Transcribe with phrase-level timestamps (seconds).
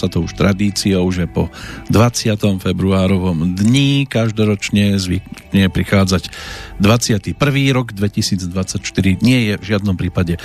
[0.00, 1.52] Sa to už tradíciou, že po
[1.92, 2.32] 20.
[2.64, 6.32] februárovom dni každoročne zvykne prichádzať
[6.80, 7.36] 21.
[7.76, 8.80] rok 2024.
[9.20, 10.40] Nie je v žiadnom prípade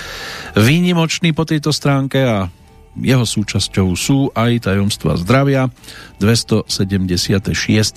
[0.52, 2.52] výnimočný po tejto stránke a
[3.00, 5.72] jeho súčasťou sú aj tajomstva zdravia
[6.20, 6.68] 276.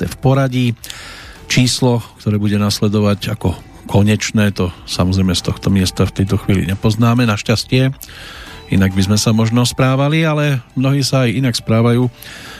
[0.07, 0.80] v poradí.
[1.52, 3.52] Číslo, ktoré bude nasledovať ako
[3.83, 7.91] konečné, to samozrejme z tohto miesta v tejto chvíli nepoznáme, našťastie
[8.69, 12.09] inak by sme sa možno správali, ale mnohí sa aj inak správajú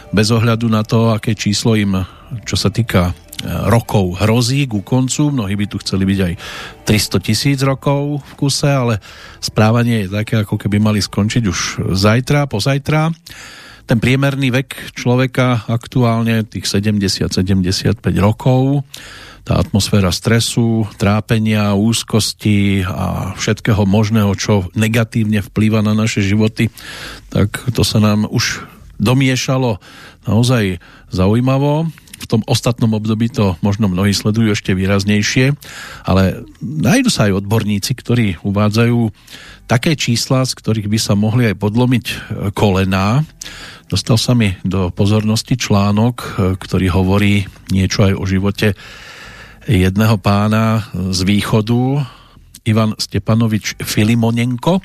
[0.10, 2.02] bez ohľadu na to, aké číslo im,
[2.46, 3.14] čo sa týka e,
[3.70, 5.30] rokov hrozí ku koncu.
[5.30, 6.34] Mnohí by tu chceli byť aj
[6.86, 8.98] 300 tisíc rokov v kuse, ale
[9.38, 11.60] správanie je také, ako keby mali skončiť už
[11.94, 13.14] zajtra, pozajtra.
[13.90, 18.86] Ten priemerný vek človeka aktuálne tých 70-75 rokov
[19.48, 26.70] tá atmosféra stresu, trápenia, úzkosti a všetkého možného, čo negatívne vplýva na naše životy,
[27.34, 28.64] tak to sa nám už
[29.00, 29.80] domiešalo
[30.28, 31.88] naozaj zaujímavo.
[32.20, 35.56] V tom ostatnom období to možno mnohí sledujú ešte výraznejšie,
[36.04, 39.00] ale nájdu sa aj odborníci, ktorí uvádzajú
[39.72, 42.06] také čísla, z ktorých by sa mohli aj podlomiť
[42.52, 43.24] kolená.
[43.88, 48.76] Dostal sa mi do pozornosti článok, ktorý hovorí niečo aj o živote
[49.70, 52.02] jedného pána z východu,
[52.66, 54.82] Ivan Stepanovič Filimonenko.
[54.82, 54.84] E,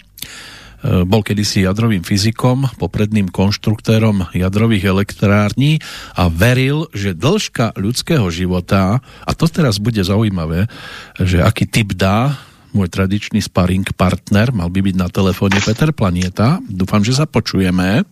[1.08, 5.80] bol kedysi jadrovým fyzikom, popredným konštruktérom jadrových elektrární
[6.12, 10.68] a veril, že dĺžka ľudského života, a to teraz bude zaujímavé,
[11.16, 12.36] že aký typ dá
[12.74, 16.58] môj tradičný sparring partner, mal by byť na telefóne Peter Planieta.
[16.66, 18.02] Dúfam, že sa počujeme.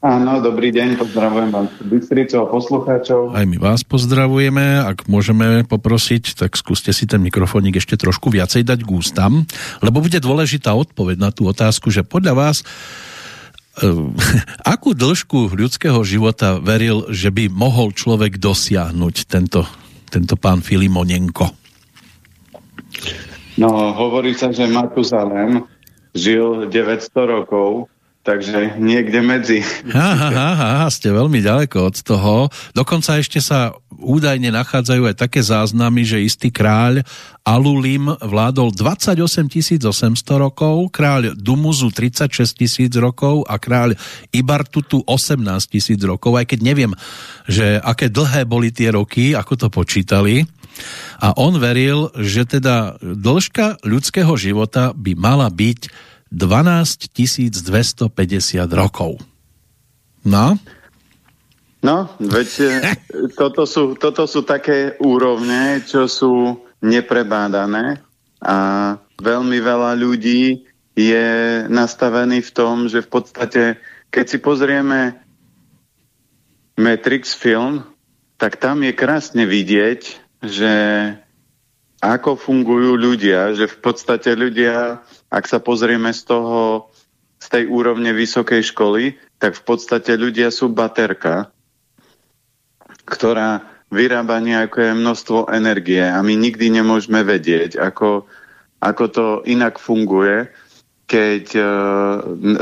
[0.00, 3.36] Áno, dobrý deň, pozdravujem vám Bystricu a poslucháčov.
[3.36, 8.64] Aj my vás pozdravujeme, ak môžeme poprosiť, tak skúste si ten mikrofónik ešte trošku viacej
[8.64, 9.44] dať k ústam,
[9.84, 12.56] lebo bude dôležitá odpoveď na tú otázku, že podľa vás
[13.84, 14.08] uh,
[14.72, 19.68] akú dĺžku ľudského života veril, že by mohol človek dosiahnuť tento,
[20.08, 21.44] tento pán Filimonenko?
[23.60, 25.68] No, hovorí sa, že Matuzalem
[26.16, 29.64] žil 900 rokov, Takže niekde medzi.
[29.96, 32.52] Aha, aha, ste veľmi ďaleko od toho.
[32.76, 37.00] Dokonca ešte sa údajne nachádzajú aj také záznamy, že istý kráľ
[37.48, 43.96] Alulim vládol 28 800 rokov, kráľ Dumuzu 36 tisíc rokov a kráľ
[44.36, 45.40] Ibartutu 18
[45.72, 46.92] tisíc rokov, aj keď neviem,
[47.48, 50.44] že aké dlhé boli tie roky, ako to počítali.
[51.24, 58.14] A on veril, že teda dĺžka ľudského života by mala byť 12 250
[58.70, 59.18] rokov.
[60.24, 60.56] No?
[61.82, 62.48] No, veď
[63.40, 68.00] toto sú, toto sú také úrovne, čo sú neprebádané
[68.40, 68.56] a
[69.20, 70.64] veľmi veľa ľudí
[70.96, 71.28] je
[71.68, 73.62] nastavený v tom, že v podstate,
[74.08, 75.16] keď si pozrieme
[76.76, 77.84] Matrix film,
[78.40, 80.00] tak tam je krásne vidieť,
[80.40, 80.72] že
[82.00, 86.90] ako fungujú ľudia, že v podstate ľudia ak sa pozrieme z toho,
[87.38, 91.48] z tej úrovne vysokej školy, tak v podstate ľudia sú baterka,
[93.06, 98.26] ktorá vyrába nejaké množstvo energie a my nikdy nemôžeme vedieť, ako,
[98.78, 100.50] ako to inak funguje,
[101.10, 101.62] keď e,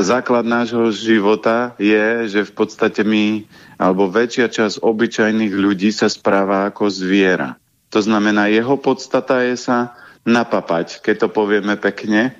[0.01, 3.45] základ nášho života je, že v podstate my,
[3.77, 7.61] alebo väčšia časť obyčajných ľudí sa správa ako zviera.
[7.93, 9.93] To znamená, jeho podstata je sa
[10.25, 12.33] napapať, keď to povieme pekne,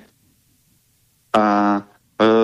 [1.33, 1.45] a
[1.77, 1.81] e,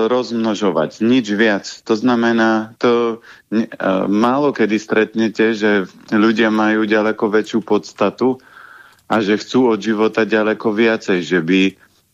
[0.07, 1.65] rozmnožovať, nič viac.
[1.85, 3.65] To znamená, to e,
[4.05, 8.37] málo kedy stretnete, že ľudia majú ďaleko väčšiu podstatu
[9.05, 11.61] a že chcú od života ďaleko viacej, že by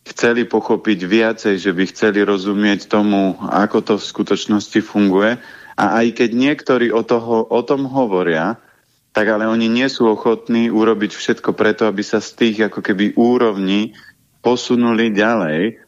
[0.01, 5.37] chceli pochopiť viacej, že by chceli rozumieť tomu, ako to v skutočnosti funguje.
[5.77, 8.59] A aj keď niektorí o, toho, o tom hovoria,
[9.11, 13.15] tak ale oni nie sú ochotní urobiť všetko preto, aby sa z tých ako keby
[13.19, 13.95] úrovní
[14.39, 15.83] posunuli ďalej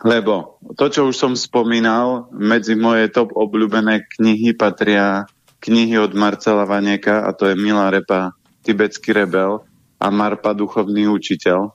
[0.00, 5.28] lebo to, čo už som spomínal, medzi moje top obľúbené knihy patria
[5.62, 8.34] knihy od Marcela Vaneka, a to je Milá repa,
[8.66, 9.62] Tibetský rebel
[10.02, 11.70] a Marpa, duchovný učiteľ.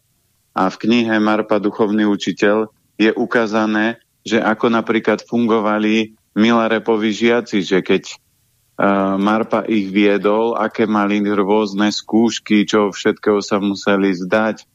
[0.51, 2.67] A v knihe Marpa, duchovný učiteľ
[2.99, 10.83] je ukázané, že ako napríklad fungovali Milarepovi žiaci, že keď uh, Marpa ich viedol, aké
[10.83, 14.67] mali rôzne skúšky, čo všetkého sa museli zdať,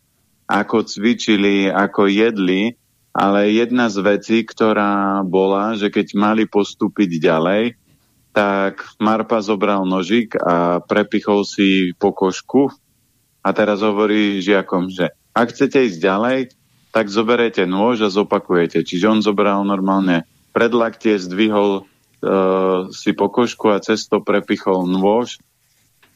[0.48, 2.72] ako cvičili, ako jedli
[3.12, 7.76] ale jedna z vecí, ktorá bola, že keď mali postúpiť ďalej,
[8.32, 12.72] tak Marpa zobral nožik a prepichol si pokožku
[13.44, 16.38] a teraz hovorí žiakom, že ak chcete ísť ďalej,
[16.92, 18.84] tak zoberete nôž a zopakujete.
[18.84, 25.40] Čiže on zobral normálne predlaktie zdvihol uh, si pokožku a cesto prepichol nôž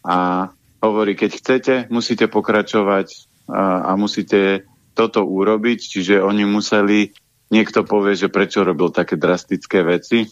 [0.04, 0.48] a
[0.84, 3.08] hovorí, keď chcete, musíte pokračovať
[3.48, 7.12] a, a musíte toto urobiť, čiže oni museli,
[7.52, 10.24] niekto povie, že prečo robil také drastické veci,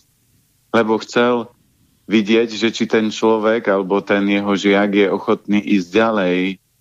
[0.72, 1.52] lebo chcel
[2.08, 6.38] vidieť, že či ten človek alebo ten jeho žiak je ochotný ísť ďalej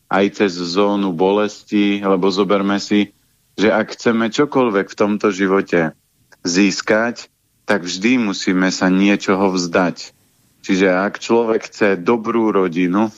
[0.07, 3.11] aj cez zónu bolesti, lebo zoberme si,
[3.59, 5.93] že ak chceme čokoľvek v tomto živote
[6.41, 7.29] získať,
[7.63, 10.11] tak vždy musíme sa niečoho vzdať.
[10.63, 13.11] Čiže ak človek chce dobrú rodinu,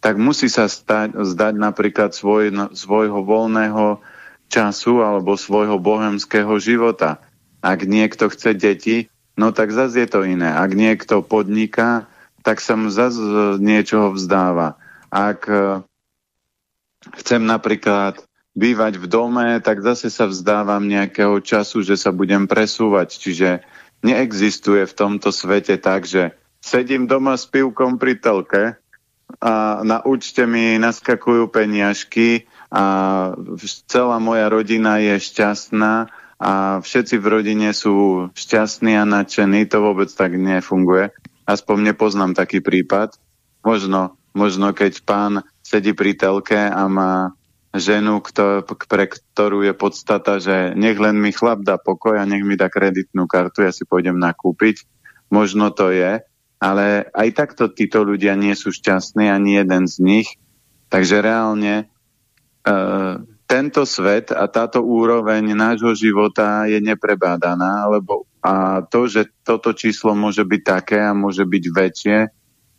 [0.00, 4.00] tak musí sa stať, zdať napríklad svoj, svojho voľného
[4.46, 7.18] času alebo svojho bohemského života.
[7.64, 10.52] Ak niekto chce deti, no tak zase je to iné.
[10.52, 12.06] Ak niekto podniká,
[12.46, 14.78] tak sa mu zase niečoho vzdáva.
[15.10, 15.82] Ak e,
[17.18, 18.22] chcem napríklad
[18.54, 23.18] bývať v dome, tak zase sa vzdávam nejakého času, že sa budem presúvať.
[23.18, 23.66] Čiže
[24.06, 28.78] neexistuje v tomto svete tak, že sedím doma s pivkom pri telke
[29.46, 33.30] a na účte mi naskakujú peniažky a
[33.86, 36.10] celá moja rodina je šťastná
[36.42, 41.14] a všetci v rodine sú šťastní a nadšení, to vôbec tak nefunguje.
[41.46, 43.14] Aspoň nepoznám taký prípad.
[43.62, 47.30] Možno, možno keď pán sedí pri telke a má
[47.70, 52.42] ženu, kto, pre ktorú je podstata, že nech len mi chlap dá pokoj a nech
[52.42, 54.82] mi dá kreditnú kartu, ja si pôjdem nakúpiť.
[55.30, 56.18] Možno to je,
[56.56, 60.28] ale aj takto títo ľudia nie sú šťastní, ani jeden z nich.
[60.88, 61.90] Takže reálne
[62.64, 69.74] uh, tento svet a táto úroveň nášho života je neprebádaná, lebo a to, že toto
[69.74, 72.18] číslo môže byť také a môže byť väčšie,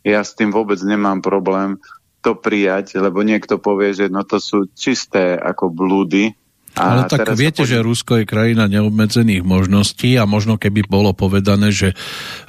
[0.08, 1.76] ja s tým vôbec nemám problém
[2.24, 6.34] to prijať, lebo niekto povie, že no to sú čisté ako blúdy,
[6.76, 7.70] a Ale tak viete, poď...
[7.70, 11.96] že Rusko je krajina neobmedzených možností a možno keby bolo povedané, že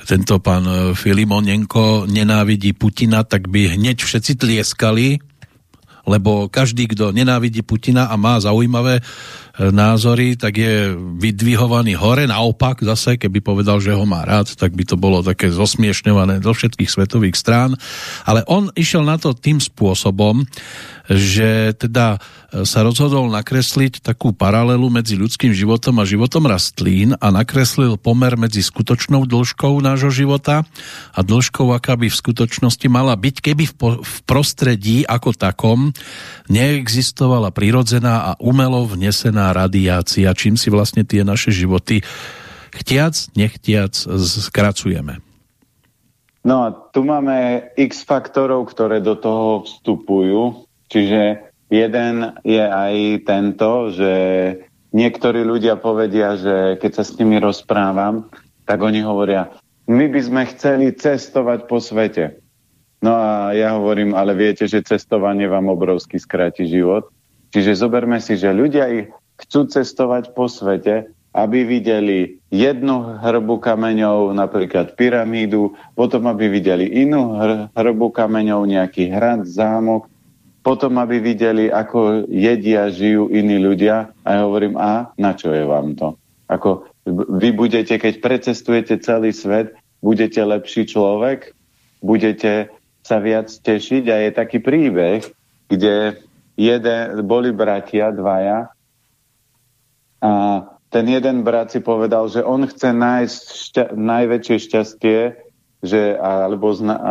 [0.04, 5.22] tento pán Filimonenko nenávidí Putina, tak by hneď všetci tlieskali
[6.10, 9.04] lebo každý, kto nenávidí Putina a má zaujímavé e,
[9.60, 12.24] názory, tak je vydvihovaný hore.
[12.24, 16.56] Naopak zase, keby povedal, že ho má rád, tak by to bolo také zosmiešňované do
[16.56, 17.76] všetkých svetových strán.
[18.24, 20.48] Ale on išiel na to tým spôsobom,
[21.10, 22.22] že teda
[22.54, 28.38] e, sa rozhodol nakresliť takú paralelu medzi ľudským životom a životom rastlín a nakreslil pomer
[28.38, 30.62] medzi skutočnou dĺžkou nášho života
[31.10, 33.74] a dĺžkou, aká by v skutočnosti mala byť, keby v,
[34.06, 35.90] v prostredí ako takom
[36.46, 42.02] neexistovala prirodzená a umelo vnesená radiácia, čím si vlastne tie naše životy
[42.74, 45.20] chtiac, nechtiac skracujeme.
[46.46, 50.64] No a tu máme x faktorov, ktoré do toho vstupujú.
[50.88, 52.16] Čiže jeden
[52.48, 52.96] je aj
[53.28, 54.14] tento, že
[54.96, 58.32] niektorí ľudia povedia, že keď sa s nimi rozprávam,
[58.66, 59.54] tak oni hovoria,
[59.90, 62.40] my by sme chceli cestovať po svete.
[63.00, 67.10] No a ja hovorím, ale viete, že cestovanie vám obrovsky skráti život.
[67.50, 74.34] Čiže zoberme si, že ľudia ich chcú cestovať po svete, aby videli jednu hrbu kameňov,
[74.34, 77.38] napríklad pyramídu, potom aby videli inú
[77.78, 80.10] hrbu kameňov, nejaký hrad, zámok,
[80.66, 84.12] potom aby videli, ako jedia, žijú iní ľudia.
[84.26, 86.20] A ja hovorím, a na čo je vám to?
[86.50, 86.90] Ako
[87.40, 91.54] vy budete, keď precestujete celý svet, budete lepší človek,
[92.02, 92.74] budete
[93.06, 94.04] sa viac tešiť?
[94.12, 95.24] A je taký príbeh,
[95.70, 96.20] kde
[96.58, 98.74] jeden, boli bratia, dvaja
[100.20, 100.32] a
[100.90, 105.20] ten jeden brat si povedal, že on chce nájsť šťa- najväčšie šťastie,
[105.80, 107.04] že, alebo zna, a,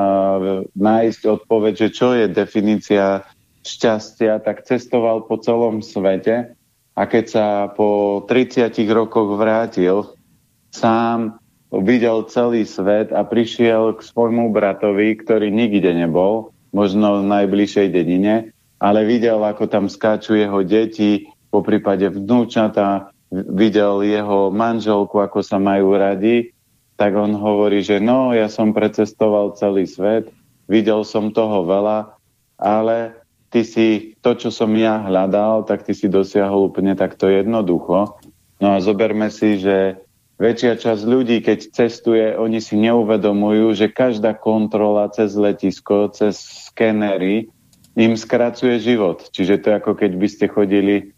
[0.74, 3.24] nájsť odpoveď, že čo je definícia
[3.64, 6.58] šťastia, tak cestoval po celom svete
[6.98, 10.10] a keď sa po 30 rokoch vrátil,
[10.74, 11.38] sám
[11.70, 18.50] videl celý svet a prišiel k svojmu bratovi, ktorý nikde nebol, možno v najbližšej dedine,
[18.82, 25.60] ale videl, ako tam skáču jeho deti, po prípade vnúčata, videl jeho manželku, ako sa
[25.60, 26.52] majú radi,
[26.98, 30.32] tak on hovorí, že no, ja som precestoval celý svet,
[30.66, 32.18] videl som toho veľa,
[32.58, 33.14] ale
[33.54, 38.18] ty si to, čo som ja hľadal, tak ty si dosiahol úplne takto jednoducho.
[38.58, 40.02] No a zoberme si, že
[40.42, 46.38] väčšia časť ľudí, keď cestuje, oni si neuvedomujú, že každá kontrola cez letisko, cez
[46.70, 47.50] skenery
[47.98, 49.26] im skracuje život.
[49.30, 51.14] Čiže to je ako keď by ste chodili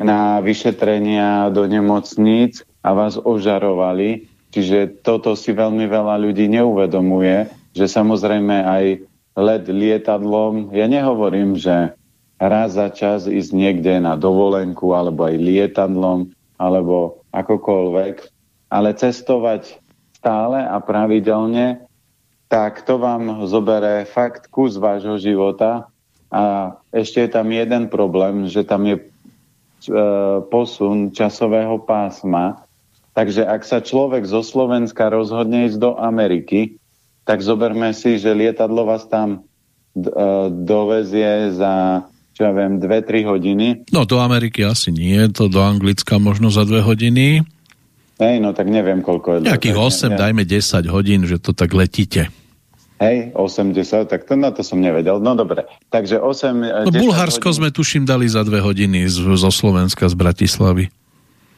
[0.00, 4.26] na vyšetrenia do nemocníc a vás ožarovali.
[4.50, 8.84] Čiže toto si veľmi veľa ľudí neuvedomuje, že samozrejme aj
[9.38, 10.74] let lietadlom.
[10.74, 11.94] Ja nehovorím, že
[12.40, 18.16] raz za čas ísť niekde na dovolenku alebo aj lietadlom alebo akokoľvek,
[18.72, 19.78] ale cestovať
[20.16, 21.84] stále a pravidelne,
[22.50, 25.86] tak to vám zobere fakt kus vášho života
[26.32, 28.98] a ešte je tam jeden problém, že tam je
[30.50, 32.66] posun časového pásma,
[33.16, 36.76] takže ak sa človek zo Slovenska rozhodne ísť do Ameriky,
[37.24, 40.00] tak zoberme si, že lietadlo vás tam e,
[40.50, 42.04] dovezie za
[42.40, 43.66] čo ja viem, 2-3 hodiny.
[43.92, 47.44] No do Ameriky asi nie, to do Anglicka možno za 2 hodiny.
[48.16, 49.38] Hej, no tak neviem, koľko je.
[49.44, 52.32] Nejakých 8, ne, dajme 10 hodín, že to tak letíte.
[53.00, 55.24] Hej, 80, tak to, na to som nevedel.
[55.24, 56.84] No dobre, takže 8...
[56.84, 57.58] No Bulharsko hodín...
[57.64, 60.92] sme tuším dali za 2 hodiny z, zo Slovenska, z Bratislavy.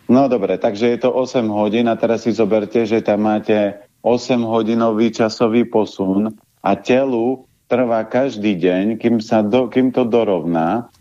[0.07, 3.75] No dobre, takže je to 8 hodín a teraz si zoberte, že tam máte
[4.07, 6.31] 8 hodinový časový posun
[6.63, 10.95] a telu trvá každý deň, kým, sa do, kým to dorovná,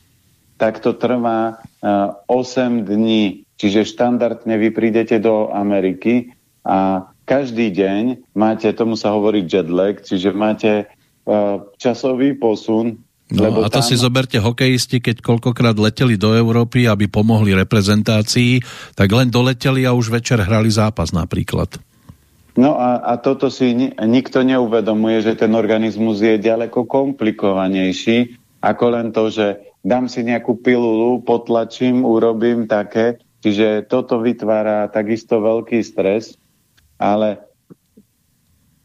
[0.57, 3.45] tak to trvá uh, eh, 8 dní.
[3.61, 6.33] Čiže štandardne vy prídete do Ameriky
[6.65, 10.89] a každý deň máte, tomu sa hovorí jet lag, čiže máte
[11.25, 12.99] uh, časový posun.
[13.31, 13.87] No lebo a to tam...
[13.87, 18.59] si zoberte hokejisti, keď koľkokrát leteli do Európy, aby pomohli reprezentácii,
[18.93, 21.79] tak len doleteli a už večer hrali zápas napríklad.
[22.59, 28.85] No a, a toto si ni, nikto neuvedomuje, že ten organizmus je ďaleko komplikovanejší ako
[28.93, 33.17] len to, že dám si nejakú pilulu, potlačím, urobím také.
[33.41, 36.37] Čiže toto vytvára takisto veľký stres,
[37.01, 37.41] ale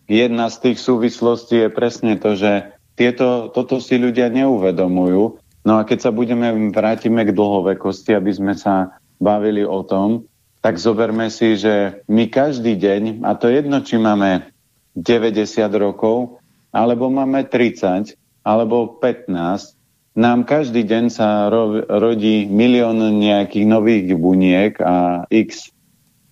[0.08, 5.36] jedna z tých súvislostí je presne to, že tieto, toto si ľudia neuvedomujú.
[5.68, 10.24] No a keď sa budeme, vrátime k dlhovekosti, aby sme sa bavili o tom,
[10.64, 14.48] tak zoberme si, že my každý deň, a to jedno, či máme
[14.96, 15.44] 90
[15.76, 16.40] rokov,
[16.72, 19.76] alebo máme 30, alebo 15,
[20.16, 25.68] nám každý deň sa ro- rodí milión nejakých nových buniek a x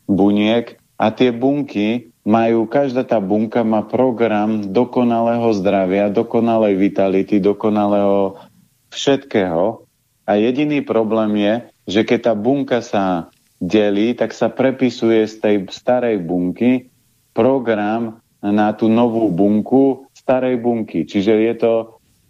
[0.08, 8.40] buniek a tie bunky majú, každá tá bunka má program dokonalého zdravia, dokonalej vitality, dokonalého
[8.88, 9.84] všetkého.
[10.24, 13.28] A jediný problém je, že keď tá bunka sa
[13.60, 16.88] delí, tak sa prepisuje z tej starej bunky
[17.36, 21.04] program na tú novú bunku starej bunky.
[21.04, 21.72] Čiže je to,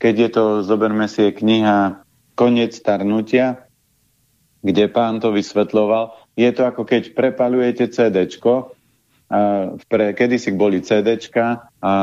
[0.02, 2.02] keď je to, zoberme si, je kniha
[2.34, 3.70] Koniec starnutia,
[4.66, 8.74] kde pán to vysvetloval, je to ako keď prepalujete CDčko,
[9.34, 11.94] a pre, kedysi boli a,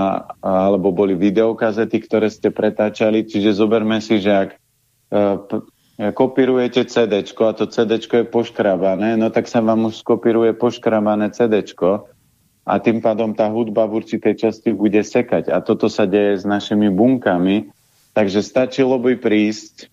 [0.42, 4.58] alebo boli videokazety, ktoré ste pretáčali, čiže zoberme si, že ak e,
[6.12, 11.62] kopírujete CD a to CD je poškrabané, no tak sa vám už skopíruje poškrabané CD
[12.62, 15.50] a tým pádom tá hudba v určitej časti bude sekať.
[15.50, 17.70] A toto sa deje s našimi bunkami,
[18.18, 19.90] takže stačilo by prísť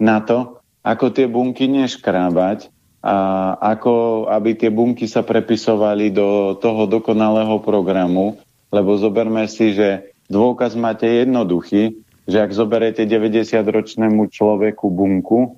[0.00, 6.84] na to, ako tie bunky neškrábať a ako aby tie bunky sa prepisovali do toho
[6.84, 8.36] dokonalého programu,
[8.68, 11.96] lebo zoberme si, že dôkaz máte jednoduchý,
[12.28, 15.56] že ak zoberete 90-ročnému človeku bunku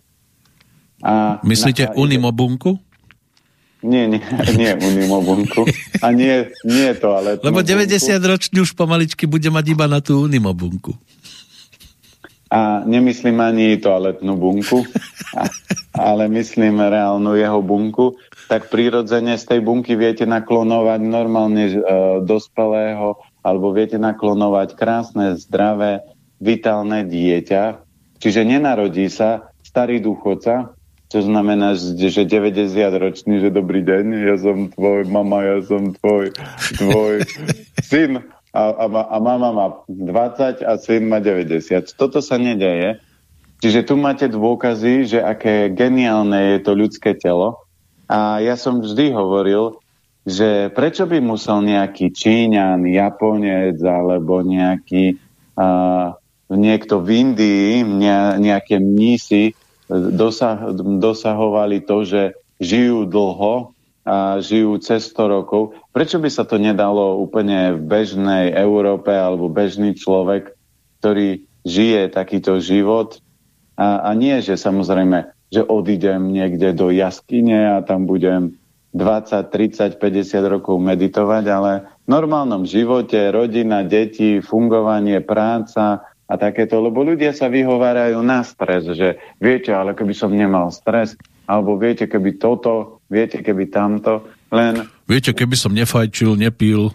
[1.02, 1.42] a...
[1.42, 2.78] Myslíte Unimo bunku?
[3.82, 4.22] Nie, nie,
[4.61, 5.66] nie Unimo bunku.
[5.99, 7.42] A nie, nie to, ale...
[7.42, 10.94] Lebo 90-ročný už pomaličky bude mať iba na tú Unimo bunku.
[12.52, 14.85] A nemyslím ani toaletnú bunku,
[15.97, 21.76] ale myslím reálnu jeho bunku, tak prirodzene z tej bunky viete naklonovať normálne e,
[22.21, 26.04] dospelého, alebo viete naklonovať krásne, zdravé,
[26.44, 27.80] vitálne dieťa,
[28.21, 30.76] čiže nenarodí sa starý dôchodca,
[31.09, 32.68] čo znamená, že 90
[33.00, 36.37] ročný, že dobrý deň, ja som tvoj mama, ja som tvoj,
[36.76, 37.25] tvoj
[37.80, 38.21] syn
[38.52, 41.97] a, a, a mama má 20 a syn má 90.
[41.97, 43.00] Toto sa nedeje.
[43.64, 47.64] Čiže tu máte dôkazy, že aké geniálne je to ľudské telo.
[48.12, 49.80] A ja som vždy hovoril,
[50.28, 55.16] že prečo by musel nejaký Číňan, Japonec alebo nejaký
[55.56, 56.12] uh,
[56.52, 57.82] niekto v Indii,
[58.37, 59.56] nejaké mnísi
[59.90, 62.23] dosah, dosahovali to, že
[62.62, 63.71] žijú dlho
[64.42, 65.78] žijú cez 100 rokov.
[65.94, 70.50] Prečo by sa to nedalo úplne v bežnej Európe alebo bežný človek,
[70.99, 73.23] ktorý žije takýto život
[73.78, 78.59] a, a nie, že samozrejme, že odídem niekde do jaskyne a tam budem
[78.92, 81.73] 20, 30, 50 rokov meditovať, ale
[82.04, 88.88] v normálnom živote, rodina, deti, fungovanie, práca, a takéto, lebo ľudia sa vyhovárajú na stres,
[88.88, 91.12] že viete, ale keby som nemal stres,
[91.44, 94.88] alebo viete, keby toto, viete, keby tamto, len...
[95.04, 96.88] Viete, keby som nefajčil, nepil.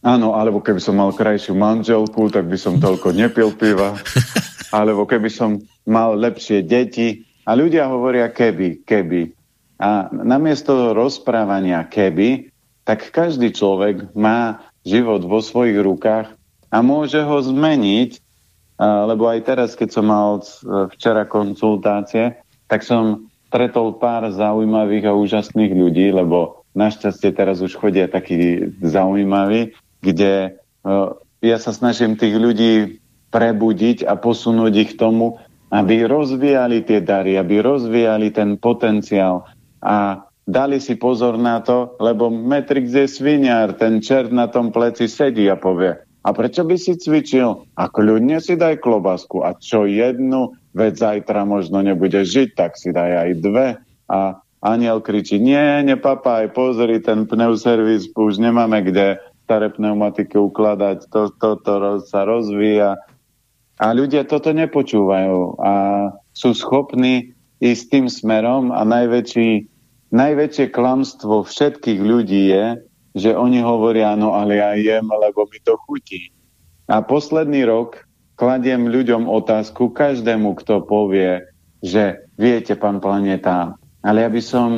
[0.00, 3.98] Áno, alebo keby som mal krajšiu manželku, tak by som toľko nepil piva.
[4.78, 7.26] Alebo keby som mal lepšie deti.
[7.44, 9.34] A ľudia hovoria keby, keby.
[9.76, 12.48] A namiesto rozprávania keby,
[12.86, 16.32] tak každý človek má život vo svojich rukách
[16.72, 18.10] a môže ho zmeniť,
[18.80, 20.40] lebo aj teraz, keď som mal
[20.96, 28.06] včera konzultácie, tak som stretol pár zaujímavých a úžasných ľudí, lebo našťastie teraz už chodia
[28.06, 30.54] takí zaujímaví, kde
[31.42, 33.02] ja sa snažím tých ľudí
[33.34, 35.42] prebudiť a posunúť ich k tomu,
[35.74, 39.50] aby rozvíjali tie dary, aby rozvíjali ten potenciál
[39.82, 45.10] a dali si pozor na to, lebo Matrix je sviniar, ten čert na tom pleci
[45.10, 47.64] sedí a povie, a prečo by si cvičil?
[47.80, 49.40] A kľudne si daj klobasku.
[49.40, 53.68] A čo jednu, veď zajtra možno nebude žiť, tak si daj aj dve.
[54.10, 61.34] A aniel kričí, nie, nepapaj, pozri, ten pneuservis už nemáme kde staré pneumatiky ukladať, to,
[61.34, 61.74] to, to
[62.06, 62.94] sa rozvíja
[63.80, 65.72] a ľudia toto nepočúvajú a
[66.36, 67.32] sú schopní
[67.64, 69.64] ísť tým smerom a najväčší,
[70.12, 72.66] najväčšie klamstvo všetkých ľudí je,
[73.16, 76.28] že oni hovoria, no ale ja jem, lebo mi to chutí.
[76.92, 78.04] A posledný rok
[78.40, 81.44] kladiem ľuďom otázku, každému, kto povie,
[81.84, 84.68] že viete, pán Planeta, ale ja by som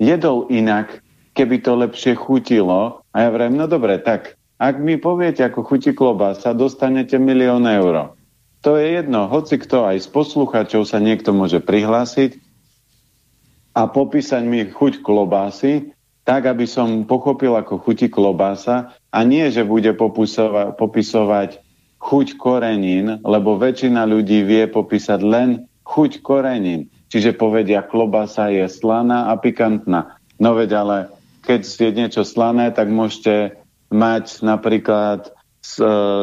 [0.00, 1.04] jedol inak,
[1.36, 3.04] keby to lepšie chutilo.
[3.12, 8.16] A ja vrajím, no dobre, tak ak mi poviete, ako chutí klobása, dostanete milión eur.
[8.64, 12.40] To je jedno, hoci kto aj z posluchačov sa niekto môže prihlásiť
[13.76, 19.66] a popísať mi chuť klobásy, tak, aby som pochopil, ako chutí klobása a nie, že
[19.66, 21.58] bude popisova- popisovať
[22.02, 26.90] chuť korenín, lebo väčšina ľudí vie popísať len chuť korenín.
[27.14, 30.18] Čiže povedia, klobása je slaná a pikantná.
[30.42, 30.96] No veď ale
[31.46, 33.54] keď je niečo slané, tak môžete
[33.92, 35.30] mať napríklad
[35.62, 35.78] z,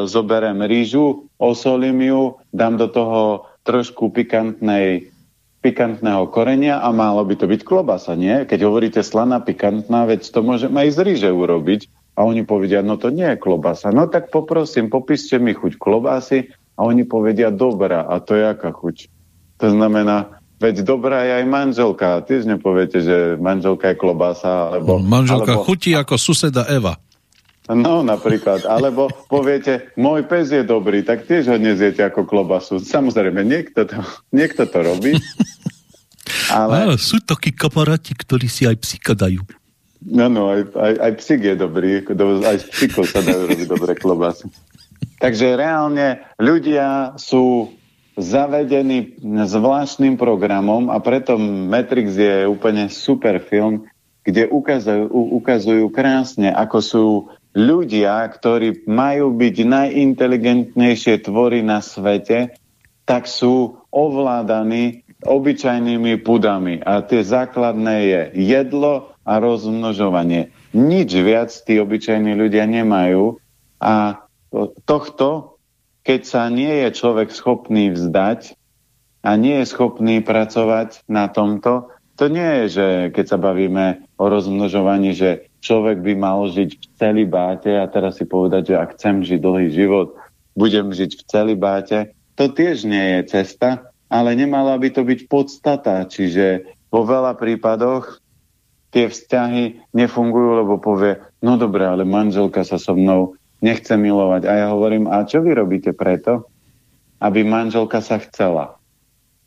[0.09, 5.13] zoberem rýžu, osolím ju, dám do toho trošku pikantnej,
[5.59, 8.47] pikantného korenia a malo by to byť klobasa, nie?
[8.47, 11.85] Keď hovoríte slaná, pikantná, veď to môžem aj z rýže urobiť.
[12.19, 13.95] A oni povedia, no to nie je klobasa.
[13.95, 18.75] No tak poprosím, popíšte mi chuť klobásy a oni povedia, dobrá, a to je aká
[18.75, 19.07] chuť?
[19.63, 22.19] To znamená, veď dobrá je aj manželka.
[22.27, 24.99] Ty nepoviete, že manželka je klobása, alebo...
[24.99, 26.99] Manželka alebo, chutí ako suseda Eva.
[27.69, 32.81] No napríklad, alebo poviete, môj pes je dobrý, tak tiež ho neziete ako klobasu.
[32.81, 34.01] Samozrejme, niekto to,
[34.35, 35.15] niekto to robí.
[36.49, 36.93] Ale...
[36.93, 39.45] A, sú takí kamaráti, ktorí si aj psíka dajú.
[39.99, 42.07] No, no, aj, aj, aj psík je dobrý,
[42.47, 44.47] aj z psíkov sa dajú robiť dobré klobasy.
[45.19, 47.75] Takže reálne ľudia sú
[48.15, 53.87] zavedení zvláštnym programom a preto Matrix je úplne super film,
[54.23, 57.05] kde ukazujú, ukazujú krásne, ako sú
[57.55, 62.55] ľudia, ktorí majú byť najinteligentnejšie tvory na svete,
[63.03, 66.79] tak sú ovládaní obyčajnými pudami.
[66.79, 70.51] A tie základné je jedlo a rozmnožovanie.
[70.75, 73.39] Nič viac tí obyčajní ľudia nemajú.
[73.79, 74.25] A
[74.85, 75.59] tohto,
[76.03, 78.55] keď sa nie je človek schopný vzdať
[79.23, 84.27] a nie je schopný pracovať na tomto, to nie je, že keď sa bavíme o
[84.27, 89.23] rozmnožovaní, že človek by mal žiť v celibáte a teraz si povedať, že ak chcem
[89.23, 90.19] žiť dlhý život,
[90.51, 91.97] budem žiť v celibáte.
[92.35, 96.03] To tiež nie je cesta, ale nemala by to byť podstata.
[96.03, 98.19] Čiže vo veľa prípadoch
[98.89, 104.47] tie vzťahy nefungujú, lebo povie, no dobre, ale manželka sa so mnou nechce milovať.
[104.49, 106.49] A ja hovorím, a čo vy robíte preto,
[107.21, 108.79] aby manželka sa chcela?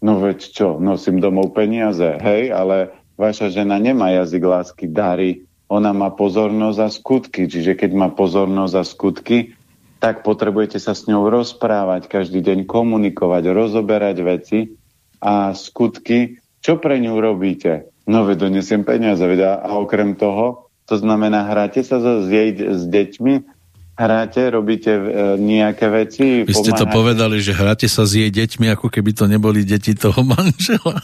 [0.02, 5.94] No veď čo, nosím domov peniaze, hej, ale vaša žena nemá jazyk lásky, dary, ona
[5.94, 9.38] má pozornosť a skutky, čiže keď má pozornosť a skutky,
[10.02, 14.58] tak potrebujete sa s ňou rozprávať, každý deň komunikovať, rozoberať veci
[15.22, 17.91] a skutky, čo pre ňu robíte?
[18.06, 22.50] No veď donesiem peniaze, veď a, okrem toho, to znamená, hráte sa so, s, jej,
[22.58, 23.34] s deťmi,
[23.94, 25.02] hráte, robíte e,
[25.38, 26.24] nejaké veci.
[26.42, 29.94] Vy ste to povedali, že hráte sa s jej deťmi, ako keby to neboli deti
[29.94, 30.98] toho manžela.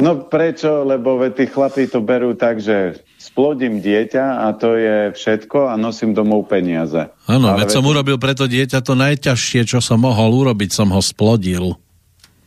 [0.00, 0.88] No prečo?
[0.88, 6.16] Lebo tí chlapí to berú tak, že splodím dieťa a to je všetko a nosím
[6.16, 7.12] domov peniaze.
[7.28, 11.76] Áno, veď som urobil preto dieťa to najťažšie, čo som mohol urobiť, som ho splodil.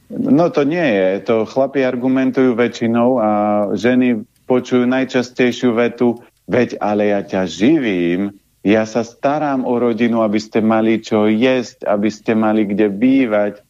[0.10, 1.10] No to nie je.
[1.30, 3.30] To chlapi argumentujú väčšinou a
[3.74, 10.42] ženy počujú najčastejšiu vetu, veď ale ja ťa živím, ja sa starám o rodinu, aby
[10.42, 13.62] ste mali čo jesť, aby ste mali kde bývať.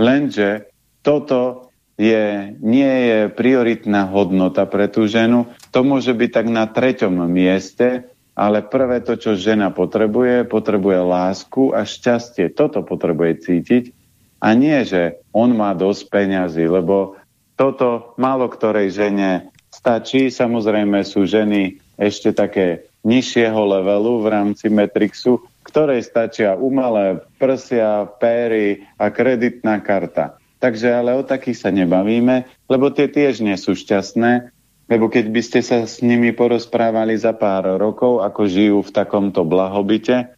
[0.00, 0.72] Lenže
[1.04, 1.68] toto
[2.00, 5.52] je, nie je prioritná hodnota pre tú ženu.
[5.76, 11.76] To môže byť tak na treťom mieste, ale prvé to, čo žena potrebuje, potrebuje lásku
[11.76, 12.48] a šťastie.
[12.48, 13.97] Toto potrebuje cítiť.
[14.38, 17.18] A nie, že on má dosť peňazí, lebo
[17.58, 20.30] toto málo ktorej žene stačí.
[20.30, 28.86] Samozrejme sú ženy ešte také nižšieho levelu v rámci Matrixu, ktorej stačia umelé prsia, péry
[28.94, 30.38] a kreditná karta.
[30.58, 34.50] Takže ale o takých sa nebavíme, lebo tie tiež nie sú šťastné,
[34.90, 39.46] lebo keď by ste sa s nimi porozprávali za pár rokov, ako žijú v takomto
[39.46, 40.34] blahobite,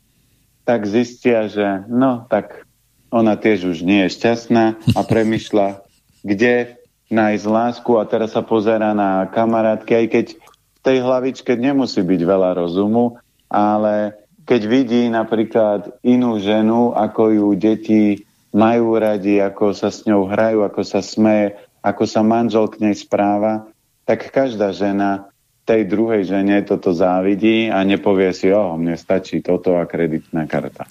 [0.69, 2.69] tak zistia, že no, tak
[3.11, 5.83] ona tiež už nie je šťastná a premyšľa,
[6.23, 6.79] kde
[7.11, 12.21] nájsť lásku a teraz sa pozera na kamarátky, aj keď v tej hlavičke nemusí byť
[12.23, 13.19] veľa rozumu,
[13.51, 14.15] ale
[14.47, 20.63] keď vidí napríklad inú ženu, ako ju deti majú radi, ako sa s ňou hrajú,
[20.67, 23.69] ako sa smeje, ako sa manžel k nej správa,
[24.07, 25.31] tak každá žena
[25.71, 30.91] tej druhej žene toto závidí a nepovie si, o, mne stačí toto a kreditná karta.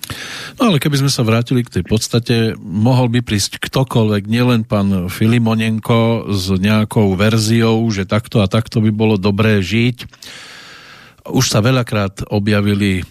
[0.56, 5.12] No ale keby sme sa vrátili k tej podstate, mohol by prísť ktokoľvek, nielen pán
[5.12, 10.08] Filimonenko s nejakou verziou, že takto a takto by bolo dobré žiť.
[11.28, 13.04] Už sa veľakrát objavili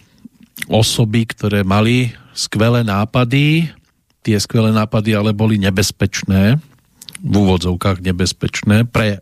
[0.72, 3.68] osoby, ktoré mali skvelé nápady,
[4.24, 6.56] tie skvelé nápady ale boli nebezpečné,
[7.18, 9.20] v úvodzovkách nebezpečné pre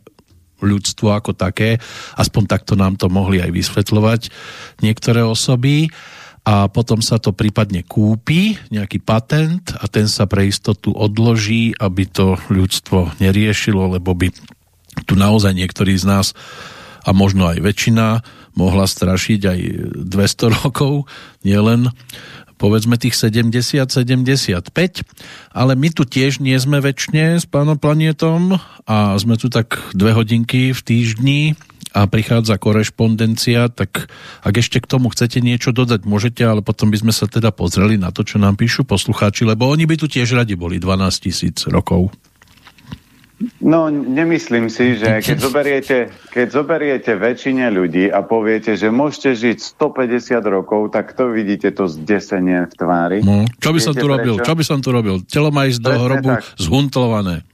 [0.61, 1.83] ľudstvo ako také.
[2.17, 4.21] Aspoň takto nám to mohli aj vysvetľovať
[4.81, 5.89] niektoré osoby
[6.47, 12.07] a potom sa to prípadne kúpi, nejaký patent a ten sa pre istotu odloží, aby
[12.07, 14.31] to ľudstvo neriešilo, lebo by
[15.05, 16.27] tu naozaj niektorí z nás
[17.03, 18.07] a možno aj väčšina
[18.57, 19.61] mohla strašiť aj
[20.07, 21.11] 200 rokov,
[21.45, 21.93] nielen
[22.57, 24.73] povedzme tých 70-75,
[25.53, 28.57] ale my tu tiež nie sme väčšine s pánom planetom
[28.89, 31.41] a sme tu tak dve hodinky v týždni
[31.97, 34.13] a prichádza korešpondencia, tak
[34.45, 37.97] ak ešte k tomu chcete niečo dodať, môžete, ale potom by sme sa teda pozreli
[37.97, 41.65] na to, čo nám píšu poslucháči, lebo oni by tu tiež radi boli 12 tisíc
[41.65, 42.13] rokov.
[43.61, 45.97] No, nemyslím si, že keď zoberiete,
[46.33, 51.85] keď zoberiete väčšine ľudí a poviete, že môžete žiť 150 rokov, tak to vidíte to
[51.85, 53.19] zdesenie v tvári.
[53.21, 54.35] No, čo by Viete som tu robil?
[54.41, 55.21] Čo by som tu robil?
[55.29, 56.49] Telo má ísť do hrobu tak.
[56.57, 57.45] zhuntlované.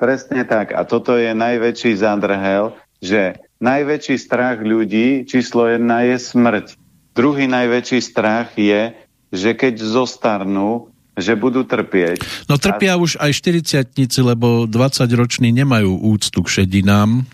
[0.00, 0.72] Presne tak.
[0.72, 2.72] A toto je najväčší zádrhel,
[3.04, 6.80] že najväčší strach ľudí, číslo jedna je smrť.
[7.12, 8.96] Druhý najväčší strach je,
[9.32, 12.20] že keď zostarnú, že budú trpieť.
[12.46, 13.00] No trpia a...
[13.00, 13.88] už aj 40
[14.20, 17.24] lebo 20-roční nemajú úctu k šedinám.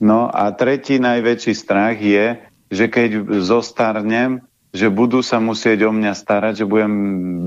[0.00, 2.36] No a tretí najväčší strach je,
[2.72, 6.92] že keď zostarnem, že budú sa musieť o mňa starať, že budem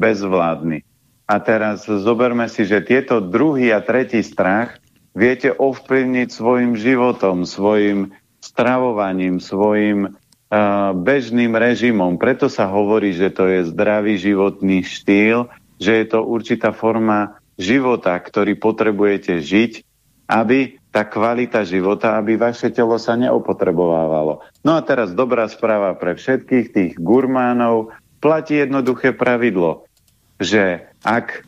[0.02, 0.82] bezvládny.
[1.30, 4.82] A teraz zoberme si, že tieto druhý a tretí strach
[5.14, 8.10] viete ovplyvniť svojim životom, svojim
[8.42, 10.18] stravovaním, svojim
[10.98, 12.18] bežným režimom.
[12.18, 15.46] Preto sa hovorí, že to je zdravý životný štýl,
[15.78, 19.72] že je to určitá forma života, ktorý potrebujete žiť,
[20.30, 24.42] aby tá kvalita života, aby vaše telo sa neopotrebovávalo.
[24.66, 27.94] No a teraz dobrá správa pre všetkých tých gurmánov.
[28.18, 29.86] Platí jednoduché pravidlo,
[30.42, 31.46] že ak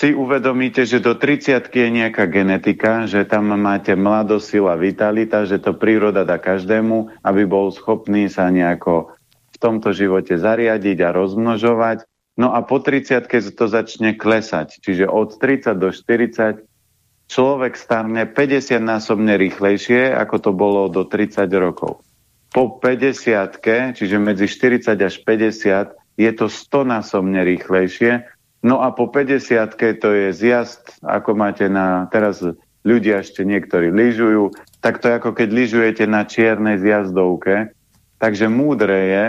[0.00, 5.60] si uvedomíte, že do 30 je nejaká genetika, že tam máte mladosť, sila, vitalita, že
[5.60, 9.12] to príroda dá každému, aby bol schopný sa nejako
[9.52, 12.08] v tomto živote zariadiť a rozmnožovať.
[12.40, 14.80] No a po 30 to začne klesať.
[14.80, 16.64] Čiže od 30 do 40
[17.28, 22.00] človek starne 50 násobne rýchlejšie, ako to bolo do 30 rokov.
[22.56, 29.08] Po 50 čiže medzi 40 až 50, je to 100 násobne rýchlejšie, No a po
[29.08, 29.40] 50
[30.00, 32.44] to je zjazd, ako máte na, teraz
[32.84, 34.52] ľudia ešte niektorí lyžujú,
[34.84, 37.72] tak to je ako keď lyžujete na čiernej zjazdovke.
[38.20, 39.24] Takže múdre je,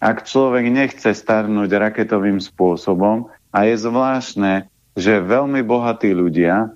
[0.00, 4.64] ak človek nechce starnúť raketovým spôsobom a je zvláštne,
[4.96, 6.72] že veľmi bohatí ľudia,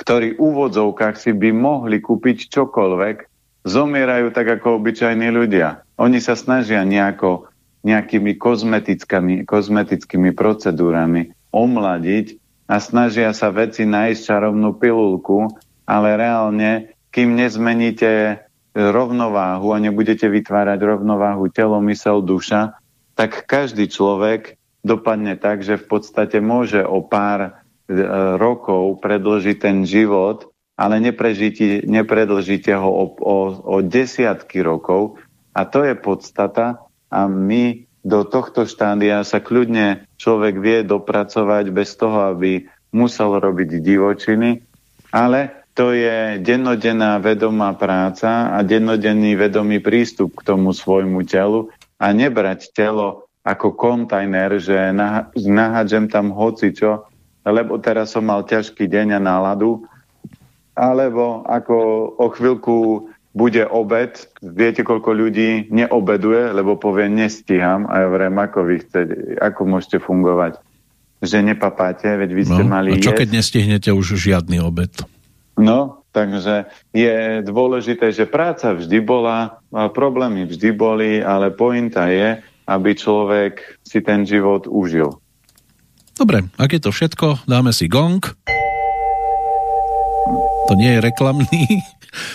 [0.00, 3.16] ktorí v úvodzovkách si by mohli kúpiť čokoľvek,
[3.68, 5.84] zomierajú tak ako obyčajní ľudia.
[6.00, 7.51] Oni sa snažia nejako
[7.82, 12.38] nejakými kozmetickými, kozmetickými procedúrami omladiť
[12.70, 15.50] a snažia sa veci nájsť čarovnú pilulku,
[15.84, 18.40] ale reálne, kým nezmeníte
[18.72, 22.80] rovnováhu a nebudete vytvárať rovnováhu telo, mysel, duša,
[23.12, 27.50] tak každý človek dopadne tak, že v podstate môže o pár e,
[28.40, 30.48] rokov predlžiť ten život,
[30.80, 30.98] ale
[31.84, 35.20] nepredlžíte ho o, o, o desiatky rokov.
[35.52, 36.80] A to je podstata,
[37.12, 43.78] a my do tohto štádia sa kľudne človek vie dopracovať bez toho, aby musel robiť
[43.78, 44.64] divočiny,
[45.14, 52.12] ale to je dennodenná vedomá práca a dennodenný vedomý prístup k tomu svojmu telu a
[52.12, 54.92] nebrať telo ako kontajner, že
[55.36, 57.06] nahádžem tam hocičo,
[57.46, 59.86] lebo teraz som mal ťažký deň a náladu
[60.72, 61.76] alebo ako
[62.16, 62.76] o chvíľku
[63.32, 69.14] bude obed, viete, koľko ľudí neobeduje, lebo povie, nestíham, a ja vrem, ako vy chcete,
[69.40, 70.60] ako môžete fungovať,
[71.24, 73.20] že nepapáte, veď vy ste no, mali a čo jesť.
[73.24, 74.92] keď nestihnete už žiadny obed?
[75.56, 82.36] No, takže je dôležité, že práca vždy bola, problémy vždy boli, ale pointa je,
[82.68, 85.16] aby človek si ten život užil.
[86.12, 88.20] Dobre, ak je to všetko, dáme si gong.
[90.68, 91.80] To nie je reklamný,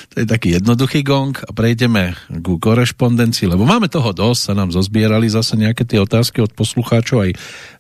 [0.10, 4.74] to je taký jednoduchý gong a prejdeme ku korešpondencii, lebo máme toho dosť, sa nám
[4.74, 7.32] zozbierali zase nejaké tie otázky od poslucháčov, aj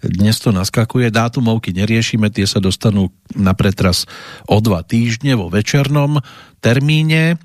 [0.05, 4.05] dnes to naskakuje, dátumovky neriešime, tie sa dostanú na pretras
[4.45, 6.21] o dva týždne vo večernom
[6.59, 7.37] termíne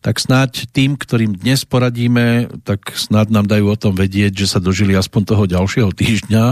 [0.00, 4.56] tak snáď tým, ktorým dnes poradíme, tak snáď nám dajú o tom vedieť, že sa
[4.56, 6.44] dožili aspoň toho ďalšieho týždňa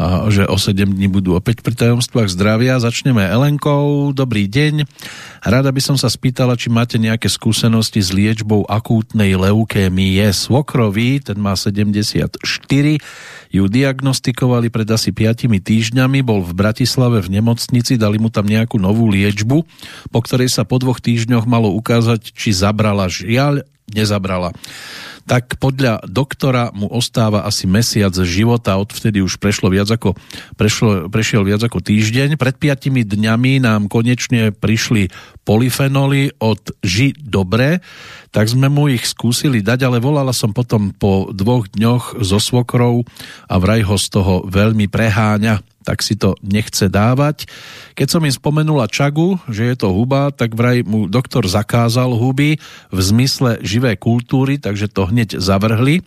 [0.00, 2.80] a že o 7 dní budú opäť pri tajomstvách zdravia.
[2.80, 4.16] Začneme Elenkou.
[4.16, 4.88] Dobrý deň.
[5.44, 11.36] Rada by som sa spýtala, či máte nejaké skúsenosti s liečbou akútnej leukémie svokrovi, ten
[11.36, 12.00] má 74
[13.52, 18.80] ju diagnostikovali pred asi 5 týždňami, bol v Bratislave v nemocnici, dali mu tam nejakú
[18.80, 19.58] novú liečbu,
[20.10, 23.06] po ktorej sa po dvoch týždňoch malo ukázať, či zabrala.
[23.06, 24.50] Žiaľ, nezabrala.
[25.26, 30.14] Tak podľa doktora mu ostáva asi mesiac života, odvtedy už prešlo viac ako,
[30.54, 32.38] prešlo, prešiel viac ako týždeň.
[32.38, 35.10] Pred piatimi dňami nám konečne prišli
[35.42, 37.82] polyfenoly od Ži Dobre,
[38.30, 43.02] tak sme mu ich skúsili dať, ale volala som potom po dvoch dňoch so svokrou
[43.50, 47.46] a vraj ho z toho veľmi preháňa tak si to nechce dávať.
[47.94, 52.58] Keď som im spomenula čagu, že je to huba, tak vraj mu doktor zakázal huby
[52.90, 56.02] v zmysle živé kultúry, takže to hneď zavrhli.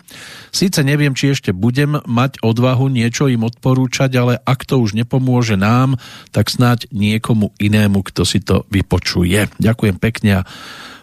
[0.52, 5.56] Síce neviem, či ešte budem mať odvahu niečo im odporúčať, ale ak to už nepomôže
[5.56, 5.96] nám,
[6.36, 9.48] tak snáď niekomu inému, kto si to vypočuje.
[9.58, 10.48] Ďakujem pekne a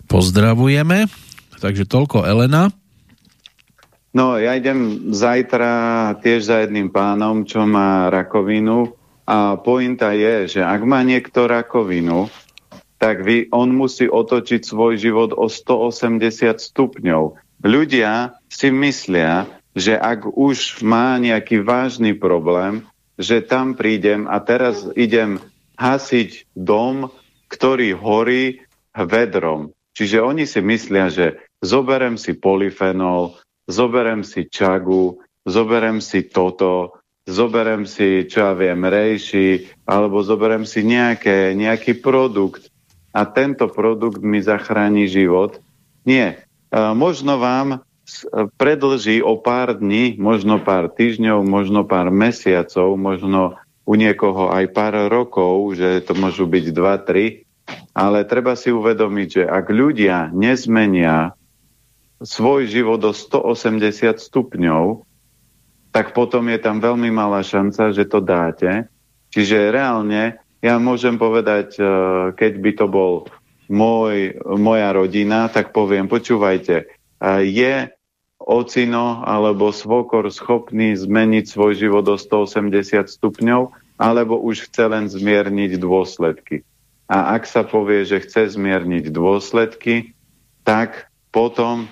[0.07, 1.09] pozdravujeme.
[1.57, 2.69] Takže toľko Elena.
[4.17, 8.97] No, ja idem zajtra tiež za jedným pánom, čo má rakovinu
[9.29, 12.33] a pointa je, že ak má niekto rakovinu,
[12.97, 16.17] tak vy, on musí otočiť svoj život o 180
[16.57, 17.37] stupňov.
[17.61, 22.89] Ľudia si myslia, že ak už má nejaký vážny problém,
[23.21, 25.45] že tam prídem a teraz idem
[25.77, 27.13] hasiť dom,
[27.53, 28.65] ktorý horí
[28.97, 29.77] vedrom.
[29.93, 37.87] Čiže oni si myslia, že zoberem si polyfenol, zoberem si čagu, zoberem si toto, zoberem
[37.87, 42.71] si, čo ja viem, rejši, alebo zoberem si nejaké, nejaký produkt
[43.11, 45.59] a tento produkt mi zachráni život.
[46.07, 46.47] Nie.
[46.75, 47.87] Možno vám
[48.59, 55.07] predlží o pár dní, možno pár týždňov, možno pár mesiacov, možno u niekoho aj pár
[55.07, 57.47] rokov, že to môžu byť 2-3,
[57.95, 61.36] ale treba si uvedomiť, že ak ľudia nezmenia
[62.23, 65.05] svoj život do 180 stupňov,
[65.93, 68.89] tak potom je tam veľmi malá šanca, že to dáte.
[69.33, 71.83] Čiže reálne ja môžem povedať, e,
[72.37, 73.13] keď by to bol
[73.69, 76.87] môj, moja rodina, tak poviem, počúvajte, e,
[77.49, 77.75] je
[78.41, 85.81] ocino alebo svokor schopný zmeniť svoj život do 180 stupňov, alebo už chce len zmierniť
[85.81, 86.63] dôsledky.
[87.09, 90.13] A ak sa povie, že chce zmierniť dôsledky,
[90.67, 91.89] tak potom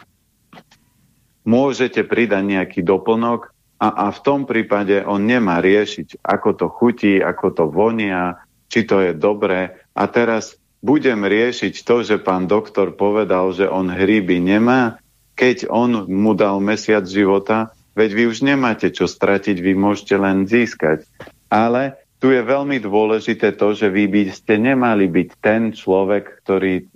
[1.44, 7.20] môžete pridať nejaký doplnok a, a v tom prípade on nemá riešiť, ako to chutí,
[7.20, 8.40] ako to vonia,
[8.72, 9.76] či to je dobré.
[9.92, 15.00] A teraz budem riešiť to, že pán doktor povedal, že on hríby nemá,
[15.34, 20.46] keď on mu dal mesiac života, veď vy už nemáte čo stratiť, vy môžete len
[20.48, 21.04] získať.
[21.50, 26.88] Ale tu je veľmi dôležité to, že vy by ste nemali byť ten človek, ktorý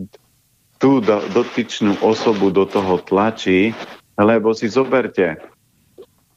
[0.79, 3.75] tú dotyčnú osobu do toho tlačí,
[4.19, 5.39] lebo si zoberte,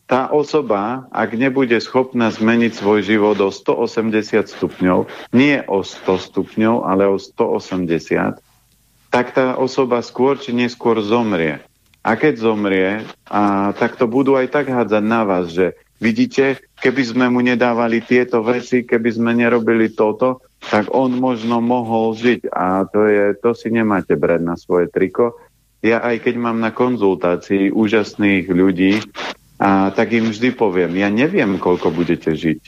[0.05, 6.83] tá osoba, ak nebude schopná zmeniť svoj život o 180 stupňov, nie o 100 stupňov,
[6.83, 8.37] ale o 180,
[9.07, 11.63] tak tá osoba skôr či neskôr zomrie.
[12.03, 17.01] A keď zomrie, a, tak to budú aj tak hádzať na vás, že vidíte, keby
[17.07, 22.51] sme mu nedávali tieto veci, keby sme nerobili toto, tak on možno mohol žiť.
[22.51, 25.39] A to, je, to si nemáte brať na svoje triko,
[25.81, 29.01] ja aj keď mám na konzultácii úžasných ľudí,
[29.61, 32.61] a tak im vždy poviem, ja neviem, koľko budete žiť.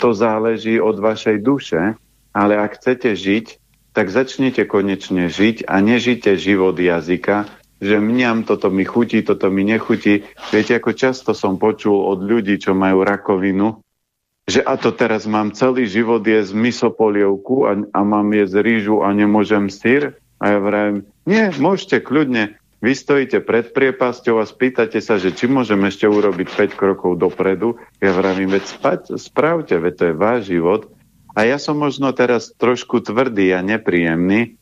[0.00, 2.00] To záleží od vašej duše,
[2.32, 3.46] ale ak chcete žiť,
[3.92, 7.46] tak začnete konečne žiť a nežite život jazyka,
[7.78, 10.24] že mňam toto mi chutí, toto mi nechutí.
[10.48, 13.84] Viete, ako často som počul od ľudí, čo majú rakovinu,
[14.48, 19.12] že a to teraz mám celý život jesť misopolievku a, a mám jesť rýžu a
[19.12, 20.16] nemôžem sír?
[20.40, 22.60] A ja vravím, nie, môžete kľudne.
[22.84, 27.80] Vy stojíte pred priepasťou a spýtate sa, že či môžem ešte urobiť 5 krokov dopredu.
[27.96, 30.92] Ja vravím, veď spať, spravte, veď to je váš život.
[31.32, 34.60] A ja som možno teraz trošku tvrdý a nepríjemný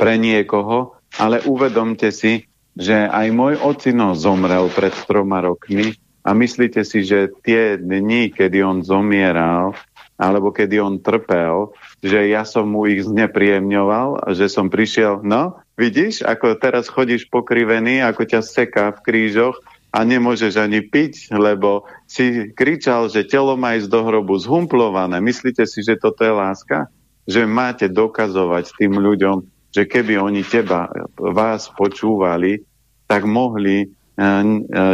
[0.00, 5.92] pre niekoho, ale uvedomte si, že aj môj ocino zomrel pred troma rokmi
[6.24, 9.74] a myslíte si, že tie dni, kedy on zomieral,
[10.16, 16.22] alebo kedy on trpel, že ja som mu ich znepríjemňoval že som prišiel, no, vidíš,
[16.22, 19.58] ako teraz chodíš pokrivený, ako ťa seká v krížoch
[19.90, 25.18] a nemôžeš ani piť, lebo si kričal, že telo má ísť do hrobu zhumplované.
[25.18, 26.92] Myslíte si, že toto je láska?
[27.24, 32.62] Že máte dokazovať tým ľuďom, že keby oni teba, vás počúvali,
[33.08, 34.34] tak mohli E, e,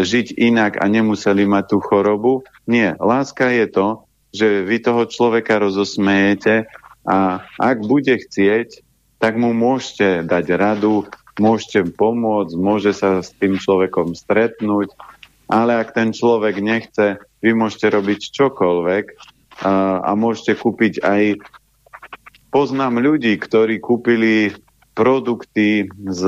[0.05, 2.45] žiť inak a nemuseli mať tú chorobu.
[2.69, 4.05] Nie, láska je to,
[4.37, 6.69] že vy toho človeka rozosmejete
[7.05, 8.81] a ak bude chcieť,
[9.21, 11.09] tak mu môžete dať radu,
[11.41, 14.93] môžete pomôcť, môže sa s tým človekom stretnúť,
[15.49, 19.05] ale ak ten človek nechce, vy môžete robiť čokoľvek
[19.65, 21.23] a, a môžete kúpiť aj
[22.49, 24.55] poznám ľudí, ktorí kúpili
[24.95, 26.23] produkty z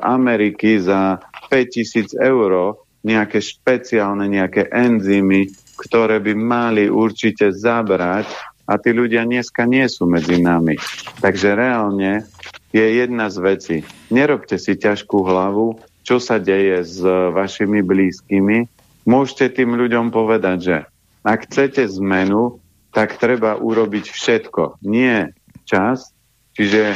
[0.00, 1.18] Ameriky za
[1.50, 9.68] 5000 eur, nejaké špeciálne, nejaké enzymy, ktoré by mali určite zabrať a tí ľudia dneska
[9.68, 10.80] nie sú medzi nami.
[11.20, 12.24] Takže reálne
[12.72, 13.76] je jedna z vecí.
[14.08, 18.68] Nerobte si ťažkú hlavu, čo sa deje s vašimi blízkymi.
[19.04, 20.76] Môžete tým ľuďom povedať, že
[21.24, 22.60] ak chcete zmenu,
[22.92, 24.80] tak treba urobiť všetko.
[24.84, 25.32] Nie
[25.64, 26.14] čas,
[26.54, 26.94] Čiže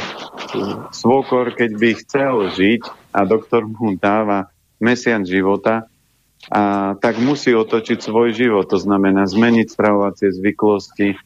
[0.95, 4.47] svokor, keď by chcel žiť a doktor mu dáva
[4.79, 5.91] mesiac života,
[6.47, 8.63] a tak musí otočiť svoj život.
[8.71, 11.19] To znamená zmeniť stravovacie zvyklosti,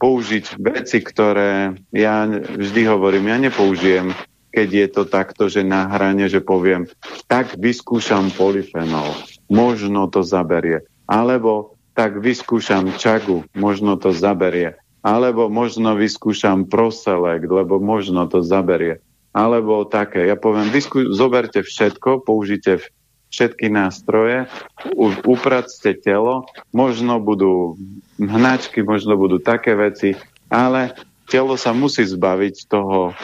[0.00, 4.16] použiť veci, ktoré ja vždy hovorím, ja nepoužijem,
[4.50, 6.90] keď je to takto, že na hrane, že poviem,
[7.30, 9.14] tak vyskúšam polyfenol,
[9.46, 10.82] možno to zaberie.
[11.06, 14.80] Alebo tak vyskúšam čagu, možno to zaberie.
[15.04, 19.00] Alebo možno vyskúšam proselect, lebo možno to zaberie.
[19.30, 22.82] Alebo také, ja poviem, vyskú, zoberte všetko, použite
[23.30, 24.50] všetky nástroje,
[25.24, 27.78] upracte telo, možno budú
[28.18, 30.18] hnačky, možno budú také veci,
[30.50, 30.98] ale
[31.30, 33.14] telo sa musí zbaviť toho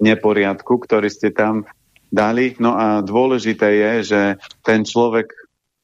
[0.00, 1.68] neporiadku, ktorý ste tam
[2.08, 2.56] dali.
[2.56, 4.22] No a dôležité je, že
[4.64, 5.28] ten človek,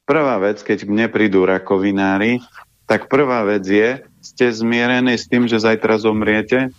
[0.09, 2.41] prvá vec, keď mne prídu rakovinári,
[2.89, 6.73] tak prvá vec je, ste zmierení s tým, že zajtra zomriete?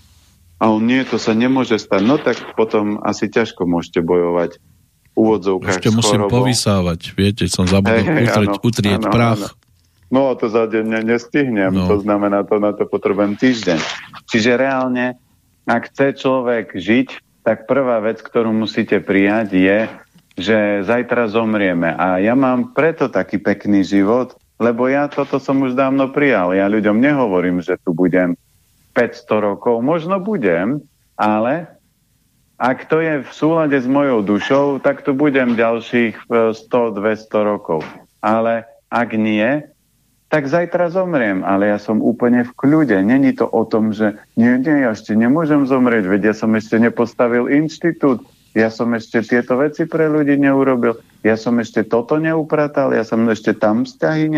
[0.57, 2.03] A on nie, to sa nemôže stať.
[2.03, 4.59] No tak potom asi ťažko môžete bojovať
[5.17, 6.45] úvodzovkách Ešte musím chorobou.
[6.45, 9.43] povysávať, viete, som zabudol hey, utrieť, áno, utrieť áno, prach.
[9.51, 9.65] Áno.
[10.07, 11.91] No to za deň nestihnem, no.
[11.91, 13.81] to znamená, to na to potrebujem týždeň.
[14.31, 15.19] Čiže reálne,
[15.67, 19.79] ak chce človek žiť, tak prvá vec, ktorú musíte prijať je,
[20.37, 21.91] že zajtra zomrieme.
[21.97, 26.55] A ja mám preto taký pekný život, lebo ja toto som už dávno prijal.
[26.55, 28.37] Ja ľuďom nehovorím, že tu budem
[28.95, 29.81] 500 rokov.
[29.81, 30.81] Možno budem,
[31.17, 31.76] ale
[32.57, 37.81] ak to je v súlade s mojou dušou, tak tu budem ďalších 100-200 e, rokov.
[38.25, 39.61] Ale ak nie,
[40.33, 42.99] tak zajtra zomriem, ale ja som úplne v kľude.
[42.99, 46.81] Není to o tom, že nie, nie, ja ešte nemôžem zomrieť, veď ja som ešte
[46.83, 48.25] nepostavil inštitút,
[48.57, 53.23] ja som ešte tieto veci pre ľudí neurobil, ja som ešte toto neupratal, ja som
[53.29, 54.33] ešte tam vzťahy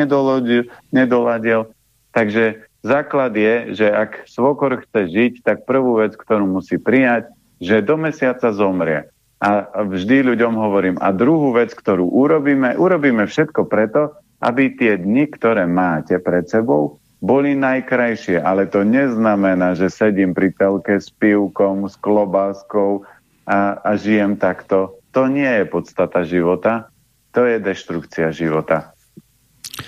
[0.91, 1.71] nedoladil.
[2.11, 7.85] Takže základ je, že ak svokor chce žiť, tak prvú vec, ktorú musí prijať, že
[7.85, 9.11] do mesiaca zomrie.
[9.39, 15.31] A vždy ľuďom hovorím, a druhú vec, ktorú urobíme, urobíme všetko preto, aby tie dni,
[15.31, 18.43] ktoré máte pred sebou, boli najkrajšie.
[18.43, 23.07] Ale to neznamená, že sedím pri telke s pivkom, s klobáskou,
[23.49, 25.01] a, a žijem takto.
[25.17, 26.93] To nie je podstata života,
[27.33, 28.93] to je deštrukcia života.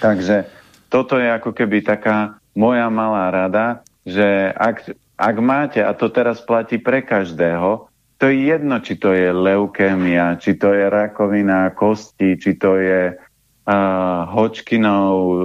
[0.01, 0.49] Takže
[0.89, 3.67] toto je ako keby taká moja malá rada,
[4.09, 9.13] že ak, ak máte, a to teraz platí pre každého, to je jedno, či to
[9.13, 13.73] je leukémia, či to je rakovina kosti, či to je uh,
[14.29, 15.41] Hodgkinov uh,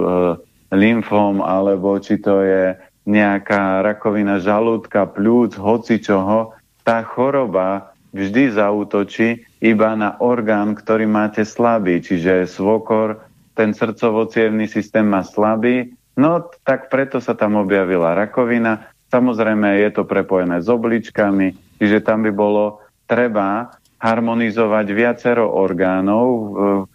[0.72, 6.52] lymfom, alebo či to je nejaká rakovina žalúdka, plúc, hoci čoho,
[6.82, 13.24] tá choroba vždy zautočí iba na orgán, ktorý máte slabý, čiže svokor,
[13.56, 14.28] ten srdcovo
[14.68, 18.92] systém má slabý, no tak preto sa tam objavila rakovina.
[19.06, 23.70] Samozrejme je to prepojené s obličkami, čiže tam by bolo treba
[24.02, 26.26] harmonizovať viacero orgánov,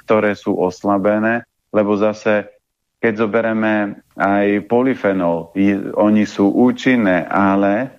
[0.06, 2.52] ktoré sú oslabené, lebo zase
[3.02, 5.50] keď zoberieme aj polyfenol,
[5.98, 7.90] oni sú účinné, ale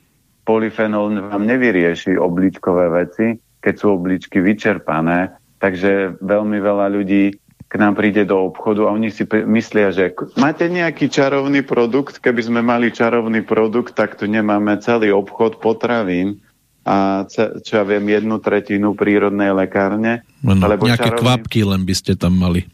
[0.47, 7.35] polyfenol vám nevyrieši obličkové veci, keď sú obličky vyčerpané, takže veľmi veľa ľudí
[7.73, 12.45] k nám príde do obchodu a oni si myslia, že máte nejaký čarovný produkt, keby
[12.45, 16.45] sme mali čarovný produkt, tak tu nemáme celý obchod potravín
[16.85, 20.21] a čo ja viem, jednu tretinu prírodnej lekárne.
[20.45, 21.25] No, lebo nejaké čarovný...
[21.25, 22.69] kvapky len by ste tam mali.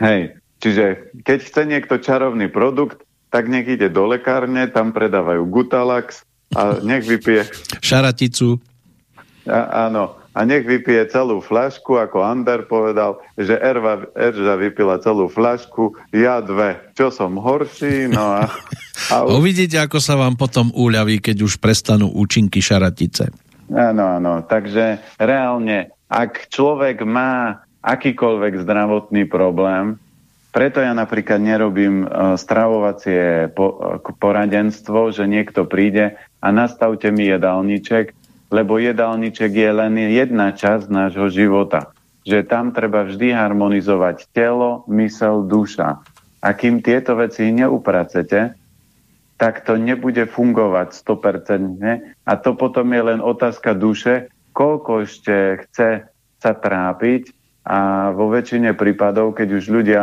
[0.00, 6.24] Hej, čiže keď chce niekto čarovný produkt, tak nech ide do lekárne, tam predávajú Gutalax
[6.56, 7.44] a nech vypije...
[7.84, 8.56] Šaraticu.
[9.44, 15.26] A, áno, a nech vypije celú flašku, ako Ander povedal, že Erva, Erža vypila celú
[15.26, 16.78] flašku, ja dve.
[16.94, 18.06] Čo som horší?
[18.06, 18.46] No a,
[19.10, 19.26] a...
[19.26, 23.34] Uvidíte, ako sa vám potom úľaví, keď už prestanú účinky šaratice.
[23.74, 24.46] Áno, áno.
[24.46, 29.98] Takže reálne, ak človek má akýkoľvek zdravotný problém,
[30.54, 38.17] preto ja napríklad nerobím uh, stravovacie uh, poradenstvo, že niekto príde a nastavte mi jedálniček,
[38.48, 41.92] lebo jedálniček je len jedna časť nášho života.
[42.24, 46.00] Že tam treba vždy harmonizovať telo, mysel, duša.
[46.38, 48.56] A kým tieto veci neupracete,
[49.38, 52.26] tak to nebude fungovať 100%.
[52.26, 56.10] A to potom je len otázka duše, koľko ešte chce
[56.42, 57.30] sa trápiť
[57.62, 60.02] a vo väčšine prípadov, keď už ľudia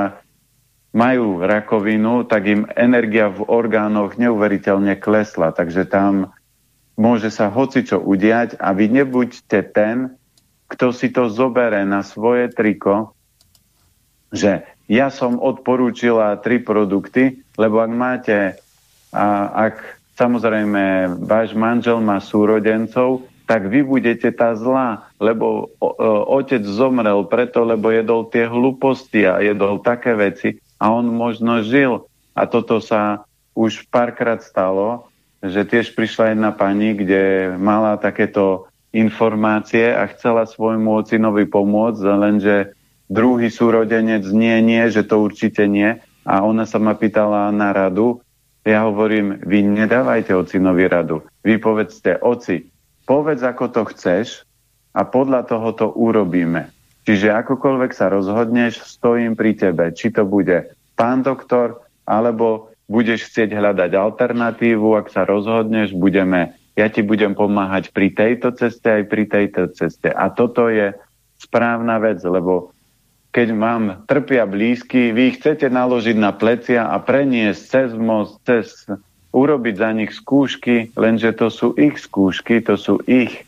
[0.95, 5.51] majú rakovinu, tak im energia v orgánoch neuveriteľne klesla.
[5.51, 6.31] Takže tam
[6.95, 10.15] môže sa hocičo udiať a vy nebuďte ten,
[10.71, 13.13] kto si to zobere na svoje triko,
[14.33, 18.37] že ja som odporúčila tri produkty, lebo ak máte,
[19.13, 19.75] a ak
[20.17, 27.29] samozrejme váš manžel má súrodencov, tak vy budete tá zlá, lebo o, o, otec zomrel
[27.29, 32.09] preto, lebo jedol tie hlúposti a jedol také veci a on možno žil.
[32.33, 33.23] A toto sa
[33.53, 35.07] už párkrát stalo
[35.43, 42.55] že tiež prišla jedna pani, kde mala takéto informácie a chcela svojmu ocinovi pomôcť, lenže
[43.11, 45.99] druhý súrodenec nie, nie, že to určite nie.
[46.25, 48.23] A ona sa ma pýtala na radu.
[48.65, 51.21] Ja hovorím, vy nedávajte ocinovi radu.
[51.45, 52.65] Vy povedzte, oci,
[53.05, 54.41] povedz, ako to chceš
[54.95, 56.73] a podľa toho to urobíme.
[57.05, 59.93] Čiže akokoľvek sa rozhodneš, stojím pri tebe.
[59.93, 66.87] Či to bude pán doktor, alebo budeš chcieť hľadať alternatívu, ak sa rozhodneš, budeme, ja
[66.89, 70.09] ti budem pomáhať pri tejto ceste aj pri tejto ceste.
[70.13, 70.93] A toto je
[71.41, 72.75] správna vec, lebo
[73.35, 78.87] keď mám trpia blízky, vy chcete naložiť na plecia a preniesť cez most, cez
[79.35, 83.43] urobiť za nich skúšky, lenže to sú ich skúšky, to sú ich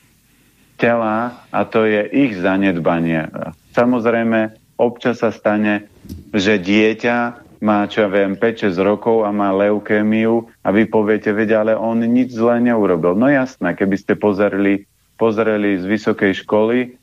[0.76, 3.32] tela a to je ich zanedbanie.
[3.72, 5.88] Samozrejme, občas sa stane,
[6.36, 11.50] že dieťa má, čo ja viem, 5-6 rokov a má leukémiu a vy poviete, veď,
[11.64, 13.18] ale on nič zle neurobil.
[13.18, 14.86] No jasné, keby ste pozreli,
[15.18, 16.98] pozreli z vysokej školy,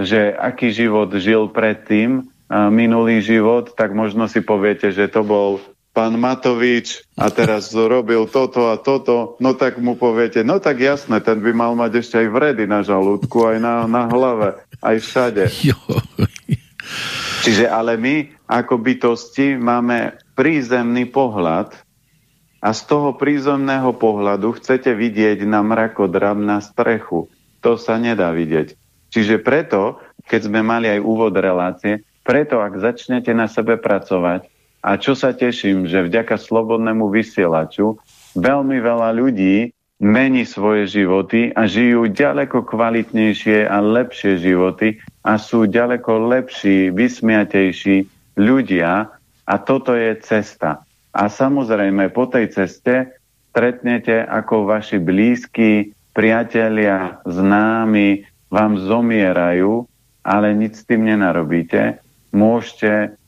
[0.00, 5.62] že aký život žil predtým, minulý život, tak možno si poviete, že to bol
[5.94, 11.18] pán Matovič a teraz robil toto a toto, no tak mu poviete, no tak jasné,
[11.22, 15.44] ten by mal mať ešte aj vredy na žalúdku, aj na, na hlave, aj všade.
[17.40, 18.14] Čiže ale my
[18.44, 21.72] ako bytosti máme prízemný pohľad
[22.60, 27.32] a z toho prízemného pohľadu chcete vidieť na mrakodrap na strechu.
[27.64, 28.76] To sa nedá vidieť.
[29.08, 34.46] Čiže preto, keď sme mali aj úvod relácie, preto ak začnete na sebe pracovať,
[34.80, 38.00] a čo sa teším, že vďaka slobodnému vysielaču
[38.32, 45.68] veľmi veľa ľudí mení svoje životy a žijú ďaleko kvalitnejšie a lepšie životy a sú
[45.68, 48.08] ďaleko lepší, vysmiatejší
[48.40, 49.12] ľudia
[49.44, 50.84] a toto je cesta.
[51.10, 53.18] A samozrejme po tej ceste
[53.50, 59.86] stretnete ako vaši blízki, priatelia, známi vám zomierajú,
[60.22, 61.98] ale nič s tým nenarobíte.
[62.30, 63.18] Môžete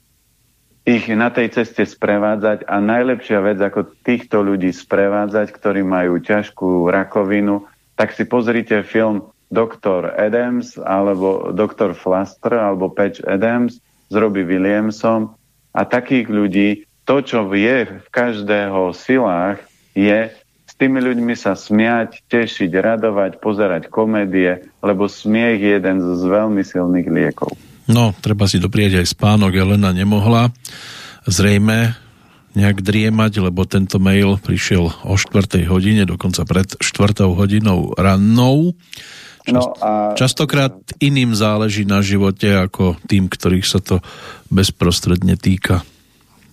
[0.83, 6.91] ich na tej ceste sprevádzať a najlepšia vec, ako týchto ľudí sprevádzať, ktorí majú ťažkú
[6.91, 10.17] rakovinu, tak si pozrite film Dr.
[10.17, 11.93] Adams alebo Dr.
[11.93, 13.79] Flaster alebo Patch Adams
[14.09, 15.37] s Robbie Williamsom
[15.77, 16.69] a takých ľudí,
[17.05, 19.61] to, čo je v každého silách,
[19.93, 20.33] je
[20.65, 26.65] s tými ľuďmi sa smiať, tešiť, radovať, pozerať komédie, lebo smiech je jeden z veľmi
[26.65, 27.53] silných liekov.
[27.91, 29.53] No, treba si doprieť aj spánok.
[29.53, 30.49] Elena nemohla
[31.27, 31.95] zrejme
[32.53, 35.65] nejak driemať, lebo tento mail prišiel o 4.
[35.69, 37.25] hodine, dokonca pred 4.
[37.33, 38.77] hodinou rannou.
[39.51, 40.15] No a...
[40.15, 43.99] Častokrát iným záleží na živote ako tým, ktorých sa to
[44.53, 45.83] bezprostredne týka.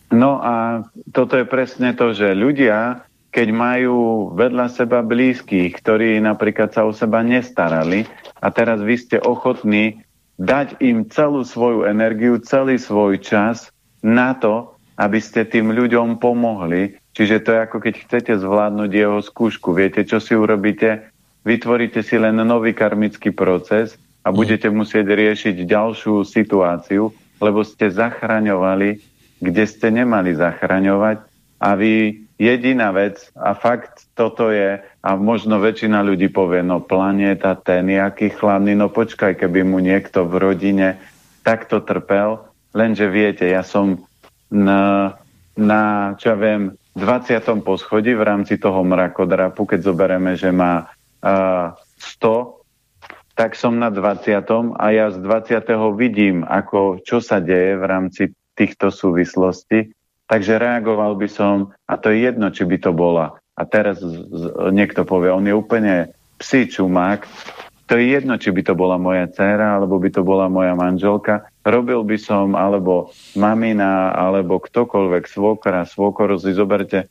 [0.09, 6.73] No a toto je presne to, že ľudia, keď majú vedľa seba blízkych, ktorí napríklad
[6.73, 8.09] sa o seba nestarali
[8.41, 10.01] a teraz vy ste ochotní
[10.41, 13.69] dať im celú svoju energiu, celý svoj čas
[14.01, 16.97] na to, aby ste tým ľuďom pomohli.
[17.13, 19.75] Čiže to je ako keď chcete zvládnuť jeho skúšku.
[19.75, 21.11] Viete, čo si urobíte?
[21.43, 29.09] Vytvoríte si len nový karmický proces a budete musieť riešiť ďalšiu situáciu, lebo ste zachraňovali
[29.39, 31.23] kde ste nemali zachraňovať
[31.59, 37.55] a vy jediná vec, a fakt toto je, a možno väčšina ľudí povie, no planéta,
[37.59, 40.87] ten jaký chladný, no počkaj, keby mu niekto v rodine
[41.43, 42.39] takto trpel,
[42.71, 44.07] lenže viete, ja som
[44.47, 45.15] na,
[45.55, 46.61] na čo ja viem,
[46.95, 47.63] 20.
[47.63, 50.91] poschodí v rámci toho mrakodrapu, keď zoberieme, že má
[51.21, 52.59] 100,
[53.35, 54.43] tak som na 20.
[54.75, 55.63] a ja z 20.
[55.95, 58.23] vidím, ako, čo sa deje v rámci
[58.55, 59.95] týchto súvislostí.
[60.27, 63.39] Takže reagoval by som, a to je jedno, či by to bola.
[63.55, 64.03] A teraz
[64.71, 67.23] niekto povie, on je úplne psí čumák,
[67.89, 71.49] to je jedno, či by to bola moja dcéra, alebo by to bola moja manželka.
[71.65, 77.09] Robil by som, alebo mamina, alebo ktokoľvek, svokra, svokor, si zoberte,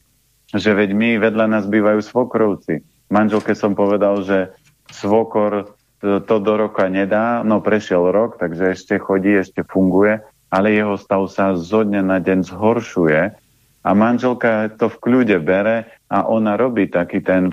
[0.55, 2.87] že veď my vedľa nás bývajú svokrovci.
[3.09, 4.53] Manželke som povedal, že
[4.93, 10.97] svokor to, do roka nedá, no prešiel rok, takže ešte chodí, ešte funguje ale jeho
[10.97, 13.21] stav sa zo dňa na deň zhoršuje.
[13.85, 17.53] A manželka to v kľude bere a ona robí taký ten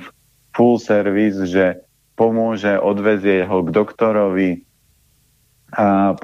[0.56, 1.84] full service, že
[2.16, 4.52] pomôže, odvezie ho k doktorovi
[5.76, 6.16] a,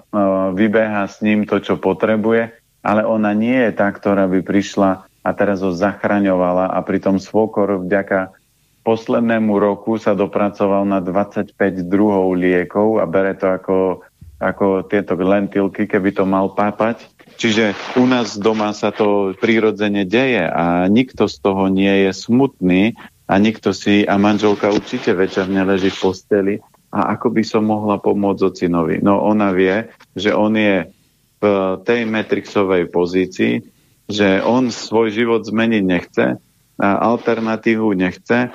[0.55, 5.29] vybeha s ním to, čo potrebuje, ale ona nie je tá, ktorá by prišla a
[5.35, 8.31] teraz ho zachraňovala a pritom svokor vďaka
[8.81, 11.53] poslednému roku sa dopracoval na 25
[11.85, 13.77] druhov liekov a bere to ako
[14.41, 17.05] ako tieto lentilky, keby to mal pápať.
[17.37, 22.97] Čiže u nás doma sa to prírodzene deje a nikto z toho nie je smutný
[23.29, 26.55] a nikto si, a manželka určite večer neleží v posteli
[26.91, 28.99] a ako by som mohla pomôcť ocinovi.
[28.99, 30.89] No ona vie, že on je
[31.41, 31.45] v
[31.85, 33.61] tej metrixovej pozícii,
[34.11, 36.25] že on svoj život zmeniť nechce,
[36.81, 38.49] alternatívu nechce,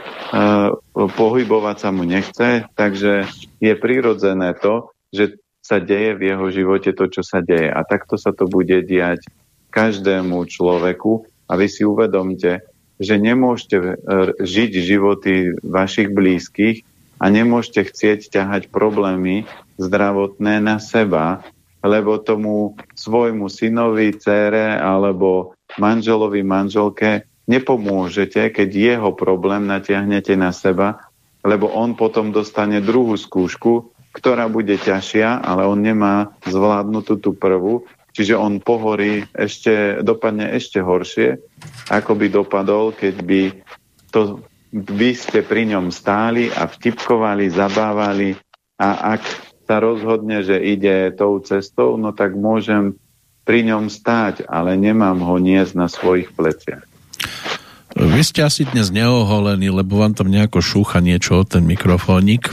[0.95, 3.31] pohybovať sa mu nechce, takže
[3.63, 7.67] je prirodzené to, že sa deje v jeho živote to, čo sa deje.
[7.67, 9.27] A takto sa to bude diať
[9.75, 11.27] každému človeku.
[11.51, 12.63] A vy si uvedomte,
[13.03, 13.95] že nemôžete e,
[14.39, 15.35] žiť životy
[15.67, 16.87] vašich blízkych
[17.19, 19.47] a nemôžete chcieť ťahať problémy
[19.77, 21.43] zdravotné na seba,
[21.83, 31.07] lebo tomu svojmu synovi, cére alebo manželovi, manželke nepomôžete, keď jeho problém natiahnete na seba,
[31.47, 37.87] lebo on potom dostane druhú skúšku, ktorá bude ťažšia, ale on nemá zvládnutú tú prvú,
[38.17, 41.39] čiže on pohorí ešte, dopadne ešte horšie,
[41.93, 43.41] ako by dopadol, keď by
[44.11, 44.41] to
[44.73, 48.35] vy ste pri ňom stáli a vtipkovali, zabávali
[48.81, 49.23] a ak
[49.69, 52.99] sa rozhodne, že ide tou cestou, no tak môžem
[53.47, 56.96] pri ňom stáť, ale nemám ho niesť na svojich pleciach.
[57.97, 62.53] Vy ste asi dnes neoholení, lebo vám tam nejako šúcha niečo o ten mikrofónik.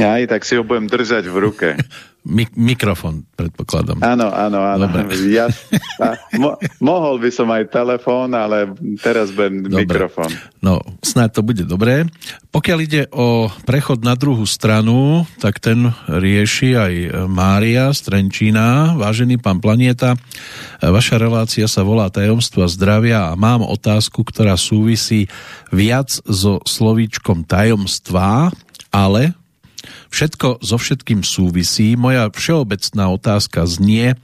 [0.00, 1.68] Aj tak si ho budem držať v ruke.
[2.24, 4.00] Mik- mikrofón, predpokladám.
[4.00, 4.88] Áno, áno, áno.
[5.28, 5.44] Ja,
[6.04, 8.72] a, mo- mohol by som aj telefón, ale
[9.04, 9.84] teraz budem Dobre.
[9.84, 10.32] mikrofón.
[10.64, 12.08] No, snáď to bude dobré.
[12.48, 16.92] Pokiaľ ide o prechod na druhú stranu, tak ten rieši aj
[17.28, 18.96] Mária z Trenčína.
[18.96, 20.16] Vážený pán Planieta,
[20.80, 25.28] vaša relácia sa volá Tajomstva zdravia a mám otázku, ktorá súvisí
[25.68, 28.48] viac so slovíčkom tajomstvá,
[28.88, 29.36] ale
[30.14, 31.98] Všetko so všetkým súvisí.
[31.98, 34.14] Moja všeobecná otázka znie,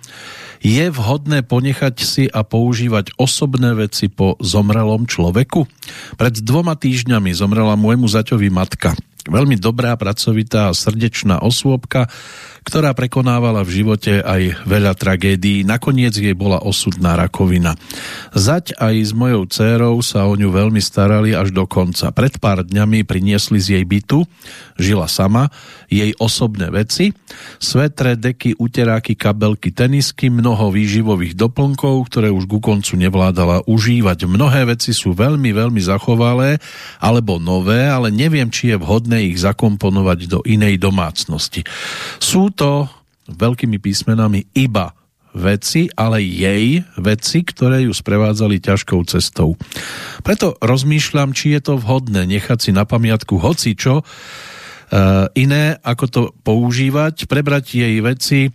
[0.63, 5.67] je vhodné ponechať si a používať osobné veci po zomrelom človeku?
[6.15, 8.95] Pred dvoma týždňami zomrela môjmu zaťovi matka.
[9.29, 12.09] Veľmi dobrá, pracovitá a srdečná osôbka,
[12.65, 15.61] ktorá prekonávala v živote aj veľa tragédií.
[15.65, 17.77] Nakoniec jej bola osudná rakovina.
[18.33, 22.13] Zať aj s mojou dcérou sa o ňu veľmi starali až do konca.
[22.13, 24.25] Pred pár dňami priniesli z jej bytu,
[24.81, 25.53] žila sama,
[25.87, 27.13] jej osobné veci,
[27.61, 34.27] svetre, deky, uteráky, kabelky, tenisky, mnoho výživových doplnkov, ktoré už ku koncu nevládala užívať.
[34.27, 36.59] Mnohé veci sú veľmi, veľmi zachovalé
[36.99, 41.63] alebo nové, ale neviem, či je vhodné ich zakomponovať do inej domácnosti.
[42.19, 42.89] Sú to
[43.31, 44.97] veľkými písmenami iba
[45.31, 49.55] veci, ale jej veci, ktoré ju sprevádzali ťažkou cestou.
[50.27, 54.03] Preto rozmýšľam, či je to vhodné nechať si na pamiatku hoci čo,
[55.39, 58.51] iné, ako to používať, prebrať jej veci,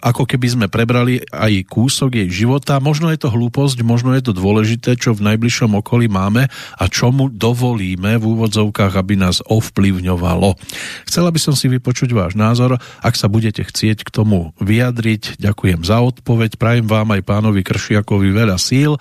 [0.00, 2.80] ako keby sme prebrali aj kúsok jej života.
[2.80, 7.12] Možno je to hlúposť, možno je to dôležité, čo v najbližšom okolí máme a čo
[7.12, 10.56] mu dovolíme v úvodzovkách, aby nás ovplyvňovalo.
[11.04, 12.80] Chcela by som si vypočuť váš názor.
[13.04, 16.56] Ak sa budete chcieť k tomu vyjadriť, ďakujem za odpoveď.
[16.56, 18.96] Prajem vám aj pánovi Kršiakovi veľa síl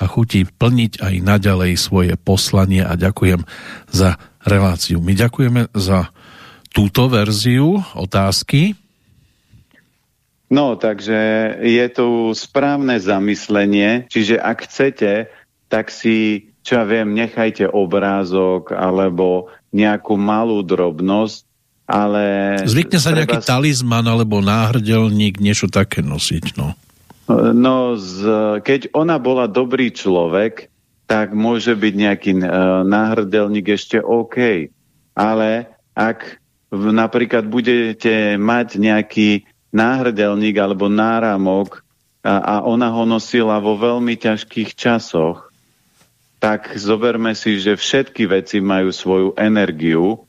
[0.00, 3.44] a chutí plniť aj naďalej svoje poslanie a ďakujem
[3.92, 4.16] za
[4.46, 5.02] reláciu.
[5.02, 6.14] My ďakujeme za
[6.70, 8.78] túto verziu otázky,
[10.46, 11.18] No, takže
[11.58, 15.26] je tu správne zamyslenie, čiže ak chcete,
[15.66, 21.42] tak si, čo ja viem, nechajte obrázok alebo nejakú malú drobnosť,
[21.90, 22.24] ale...
[22.62, 26.78] Zvykne sa nejaký talizman alebo náhrdelník, niečo také nosiť, no.
[27.34, 28.22] No, z,
[28.62, 30.70] keď ona bola dobrý človek,
[31.06, 34.70] tak môže byť nejaký uh, náhrdelník ešte OK.
[35.14, 35.50] Ale
[35.94, 41.86] ak v, napríklad budete mať nejaký náhrdelník alebo náramok
[42.26, 45.46] a, a ona ho nosila vo veľmi ťažkých časoch,
[46.42, 50.26] tak zoberme si, že všetky veci majú svoju energiu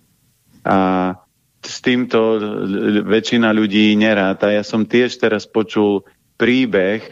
[0.63, 1.13] a
[1.61, 2.39] s týmto
[3.03, 4.53] väčšina ľudí neráta.
[4.53, 6.07] Ja som tiež teraz počul
[6.39, 7.11] príbeh e,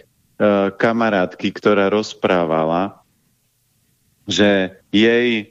[0.72, 3.04] kamarátky, ktorá rozprávala,
[4.26, 5.46] že jej e,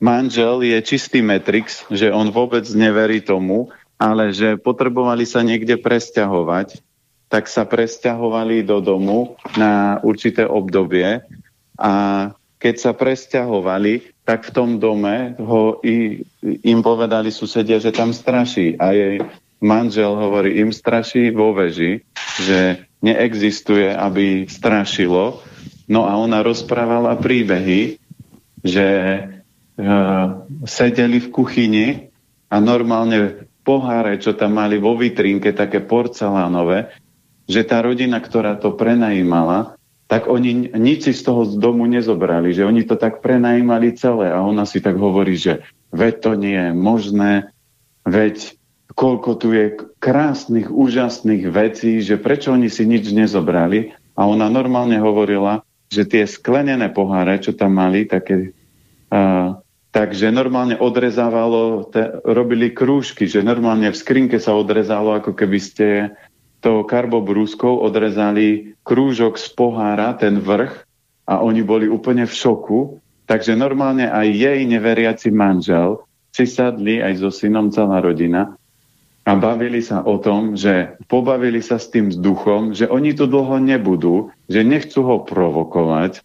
[0.00, 6.82] manžel je čistý Matrix, že on vôbec neverí tomu, ale že potrebovali sa niekde presťahovať,
[7.28, 11.24] tak sa presťahovali do domu na určité obdobie
[11.78, 11.92] a
[12.64, 16.24] keď sa presťahovali, tak v tom dome ho i,
[16.64, 18.80] im povedali susedia, že tam straší.
[18.80, 19.20] A jej
[19.60, 22.00] manžel hovorí, im straší vo veži,
[22.40, 25.44] že neexistuje, aby strašilo.
[25.84, 28.00] No a ona rozprávala príbehy,
[28.64, 28.86] že
[29.76, 31.86] uh, sedeli v kuchyni
[32.48, 36.92] a normálne poháre, čo tam mali vo vitrínke, také porcelánové,
[37.44, 39.76] že tá rodina, ktorá to prenajímala,
[40.08, 44.32] tak oni nič z toho z domu nezobrali, že oni to tak prenajímali celé.
[44.32, 47.32] A ona si tak hovorí, že veď to nie je možné,
[48.04, 48.56] veď
[48.92, 53.96] koľko tu je krásnych, úžasných vecí, že prečo oni si nič nezobrali?
[54.14, 58.52] A ona normálne hovorila, že tie sklenené poháre, čo tam mali, také
[59.12, 59.58] uh,
[59.94, 65.86] Takže normálne odrezávalo, te, robili krúžky, že normálne v skrinke sa odrezalo, ako keby ste
[66.58, 70.82] to karbobrúskou odrezali krúžok z pohára, ten vrch,
[71.30, 72.98] a oni boli úplne v šoku.
[73.30, 76.02] Takže normálne aj jej neveriaci manžel
[76.34, 78.58] si sadli aj so synom celá rodina
[79.24, 83.56] a bavili sa o tom, že pobavili sa s tým vzduchom, že oni tu dlho
[83.56, 86.20] nebudú, že nechcú ho provokovať,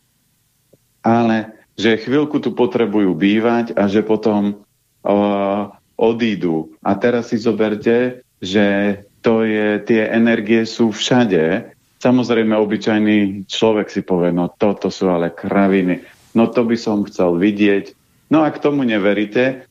[0.99, 4.59] ale že chvíľku tu potrebujú bývať a že potom
[5.07, 6.75] uh, odídu.
[6.83, 11.71] A teraz si zoberte, že to je, tie energie sú všade.
[12.03, 16.03] Samozrejme, obyčajný človek si povie, no toto sú ale kraviny.
[16.35, 17.95] No to by som chcel vidieť.
[18.27, 19.68] No a k tomu neveríte,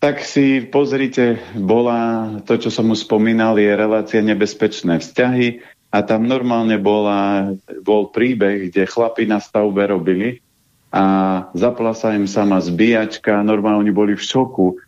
[0.00, 5.60] tak si pozrite, bola, to, čo som už spomínal, je relácia nebezpečné vzťahy
[5.92, 7.52] a tam normálne bola,
[7.84, 10.40] bol príbeh, kde chlapi na stavbe robili
[10.88, 11.04] a
[11.52, 14.80] zapla sa im sama zbíjačka, normálne oni boli v šoku,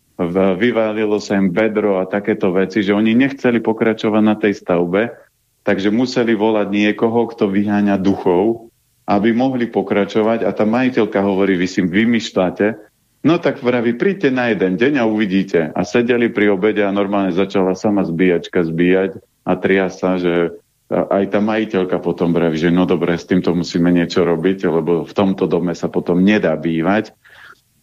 [0.57, 5.13] vyválilo sa im bedro a takéto veci, že oni nechceli pokračovať na tej stavbe,
[5.61, 8.73] takže museli volať niekoho, kto vyháňa duchov,
[9.05, 12.92] aby mohli pokračovať a tá majiteľka hovorí, vy si vymýšľate,
[13.23, 15.71] no tak vraví, príďte na jeden deň a uvidíte.
[15.73, 20.59] A sedeli pri obede a normálne začala sama zbíjačka zbíjať a tria sa, že
[20.93, 25.13] aj tá majiteľka potom vraví, že no dobre, s týmto musíme niečo robiť, lebo v
[25.17, 27.17] tomto dome sa potom nedá bývať.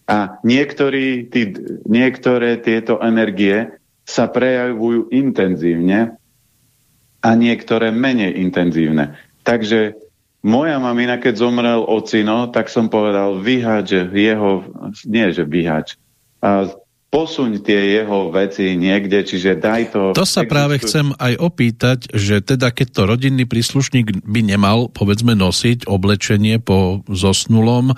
[0.10, 1.54] A niektorí, tí,
[1.86, 3.74] niektoré tieto energie
[4.06, 6.18] sa prejavujú intenzívne
[7.22, 9.18] a niektoré menej intenzívne.
[9.46, 10.09] Takže
[10.44, 14.64] moja mamina, keď zomrel ocino, tak som povedal, vyhač jeho,
[15.08, 16.00] nie že vyhač,
[16.40, 16.72] a
[17.10, 20.02] posuň tie jeho veci niekde, čiže daj to...
[20.14, 25.34] To sa práve chcem aj opýtať, že teda keď to rodinný príslušník by nemal, povedzme,
[25.34, 27.96] nosiť oblečenie po zosnulom e,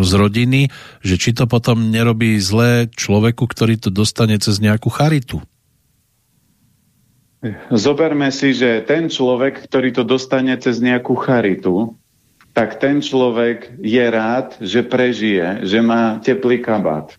[0.00, 0.72] z rodiny,
[1.04, 5.44] že či to potom nerobí zlé človeku, ktorý to dostane cez nejakú charitu?
[7.70, 11.94] Zoberme si, že ten človek, ktorý to dostane cez nejakú charitu,
[12.50, 17.14] tak ten človek je rád, že prežije, že má teplý kabát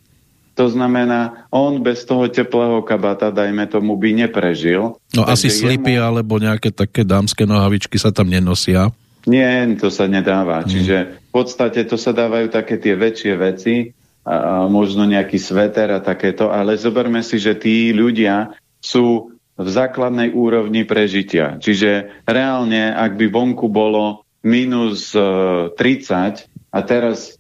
[0.59, 4.99] to znamená, on bez toho teplého kabata, dajme tomu, by neprežil.
[5.15, 6.03] No asi slipy jemu...
[6.03, 8.91] alebo nejaké také dámske nohavičky sa tam nenosia.
[9.24, 10.67] Nie, to sa nedáva.
[10.67, 10.67] Mm.
[10.67, 13.95] Čiže v podstate to sa dávajú také tie väčšie veci
[14.28, 18.51] a možno nejaký sveter a takéto, ale zoberme si, že tí ľudia
[18.84, 19.28] sú
[19.60, 21.60] v základnej úrovni prežitia.
[21.60, 26.32] Čiže reálne, ak by vonku bolo minus 30 e,
[26.72, 27.36] a teraz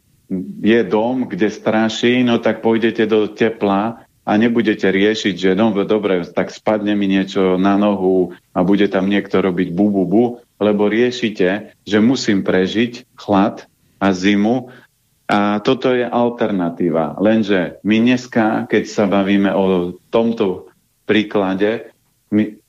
[0.61, 6.21] je dom, kde straší, no tak pôjdete do tepla a nebudete riešiť, že no dobre,
[6.21, 10.25] tak spadne mi niečo na nohu a bude tam niekto robiť bu, bu, bu,
[10.61, 13.65] lebo riešite, že musím prežiť chlad
[13.97, 14.69] a zimu
[15.29, 17.17] a toto je alternatíva.
[17.21, 20.69] Lenže my dneska, keď sa bavíme o tomto
[21.09, 21.93] príklade,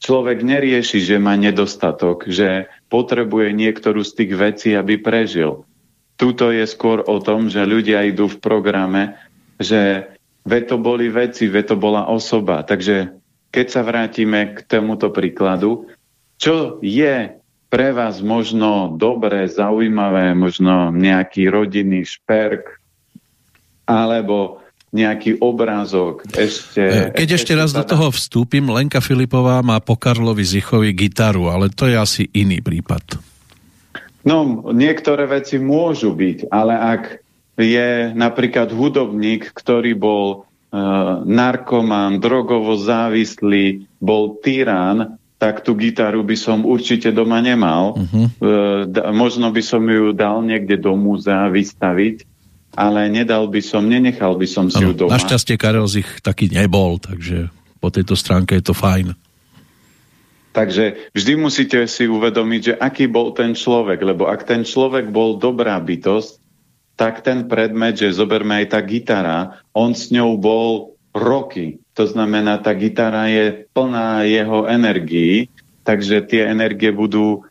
[0.01, 5.69] človek nerieši, že má nedostatok, že potrebuje niektorú z tých vecí, aby prežil.
[6.17, 9.17] Tuto je skôr o tom, že ľudia idú v programe,
[9.61, 10.13] že
[10.45, 12.65] Veď to boli veci, veď to bola osoba.
[12.65, 13.13] Takže
[13.53, 15.91] keď sa vrátime k tomuto príkladu,
[16.41, 17.37] čo je
[17.69, 22.81] pre vás možno dobré, zaujímavé, možno nejaký rodinný šperk,
[23.85, 26.26] alebo nejaký obrázok.
[26.34, 31.47] Ešte, Keď ešte, ešte raz do toho vstúpim, Lenka Filipová má po Karlovi Zichovi gitaru,
[31.47, 33.22] ale to je asi iný prípad.
[34.26, 37.03] No, niektoré veci môžu byť, ale ak
[37.57, 46.36] je napríklad hudobník, ktorý bol uh, narkoman, drogovo závislý, bol tyrán, tak tú gitaru by
[46.36, 47.97] som určite doma nemal.
[47.97, 52.28] Uh, da, možno by som ju dal niekde do múzea vystaviť,
[52.75, 55.18] ale nedal by som, nenechal by som si ano, ju doma.
[55.18, 57.51] Našťastie Karel Zich taký nebol, takže
[57.83, 59.16] po tejto stránke je to fajn.
[60.51, 65.39] Takže vždy musíte si uvedomiť, že aký bol ten človek, lebo ak ten človek bol
[65.39, 66.43] dobrá bytosť,
[66.99, 71.81] tak ten predmet, že zoberme aj tá gitara, on s ňou bol roky.
[71.97, 75.49] To znamená, tá gitara je plná jeho energií,
[75.87, 77.47] takže tie energie budú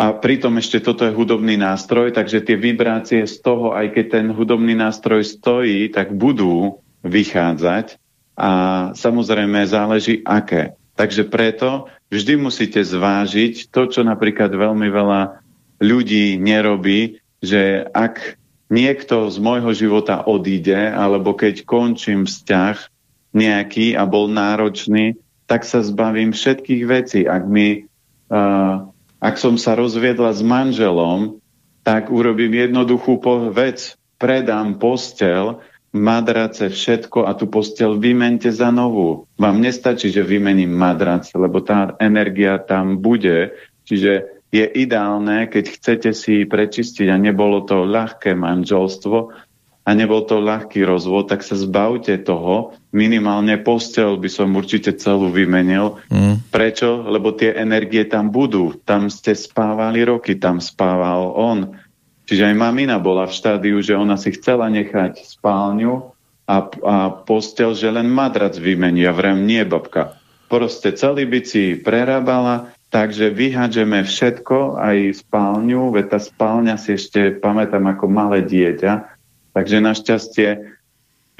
[0.00, 4.26] a pritom ešte toto je hudobný nástroj, takže tie vibrácie z toho, aj keď ten
[4.32, 8.00] hudobný nástroj stojí, tak budú vychádzať
[8.32, 8.50] a
[8.96, 10.72] samozrejme záleží aké.
[10.96, 15.44] Takže preto vždy musíte zvážiť to, čo napríklad veľmi veľa
[15.84, 18.40] ľudí nerobí, že ak
[18.72, 22.76] niekto z môjho života odíde, alebo keď končím vzťah
[23.36, 27.20] nejaký a bol náročný, tak sa zbavím všetkých vecí.
[27.28, 27.84] Ak, mi,
[28.32, 28.89] uh,
[29.20, 31.38] ak som sa rozviedla s manželom,
[31.84, 33.20] tak urobím jednoduchú
[33.52, 33.96] vec.
[34.20, 35.64] Predám postel,
[35.96, 39.24] madrace, všetko a tú postel vymente za novú.
[39.40, 43.56] Vám nestačí, že vymením madrace, lebo tá energia tam bude.
[43.88, 49.30] Čiže je ideálne, keď chcete si prečistiť a nebolo to ľahké manželstvo
[49.80, 52.76] a nebol to ľahký rozvod, tak sa zbavte toho.
[52.92, 55.98] Minimálne postel by som určite celú vymenil.
[56.12, 56.44] Mm.
[56.52, 57.08] Prečo?
[57.08, 58.76] Lebo tie energie tam budú.
[58.84, 61.58] Tam ste spávali roky, tam spával on.
[62.28, 66.12] Čiže aj mamina bola v štádiu, že ona si chcela nechať spálňu
[66.46, 69.08] a, a postel, že len madrac vymení.
[69.08, 70.20] Ja vrem, nie, babka.
[70.46, 77.38] Proste celý by si prerábala, Takže vyhádžeme všetko, aj spálňu, veď tá spálňa si ešte
[77.38, 79.19] pamätám ako malé dieťa.
[79.50, 80.48] Takže našťastie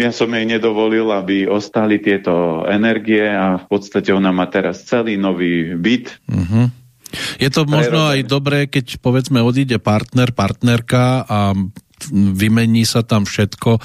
[0.00, 5.20] ja som jej nedovolil, aby ostali tieto energie a v podstate ona má teraz celý
[5.20, 6.24] nový byt.
[6.24, 6.66] Mm-hmm.
[7.36, 11.52] Je to možno aj dobré, keď povedzme odíde partner, partnerka a
[12.08, 13.80] vymení sa tam všetko e,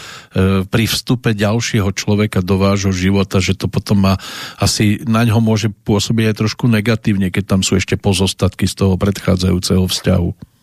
[0.63, 4.13] pri vstupe ďalšieho človeka do vášho života, že to potom má
[4.55, 8.95] asi na ňo môže pôsobiť aj trošku negatívne, keď tam sú ešte pozostatky z toho
[8.95, 10.54] predchádzajúceho vzťahu.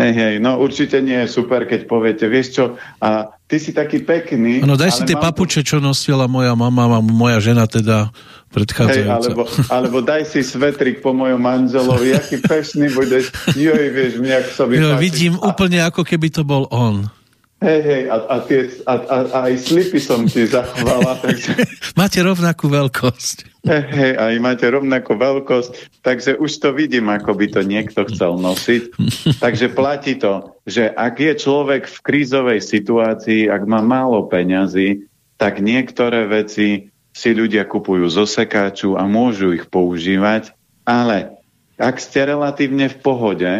[0.00, 2.64] Hej, hej, no určite nie je super, keď poviete, vieš čo,
[3.04, 4.64] a ty si taký pekný.
[4.64, 8.08] No daj si tie papuče, čo nosila moja mama, moja žena teda
[8.48, 8.96] predchádzajúca.
[8.96, 14.36] Hej, alebo, alebo daj si svetrik po mojom manželovi, aký pešný budeš, joj, vieš, mňa
[14.56, 15.52] som jo, Vidím a...
[15.52, 17.12] úplne ako keby to bol on.
[17.60, 21.12] Hej, hej, a, a, tie, a, a, a aj slipy som ti zachovala.
[21.24, 21.60] Takže...
[21.92, 23.60] Máte rovnakú veľkosť.
[23.68, 28.40] Hej, hej, aj máte rovnakú veľkosť, takže už to vidím, ako by to niekto chcel
[28.40, 28.96] nosiť.
[29.44, 35.04] takže platí to, že ak je človek v krízovej situácii, ak má málo peňazí,
[35.36, 40.56] tak niektoré veci si ľudia kupujú zo sekáču a môžu ich používať,
[40.88, 41.36] ale
[41.76, 43.52] ak ste relatívne v pohode,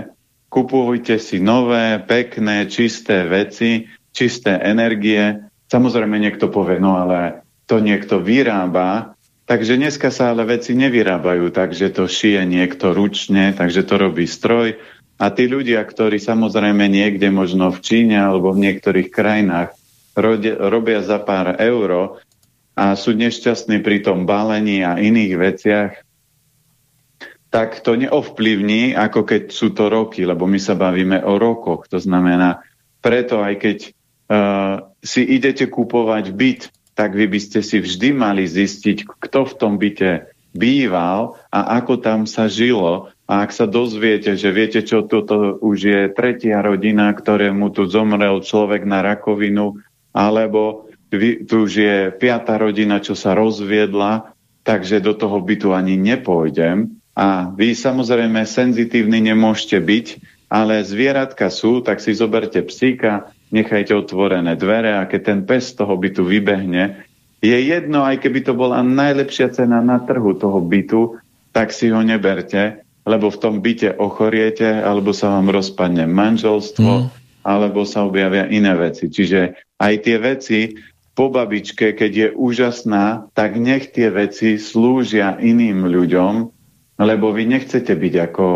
[0.50, 5.46] kupujte si nové, pekné, čisté veci, čisté energie.
[5.70, 9.14] Samozrejme niekto povie, no ale to niekto vyrába,
[9.46, 14.74] takže dneska sa ale veci nevyrábajú, takže to šije niekto ručne, takže to robí stroj.
[15.20, 19.78] A tí ľudia, ktorí samozrejme niekde možno v Číne alebo v niektorých krajinách
[20.58, 22.18] robia za pár euro
[22.74, 25.92] a sú nešťastní pri tom balení a iných veciach,
[27.50, 31.90] tak to neovplyvní, ako keď sú to roky, lebo my sa bavíme o rokoch.
[31.90, 32.62] To znamená,
[33.02, 33.78] preto aj keď
[34.30, 36.62] uh, si idete kupovať byt,
[36.94, 41.98] tak vy by ste si vždy mali zistiť, kto v tom byte býval a ako
[41.98, 43.10] tam sa žilo.
[43.30, 48.42] A ak sa dozviete, že viete čo, toto už je tretia rodina, ktorému tu zomrel
[48.42, 49.78] človek na rakovinu,
[50.10, 50.90] alebo
[51.46, 56.99] tu už je piata rodina, čo sa rozviedla, takže do toho bytu ani nepôjdem.
[57.20, 60.06] A vy samozrejme senzitívni nemôžete byť,
[60.48, 66.00] ale zvieratka sú, tak si zoberte psíka, nechajte otvorené dvere a keď ten pes toho
[66.00, 67.04] bytu vybehne,
[67.44, 71.20] je jedno, aj keby to bola najlepšia cena na trhu toho bytu,
[71.52, 77.06] tak si ho neberte, lebo v tom byte ochoriete, alebo sa vám rozpadne manželstvo, mm.
[77.44, 79.08] alebo sa objavia iné veci.
[79.08, 80.60] Čiže aj tie veci
[81.16, 86.59] po babičke, keď je úžasná, tak nech tie veci slúžia iným ľuďom,
[87.00, 88.46] lebo vy nechcete byť ako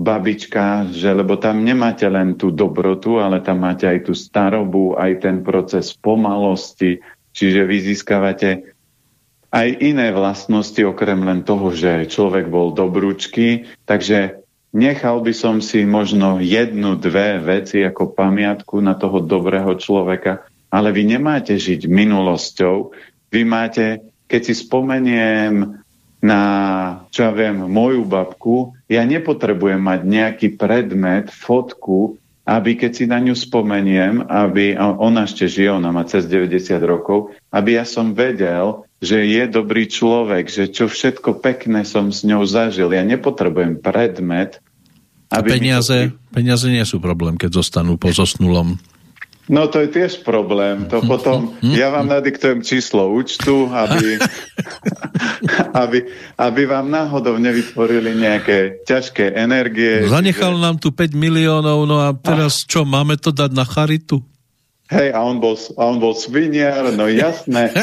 [0.00, 5.26] babička, že lebo tam nemáte len tú dobrotu, ale tam máte aj tú starobu, aj
[5.26, 7.02] ten proces pomalosti,
[7.34, 8.72] čiže vy získavate
[9.50, 15.82] aj iné vlastnosti, okrem len toho, že človek bol dobrúčky, takže nechal by som si
[15.82, 22.94] možno jednu, dve veci ako pamiatku na toho dobrého človeka, ale vy nemáte žiť minulosťou,
[23.34, 25.82] vy máte, keď si spomeniem
[26.20, 26.40] na,
[27.08, 33.20] čo ja viem, moju babku, ja nepotrebujem mať nejaký predmet, fotku, aby keď si na
[33.20, 38.84] ňu spomeniem, aby, ona ešte žije, ona má cez 90 rokov, aby ja som vedel,
[39.00, 42.92] že je dobrý človek, že čo všetko pekné som s ňou zažil.
[42.92, 44.60] Ja nepotrebujem predmet.
[45.32, 46.16] Aby A peniaze, to...
[46.34, 48.76] peniaze nie sú problém, keď zostanú po zosnulom.
[49.50, 50.86] No to je tiež problém.
[50.86, 54.22] To potom, ja vám nadiktujem číslo účtu, aby,
[55.82, 55.98] aby,
[56.38, 60.06] aby vám náhodou nevytvorili nejaké ťažké energie.
[60.06, 60.62] Zanechal že...
[60.62, 64.22] nám tu 5 miliónov, no a teraz čo, máme to dať na charitu?
[64.86, 67.74] Hej, a on bol, a on bol sviniar, no jasné.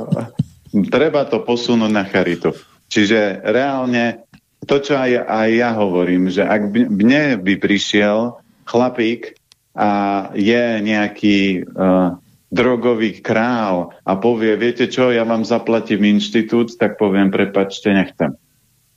[0.96, 2.56] Treba to posunúť na charitu.
[2.88, 4.24] Čiže reálne
[4.64, 9.35] to, čo aj, aj ja hovorím, že ak mne by prišiel chlapík
[9.76, 9.90] a
[10.32, 12.16] je nejaký uh,
[12.48, 18.40] drogový král a povie, viete čo, ja vám zaplatím inštitút, tak poviem, prepačte, nechcem.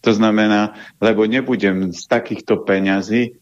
[0.07, 3.36] To znamená, lebo nebudem z takýchto peňazí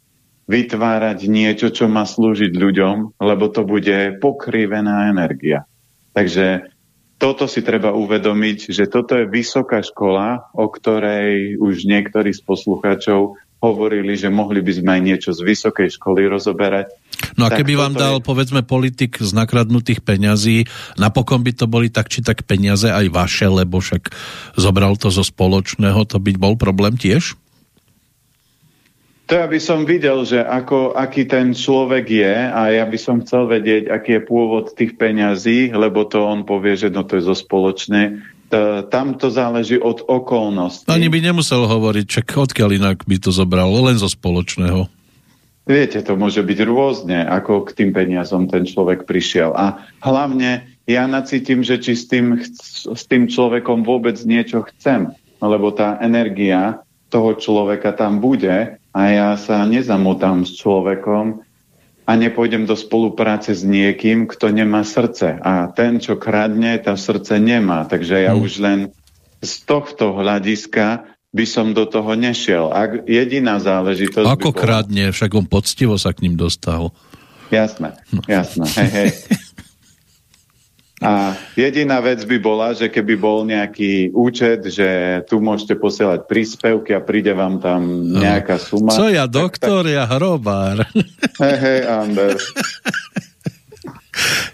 [0.50, 5.70] vytvárať niečo, čo má slúžiť ľuďom, lebo to bude pokrivená energia.
[6.18, 6.74] Takže
[7.22, 13.38] toto si treba uvedomiť, že toto je vysoká škola, o ktorej už niektorí z poslucháčov
[13.58, 16.94] hovorili, že mohli by sme aj niečo z vysokej školy rozoberať.
[17.38, 18.26] No a keby vám dal, je...
[18.26, 20.70] povedzme, politik z nakradnutých peňazí,
[21.02, 24.14] napokon by to boli tak či tak peniaze aj vaše, lebo však
[24.58, 27.34] zobral to zo spoločného, to byť bol problém tiež?
[29.28, 33.20] To ja by som videl, že ako, aký ten človek je a ja by som
[33.20, 37.28] chcel vedieť, aký je pôvod tých peňazí, lebo to on povie, že no to je
[37.28, 38.24] zo spoločné
[38.88, 40.88] tam to záleží od okolností.
[40.88, 44.88] Ani by nemusel hovoriť, čak odkiaľ inak by to zobral, len zo spoločného.
[45.68, 49.52] Viete, to môže byť rôzne, ako k tým peniazom ten človek prišiel.
[49.52, 55.12] A hlavne ja nacítim, že či s tým, s tým človekom vôbec niečo chcem,
[55.44, 56.80] lebo tá energia
[57.12, 61.44] toho človeka tam bude a ja sa nezamotám s človekom,
[62.08, 65.36] a nepôjdem do spolupráce s niekým, kto nemá srdce.
[65.44, 67.84] A ten, čo kradne, tá srdce nemá.
[67.84, 68.44] Takže ja hmm.
[68.48, 68.80] už len
[69.44, 71.04] z tohto hľadiska
[71.36, 72.72] by som do toho nešiel.
[72.72, 74.24] Ak jediná záležitosť...
[74.24, 74.60] Ako bola...
[74.64, 76.96] kradne, však on poctivo sa k ním dostal.
[77.52, 78.24] Jasné, no.
[78.24, 78.66] jasné.
[78.72, 79.10] Hej, hej.
[80.98, 86.98] A jediná vec by bola, že keby bol nejaký účet, že tu môžete posielať príspevky
[86.98, 87.86] a príde vám tam
[88.18, 88.90] nejaká suma.
[88.90, 89.94] Co ja, doktor, tak...
[89.94, 90.90] ja hrobár.
[91.38, 92.34] Hej, hej, Ander.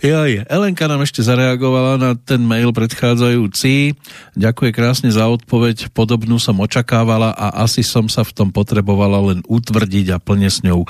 [0.04, 3.96] Joj, Elenka nám ešte zareagovala na ten mail predchádzajúci.
[4.36, 9.40] Ďakuje krásne za odpoveď, podobnú som očakávala a asi som sa v tom potrebovala len
[9.48, 10.84] utvrdiť a plne s ňou.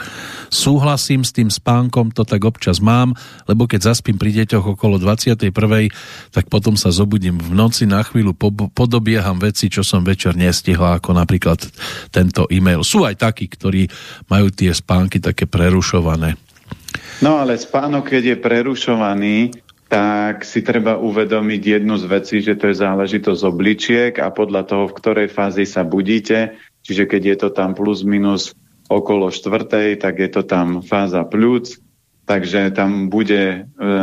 [0.50, 3.14] Súhlasím s tým spánkom, to tak občas mám,
[3.46, 5.54] lebo keď zaspím pri deťoch okolo 21.
[6.34, 8.34] tak potom sa zobudím v noci, na chvíľu
[8.74, 11.62] podobieham veci, čo som večer nestihla, ako napríklad
[12.10, 12.82] tento e-mail.
[12.82, 13.86] Sú aj takí, ktorí
[14.26, 16.34] majú tie spánky také prerušované.
[17.24, 19.38] No ale spánok, keď je prerušovaný,
[19.88, 24.92] tak si treba uvedomiť jednu z vecí, že to je záležitosť obličiek a podľa toho,
[24.92, 28.52] v ktorej fázi sa budíte, čiže keď je to tam plus minus
[28.92, 31.80] okolo štvrtej, tak je to tam fáza plúc,
[32.28, 33.60] takže tam bude e,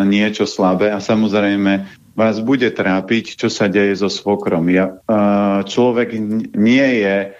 [0.08, 4.64] niečo slabé a samozrejme vás bude trápiť, čo sa deje so svokrom.
[4.72, 6.16] Ja, e, človek
[6.56, 7.36] nie je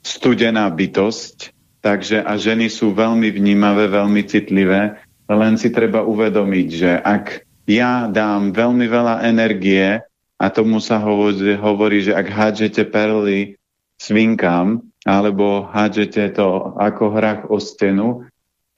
[0.00, 1.52] studená bytosť,
[1.82, 8.06] Takže a ženy sú veľmi vnímavé, veľmi citlivé, len si treba uvedomiť, že ak ja
[8.06, 9.98] dám veľmi veľa energie
[10.38, 13.58] a tomu sa hovorí, hovorí že ak hádžete perly
[13.98, 18.26] svinkám, alebo hádžete to ako hrách o stenu,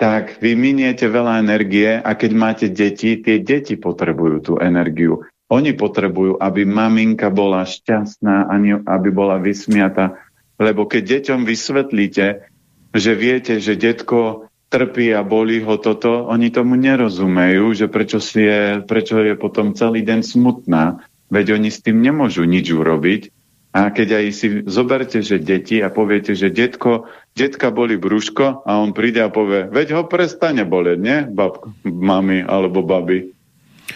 [0.01, 5.25] tak vy miniete veľa energie a keď máte deti, tie deti potrebujú tú energiu.
[5.53, 8.49] Oni potrebujú, aby maminka bola šťastná,
[8.89, 10.17] aby bola vysmiata.
[10.57, 12.54] Lebo keď deťom vysvetlíte,
[12.95, 18.47] že viete, že detko trpí a bolí ho toto, oni tomu nerozumejú, že prečo, si
[18.47, 23.35] je, prečo je potom celý deň smutná, veď oni s tým nemôžu nič urobiť.
[23.75, 28.71] A keď aj si zoberte, že deti a poviete, že detko, detka boli brúško a
[28.79, 31.19] on príde a povie, veď ho prestane boleť, nie?
[31.27, 33.35] Babko, mami alebo baby.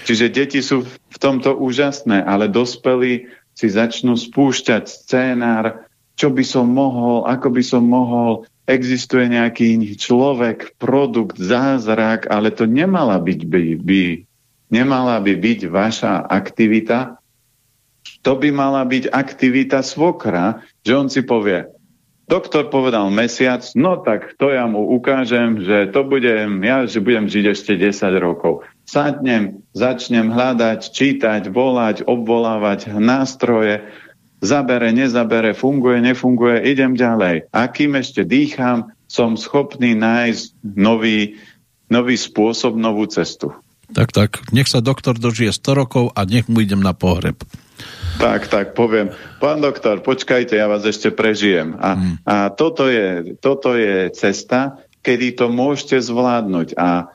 [0.02, 5.86] Čiže deti sú v tomto úžasné, ale dospelí si začnú spúšťať scénár,
[6.18, 12.68] čo by som mohol, ako by som mohol, existuje nejaký človek, produkt, zázrak, ale to
[12.68, 14.02] nemala byť by, by,
[14.68, 17.16] nemala by byť vaša aktivita.
[18.22, 21.64] To by mala byť aktivita svokra, že on si povie,
[22.28, 27.24] doktor povedal mesiac, no tak to ja mu ukážem, že to budem, ja že budem
[27.24, 28.68] žiť ešte 10 rokov.
[28.84, 33.84] Sadnem, začnem hľadať, čítať, volať, obvolávať nástroje,
[34.38, 37.50] zabere, nezabere, funguje, nefunguje, idem ďalej.
[37.50, 41.40] A kým ešte dýcham, som schopný nájsť nový,
[41.88, 43.50] nový spôsob, novú cestu.
[43.88, 47.40] Tak, tak, nech sa doktor dožije 100 rokov a nech mu idem na pohreb.
[48.20, 49.14] Tak, tak, poviem.
[49.40, 51.78] Pán doktor, počkajte, ja vás ešte prežijem.
[51.78, 52.14] A, mm.
[52.26, 56.76] a toto, je, toto je cesta, kedy to môžete zvládnuť.
[56.76, 57.14] A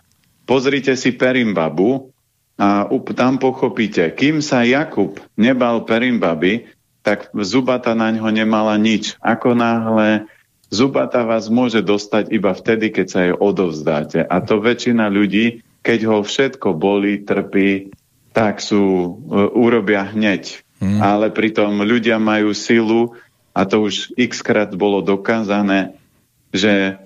[0.50, 2.10] pozrite si Perimbabu
[2.58, 6.70] a tam pochopíte, kým sa Jakub nebal Perimbaby,
[7.04, 9.20] tak zubata na ňo nemala nič.
[9.20, 10.26] Ako náhle
[10.72, 14.24] zubata vás môže dostať iba vtedy, keď sa jej odovzdáte.
[14.24, 17.91] A to väčšina ľudí, keď ho všetko boli, trpí,
[18.32, 18.84] tak sú,
[19.30, 20.64] uh, urobia hneď.
[20.80, 20.99] Hmm.
[21.04, 23.14] Ale pritom ľudia majú silu,
[23.54, 25.93] a to už x krát bolo dokázané,
[26.49, 26.97] že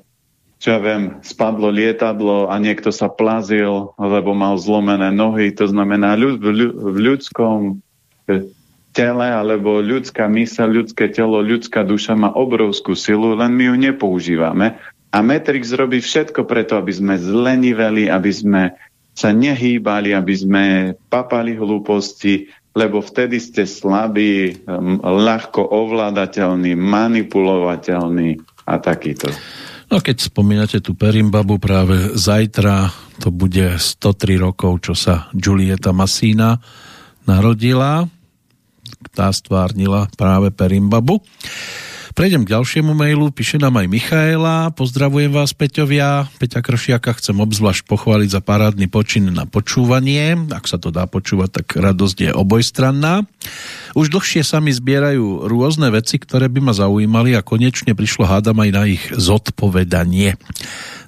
[0.57, 5.53] čo ja viem, spadlo lietadlo a niekto sa plazil, lebo mal zlomené nohy.
[5.53, 7.85] To znamená, ľud, v ľudskom
[8.97, 14.73] tele alebo ľudská mysel, ľudské telo, ľudská duša má obrovskú silu, len my ju nepoužívame.
[15.13, 18.73] A Matrix robí všetko preto, aby sme zleniveli, aby sme
[19.13, 20.63] sa nehýbali, aby sme
[21.13, 24.65] papali hlúposti, lebo vtedy ste slabí,
[25.01, 28.29] ľahko ovládateľní, manipulovateľní
[28.65, 29.29] a takýto.
[29.87, 32.91] No keď spomínate tú Perimbabu, práve zajtra
[33.23, 36.59] to bude 103 rokov, čo sa Julieta Masína
[37.25, 38.05] narodila
[39.13, 41.21] tá stvárnila práve Perimbabu.
[42.17, 47.85] Prejdem k ďalšiemu mailu, píše nám aj Michaela, pozdravujem vás Peťovia, Peťa Kršiaka chcem obzvlášť
[47.85, 53.21] pochváliť za parádny počin na počúvanie, ak sa to dá počúvať, tak radosť je obojstranná.
[53.93, 58.65] Už dlhšie sa mi zbierajú rôzne veci, ktoré by ma zaujímali a konečne prišlo hádam
[58.65, 60.41] aj na ich zodpovedanie.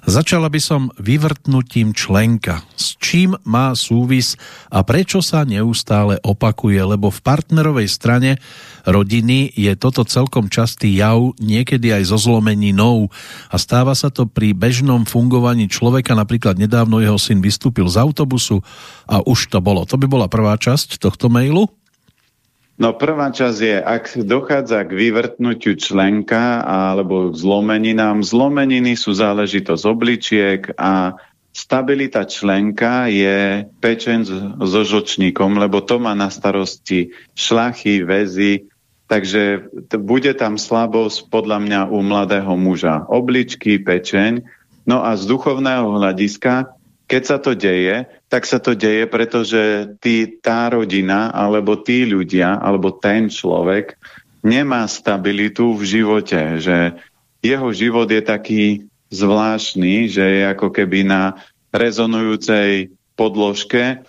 [0.00, 2.64] Začala by som vyvrtnutím členka.
[2.72, 4.40] S čím má súvis
[4.72, 8.40] a prečo sa neustále opakuje, lebo v partnerovej strane
[8.88, 13.12] rodiny je toto celkom častý jav, niekedy aj zo zlomeninou
[13.52, 18.64] a stáva sa to pri bežnom fungovaní človeka, napríklad nedávno jeho syn vystúpil z autobusu
[19.04, 19.84] a už to bolo.
[19.84, 21.68] To by bola prvá časť tohto mailu.
[22.80, 29.84] No prvá časť je, ak dochádza k vyvrtnutiu členka alebo k zlomeninám, zlomeniny sú záležitosť
[29.84, 31.12] obličiek a
[31.52, 34.24] stabilita členka je pečen
[34.64, 38.72] so žočníkom, lebo to má na starosti šlachy, väzy,
[39.12, 39.68] takže
[40.00, 43.04] bude tam slabosť podľa mňa u mladého muža.
[43.12, 44.40] Obličky, pečeň,
[44.88, 46.79] no a z duchovného hľadiska
[47.10, 52.54] keď sa to deje, tak sa to deje, pretože tí, tá rodina, alebo tí ľudia,
[52.54, 53.98] alebo ten človek
[54.46, 56.94] nemá stabilitu v živote, že
[57.42, 58.62] jeho život je taký
[59.10, 61.42] zvláštny, že je ako keby na
[61.74, 64.06] rezonujúcej podložke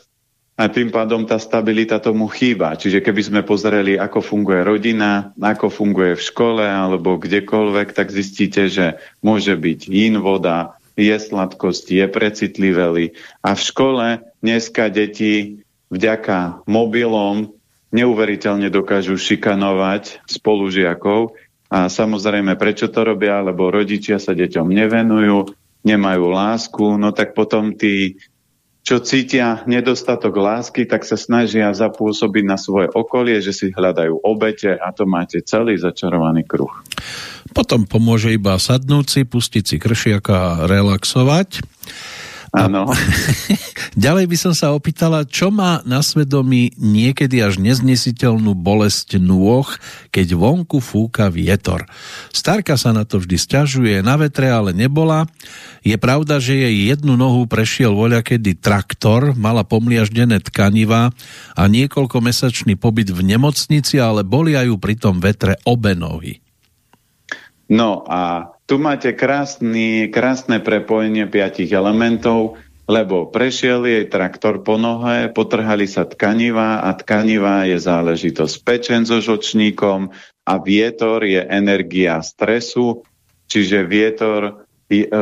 [0.53, 2.77] a tým pádom tá stabilita tomu chýba.
[2.77, 8.69] Čiže keby sme pozreli, ako funguje rodina, ako funguje v škole alebo kdekoľvek, tak zistíte,
[8.69, 13.05] že môže byť yin voda, je sladkosť, je precitlivelý.
[13.41, 14.05] A v škole
[14.43, 17.51] dneska deti vďaka mobilom
[17.91, 21.35] neuveriteľne dokážu šikanovať spolužiakov.
[21.71, 25.55] A samozrejme, prečo to robia, lebo rodičia sa deťom nevenujú,
[25.87, 28.19] nemajú lásku, no tak potom tí
[28.81, 34.73] čo cítia nedostatok lásky, tak sa snažia zapôsobiť na svoje okolie, že si hľadajú obete
[34.73, 36.73] a to máte celý začarovaný kruh.
[37.53, 41.61] Potom pomôže iba sadnúť si, pustiť si kršiaka a relaxovať.
[42.51, 42.83] Áno.
[43.95, 49.63] Ďalej by som sa opýtala, čo má na svedomí niekedy až neznesiteľnú bolesť nôh,
[50.11, 51.87] keď vonku fúka vietor.
[52.35, 55.31] Starka sa na to vždy stiažuje, na vetre ale nebola.
[55.79, 61.15] Je pravda, že jej jednu nohu prešiel voľakedy traktor, mala pomliaždené tkaniva
[61.55, 66.43] a niekoľkomesačný pobyt v nemocnici, ale bolia ju pri tom vetre obe nohy.
[67.71, 72.55] No a tu máte krásny, krásne prepojenie piatich elementov,
[72.87, 79.19] lebo prešiel jej traktor po nohe, potrhali sa tkaniva a tkaniva je záležitosť pečen so
[79.19, 80.15] žočníkom
[80.47, 83.03] a vietor je energia stresu,
[83.51, 85.19] čiže vietor e, e,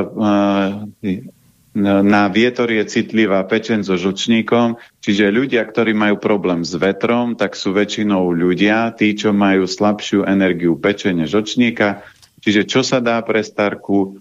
[1.73, 7.57] na vietor je citlivá pečen so žočníkom, čiže ľudia, ktorí majú problém s vetrom, tak
[7.57, 12.05] sú väčšinou ľudia, tí, čo majú slabšiu energiu pečene žočníka,
[12.39, 14.19] čiže čo sa dá pre starku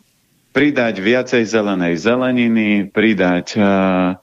[0.53, 4.19] pridať viacej zelenej zeleniny, pridať uh,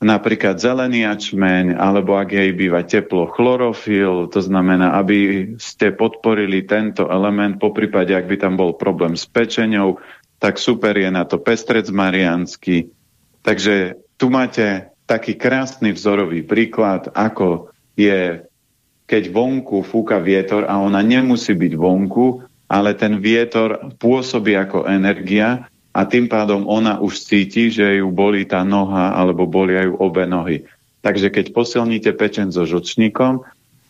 [0.00, 7.04] napríklad zelený ačmeň, alebo ak jej býva teplo, chlorofil, to znamená, aby ste podporili tento
[7.08, 10.00] element, po prípade, ak by tam bol problém s pečenou,
[10.40, 12.88] tak super je na to pestrec mariansky.
[13.44, 18.40] Takže tu máte taký krásny vzorový príklad, ako je,
[19.04, 25.66] keď vonku fúka vietor a ona nemusí byť vonku, ale ten vietor pôsobí ako energia
[25.90, 30.22] a tým pádom ona už cíti, že ju bolí tá noha alebo bolia ju obe
[30.22, 30.70] nohy.
[31.02, 33.42] Takže keď posilníte pečen so žočníkom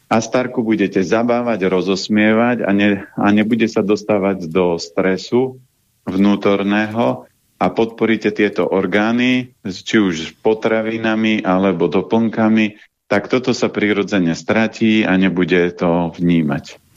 [0.08, 5.60] a starku budete zabávať, rozosmievať a, ne, a nebude sa dostávať do stresu
[6.08, 7.28] vnútorného
[7.60, 15.12] a podporíte tieto orgány, či už potravinami alebo doplnkami, tak toto sa prirodzene stratí a
[15.20, 16.89] nebude to vnímať.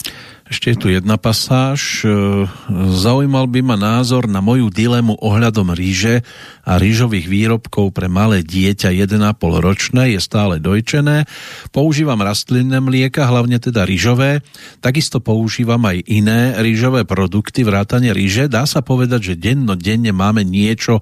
[0.54, 2.06] Ešte je tu jedna pasáž.
[2.06, 2.46] E,
[2.94, 6.22] zaujímal by ma názor na moju dilemu ohľadom ríže
[6.62, 11.26] a rýžových výrobkov pre malé dieťa 1,5 ročné, je stále dojčené.
[11.74, 14.46] Používam rastlinné mlieka, hlavne teda rýžové.
[14.78, 18.46] Takisto používam aj iné rýžové produkty, vrátane ríže.
[18.46, 21.02] Dá sa povedať, že denno denne máme niečo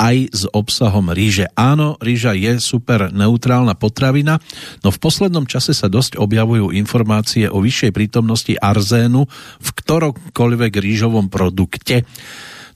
[0.00, 1.52] aj s obsahom ríže.
[1.52, 4.40] Áno, ríža je super neutrálna potravina,
[4.80, 9.28] no v poslednom čase sa dosť objavujú informácie o vyššej prítomnosti arzénu
[9.60, 12.08] v ktoromkoľvek rýžovom produkte.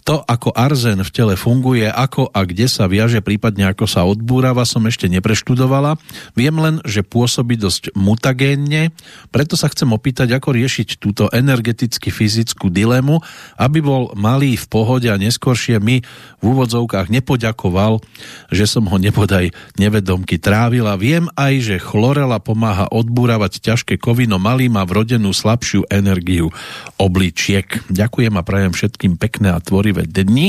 [0.05, 4.69] To, ako arzén v tele funguje, ako a kde sa viaže, prípadne ako sa odbúrava,
[4.69, 5.97] som ešte nepreštudovala.
[6.37, 8.93] Viem len, že pôsobí dosť mutagénne,
[9.33, 13.25] preto sa chcem opýtať, ako riešiť túto energeticky fyzickú dilemu,
[13.57, 18.05] aby bol malý v pohode a neskôršie mi v úvodzovkách nepoďakoval,
[18.53, 21.01] že som ho nepodaj nevedomky trávila.
[21.01, 26.53] Viem aj, že chlorela pomáha odbúravať ťažké kovy, no malý má vrodenú slabšiu energiu
[27.01, 27.81] obličiek.
[27.89, 30.49] Ďakujem a prajem všetkým pekné a tvorivé jednotlivé dni.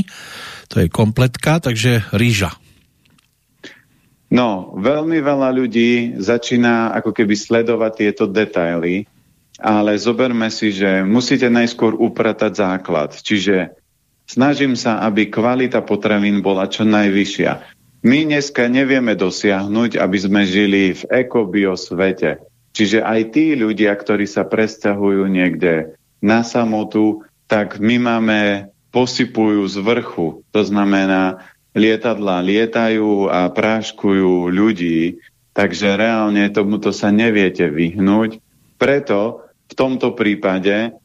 [0.73, 2.57] To je kompletka, takže rýža.
[4.33, 9.05] No, veľmi veľa ľudí začína ako keby sledovať tieto detaily,
[9.61, 13.13] ale zoberme si, že musíte najskôr upratať základ.
[13.15, 13.77] Čiže
[14.25, 17.51] snažím sa, aby kvalita potravín bola čo najvyššia.
[18.05, 22.41] My dneska nevieme dosiahnuť, aby sme žili v ekobio svete.
[22.75, 29.75] Čiže aj tí ľudia, ktorí sa presťahujú niekde na samotu, tak my máme posypujú z
[29.83, 30.47] vrchu.
[30.55, 31.43] To znamená,
[31.75, 35.19] lietadla lietajú a práškujú ľudí,
[35.51, 38.39] takže reálne tomuto sa neviete vyhnúť.
[38.79, 40.95] Preto v tomto prípade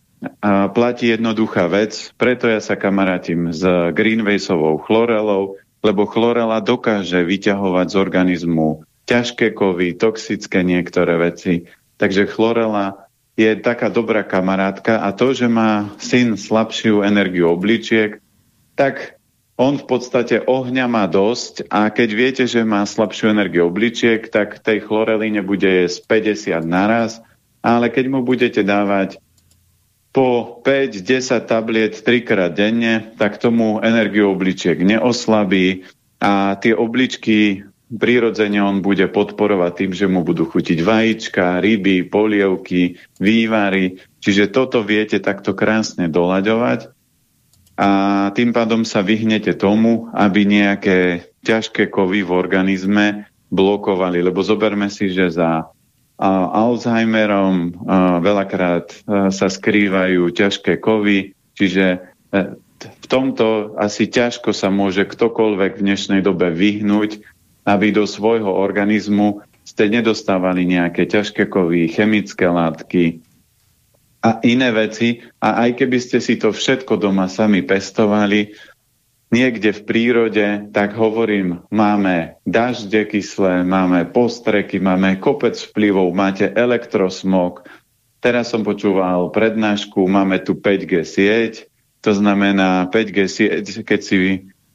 [0.45, 7.87] a platí jednoduchá vec, preto ja sa kamarátim s Greenwaysovou chlorelou, lebo chlorela dokáže vyťahovať
[7.89, 8.69] z organizmu
[9.09, 11.67] ťažké kovy, toxické niektoré veci.
[11.99, 18.21] Takže chlorela je taká dobrá kamarátka a to, že má syn slabšiu energiu obličiek,
[18.75, 19.21] tak
[19.61, 24.65] on v podstate ohňa má dosť a keď viete, že má slabšiu energiu obličiek, tak
[24.65, 27.21] tej chloreline bude jesť 50 naraz,
[27.61, 29.21] ale keď mu budete dávať
[30.11, 35.87] po 5-10 tabliet 3 krát denne, tak tomu energiu obličiek neoslabí
[36.19, 42.95] a tie obličky prirodzene on bude podporovať tým, že mu budú chutiť vajíčka, ryby, polievky,
[43.19, 43.99] vývary.
[44.23, 46.95] Čiže toto viete takto krásne doľaďovať
[47.81, 47.89] a
[48.37, 53.07] tým pádom sa vyhnete tomu, aby nejaké ťažké kovy v organizme
[53.49, 54.21] blokovali.
[54.21, 55.73] Lebo zoberme si, že za
[56.21, 57.81] Alzheimerom
[58.21, 58.93] veľakrát
[59.33, 61.99] sa skrývajú ťažké kovy, čiže e,
[62.77, 67.25] v tomto asi ťažko sa môže ktokoľvek v dnešnej dobe vyhnúť
[67.71, 73.23] aby do svojho organizmu ste nedostávali nejaké ťažké kovy, chemické látky
[74.27, 75.23] a iné veci.
[75.39, 78.59] A aj keby ste si to všetko doma sami pestovali,
[79.31, 87.63] niekde v prírode, tak hovorím, máme dažde kyslé, máme postreky, máme kopec vplyvov, máte elektrosmog.
[88.21, 91.71] Teraz som počúval prednášku, máme tu 5G sieť,
[92.03, 94.17] to znamená 5G sieť, keď si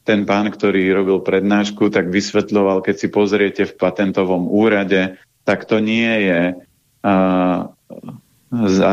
[0.06, 5.82] ten pán, ktorý robil prednášku, tak vysvetľoval, keď si pozriete v patentovom úrade, tak to
[5.82, 7.60] nie je uh,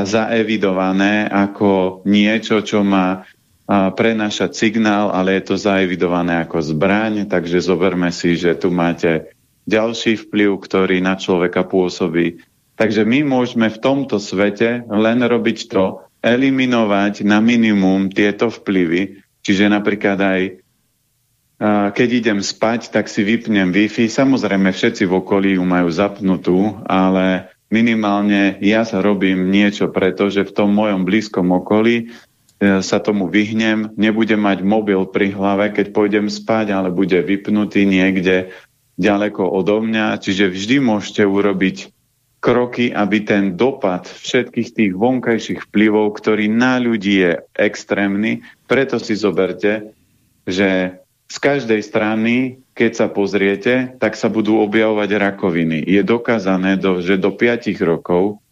[0.10, 3.30] zaevidované ako niečo, čo má
[3.70, 9.32] prenášať signál, ale je to zaevidované ako zbraň, takže zoberme si, že tu máte
[9.64, 12.44] ďalší vplyv, ktorý na človeka pôsobí.
[12.76, 19.72] Takže my môžeme v tomto svete len robiť to, eliminovať na minimum tieto vplyvy, čiže
[19.72, 20.42] napríklad aj
[21.62, 24.10] keď idem spať, tak si vypnem Wi-Fi.
[24.10, 30.44] Samozrejme, všetci v okolí ju majú zapnutú, ale minimálne ja sa robím niečo preto, že
[30.44, 32.12] v tom mojom blízkom okolí
[32.64, 37.84] E, sa tomu vyhnem, nebudem mať mobil pri hlave, keď pôjdem spať, ale bude vypnutý
[37.84, 38.56] niekde
[38.96, 40.16] ďaleko odo mňa.
[40.24, 41.92] Čiže vždy môžete urobiť
[42.40, 49.16] kroky, aby ten dopad všetkých tých vonkajších vplyvov, ktorý na ľudí je extrémny, preto si
[49.20, 49.92] zoberte,
[50.48, 55.82] že z každej strany, keď sa pozriete, tak sa budú objavovať rakoviny.
[55.86, 58.44] Je dokázané, do, že do 5 rokov,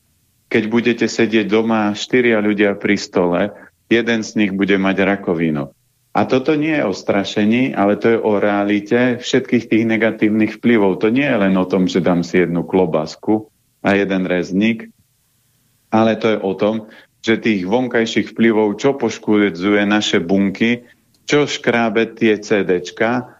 [0.51, 3.41] keď budete sedieť doma štyria ľudia pri stole,
[3.87, 5.71] jeden z nich bude mať rakovinu.
[6.11, 10.99] A toto nie je o strašení, ale to je o realite všetkých tých negatívnych vplyvov.
[10.99, 13.47] To nie je len o tom, že dám si jednu klobasku
[13.79, 14.91] a jeden rezník,
[15.87, 16.91] ale to je o tom,
[17.23, 20.83] že tých vonkajších vplyvov, čo poškúdzuje naše bunky,
[21.31, 23.39] čo škrábe tie CDčka,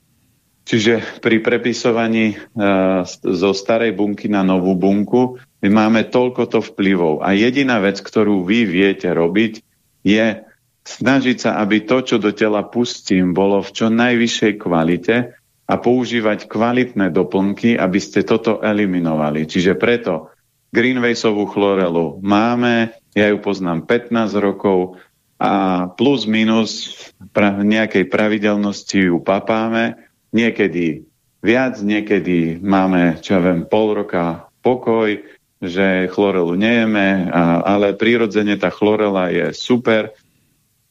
[0.63, 7.19] čiže pri prepisovaní uh, zo starej bunky na novú bunku my máme toľkoto vplyvov.
[7.19, 9.59] A jediná vec, ktorú vy viete robiť,
[10.07, 10.39] je
[10.88, 15.35] snažiť sa, aby to, čo do tela pustím, bolo v čo najvyššej kvalite
[15.68, 19.43] a používať kvalitné doplnky, aby ste toto eliminovali.
[19.43, 20.31] Čiže preto
[20.72, 24.95] Greenwaysovú chlorelu máme, ja ju poznám 15 rokov
[25.41, 26.93] a plus minus
[27.34, 29.97] pra, nejakej pravidelnosti ju papáme.
[30.30, 31.01] Niekedy
[31.41, 35.18] viac, niekedy máme, čo viem, pol roka pokoj,
[35.57, 40.13] že chlorelu nejeme, a, ale prirodzene tá chlorela je super.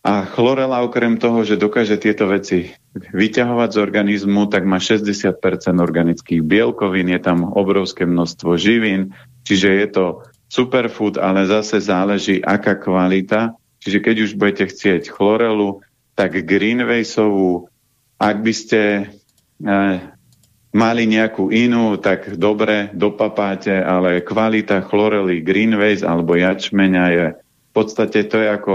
[0.00, 2.74] A chlorela okrem toho, že dokáže tieto veci
[3.14, 5.36] vyťahovať z organizmu, tak má 60%
[5.76, 9.14] organických bielkovín, je tam obrovské množstvo živín,
[9.46, 10.04] čiže je to
[10.50, 13.59] superfood, ale zase záleží, aká kvalita.
[13.80, 15.80] Čiže keď už budete chcieť chlorelu,
[16.14, 17.72] tak Greenwaysovú,
[18.20, 19.02] ak by ste e,
[20.70, 27.26] mali nejakú inú, tak dobre, dopapáte, ale kvalita chlorely Greenways alebo jačmeňa je
[27.70, 28.74] v podstate to je ako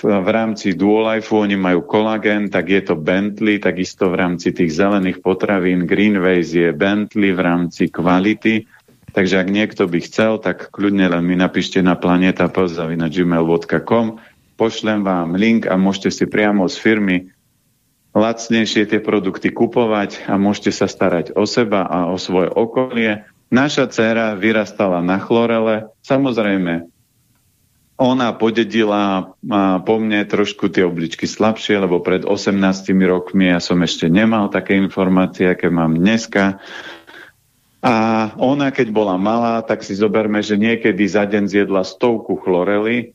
[0.00, 4.74] v, v rámci Duolife, oni majú kolagén, tak je to Bentley, takisto v rámci tých
[4.74, 8.64] zelených potravín Greenways je Bentley v rámci kvality.
[9.14, 14.18] Takže ak niekto by chcel, tak kľudne len mi napíšte na planeta.gmail.com
[14.54, 17.16] pošlem vám link a môžete si priamo z firmy
[18.14, 23.26] lacnejšie tie produkty kupovať a môžete sa starať o seba a o svoje okolie.
[23.50, 25.90] Naša dcéra vyrastala na chlorele.
[26.06, 26.86] Samozrejme,
[27.94, 29.34] ona podedila
[29.86, 32.58] po mne trošku tie obličky slabšie, lebo pred 18
[33.06, 36.58] rokmi ja som ešte nemal také informácie, aké mám dneska.
[37.84, 43.12] A ona, keď bola malá, tak si zoberme, že niekedy za deň zjedla stovku chlorely.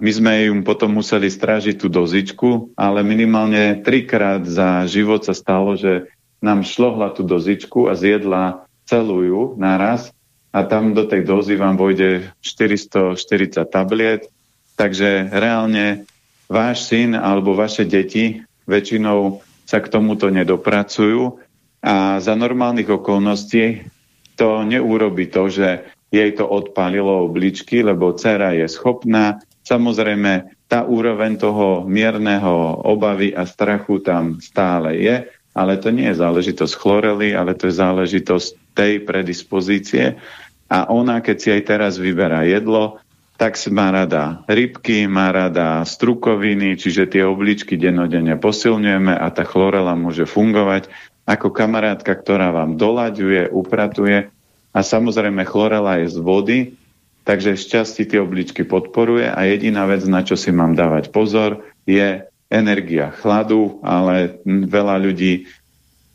[0.00, 5.76] My sme ju potom museli strážiť tú dozičku, ale minimálne trikrát za život sa stalo,
[5.76, 6.08] že
[6.40, 10.08] nám šlohla tú dozičku a zjedla celú ju naraz.
[10.56, 14.32] A tam do tej dozy vám vojde 440 tabliet.
[14.80, 16.08] Takže reálne
[16.48, 21.44] váš syn alebo vaše deti väčšinou sa k tomuto nedopracujú
[21.86, 23.86] a za normálnych okolností
[24.34, 29.38] to neurobi to, že jej to odpálilo obličky, lebo dcera je schopná.
[29.62, 36.18] Samozrejme, tá úroveň toho mierneho obavy a strachu tam stále je, ale to nie je
[36.18, 40.18] záležitosť chlorely, ale to je záležitosť tej predispozície.
[40.66, 42.98] A ona, keď si aj teraz vyberá jedlo,
[43.38, 49.94] tak má rada rybky, má rada strukoviny, čiže tie obličky dennodenne posilňujeme a tá chlorela
[49.94, 50.90] môže fungovať
[51.26, 54.30] ako kamarátka, ktorá vám doľaďuje, upratuje
[54.70, 56.58] a samozrejme chlorela je z vody,
[57.26, 62.22] takže šťastí tie obličky podporuje a jediná vec, na čo si mám dávať pozor, je
[62.46, 65.50] energia chladu, ale veľa ľudí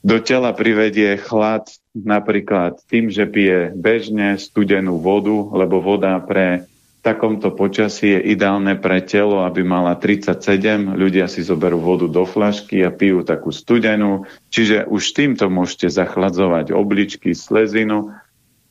[0.01, 6.70] do tela privedie chlad napríklad tým, že pije bežne studenú vodu, lebo voda pre
[7.01, 10.93] takomto počasí je ideálne pre telo, aby mala 37.
[10.93, 14.29] Ľudia si zoberú vodu do flašky a pijú takú studenú.
[14.53, 18.13] Čiže už týmto môžete zachladzovať obličky, slezinu,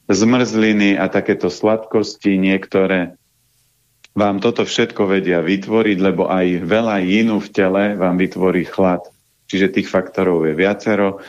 [0.07, 3.19] zmrzliny a takéto sladkosti niektoré
[4.11, 9.07] vám toto všetko vedia vytvoriť, lebo aj veľa inú v tele vám vytvorí chlad.
[9.47, 11.23] Čiže tých faktorov je viacero.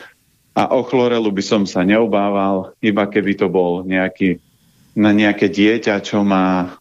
[0.52, 4.42] A o chlorelu by som sa neobával, iba keby to bol nejaký,
[4.98, 6.76] na nejaké dieťa, čo má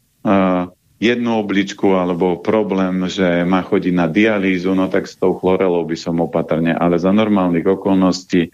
[1.01, 5.97] jednu obličku alebo problém, že má chodiť na dialýzu, no tak s tou chlorelou by
[5.97, 6.77] som opatrne.
[6.77, 8.53] Ale za normálnych okolností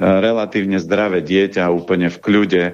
[0.00, 2.64] relatívne zdravé dieťa úplne v kľude,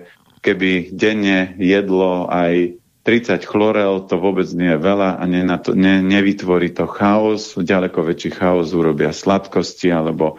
[0.40, 5.42] keby denne jedlo aj 30 chlorel to vôbec nie je veľa a ne,
[5.74, 7.58] ne, nevytvorí to chaos.
[7.58, 10.38] Ďaleko väčší chaos urobia sladkosti alebo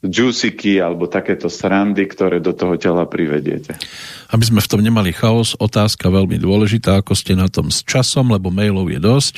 [0.00, 3.76] džusiky alebo takéto srandy, ktoré do toho tela privediete.
[4.32, 8.32] Aby sme v tom nemali chaos, otázka veľmi dôležitá, ako ste na tom s časom,
[8.32, 9.34] lebo mailov je dosť.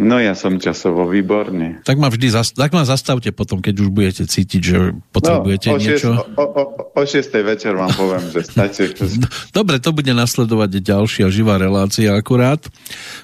[0.00, 1.84] No ja som časovo výborný.
[1.84, 5.74] Tak ma vždy zast- tak ma zastavte potom, keď už budete cítiť, že potrebujete no,
[5.76, 6.10] o niečo.
[6.16, 6.64] o, o,
[6.96, 7.20] o 6.
[7.44, 8.96] večer vám poviem, že stačí.
[9.56, 12.64] Dobre, to bude nasledovať ďalšia živá relácia akurát.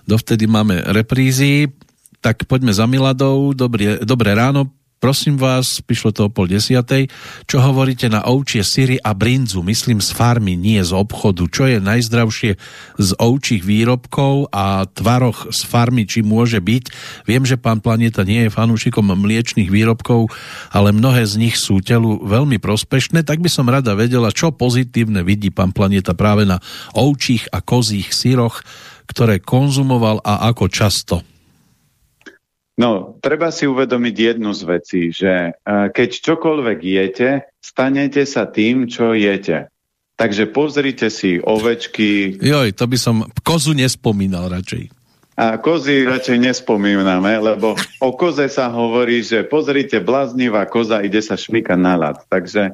[0.05, 1.73] Dovtedy máme reprízy.
[2.21, 3.57] Tak poďme za Miladou.
[3.57, 7.13] Dobré, dobré ráno, Prosím vás, prišlo to o pol desiatej,
[7.45, 11.45] čo hovoríte na ovčie syry a brinzu, myslím z farmy, nie z obchodu.
[11.53, 12.57] Čo je najzdravšie
[12.97, 16.85] z ovčích výrobkov a tvaroch z farmy, či môže byť?
[17.29, 20.33] Viem, že pán Planeta nie je fanúšikom mliečných výrobkov,
[20.73, 25.21] ale mnohé z nich sú telu veľmi prospešné, tak by som rada vedela, čo pozitívne
[25.21, 26.57] vidí pán Planeta práve na
[26.97, 28.65] ovčích a kozích syroch,
[29.05, 31.36] ktoré konzumoval a ako často.
[32.77, 39.17] No, treba si uvedomiť jednu z vecí, že keď čokoľvek jete, stanete sa tým, čo
[39.17, 39.73] jete.
[40.17, 42.41] Takže pozrite si ovečky.
[42.41, 44.93] Joj, to by som kozu nespomínal radšej.
[45.37, 51.37] A kozy radšej nespomíname, lebo o koze sa hovorí, že pozrite, bláznivá koza ide sa
[51.37, 52.25] šmykať na ľad.
[52.33, 52.73] Takže,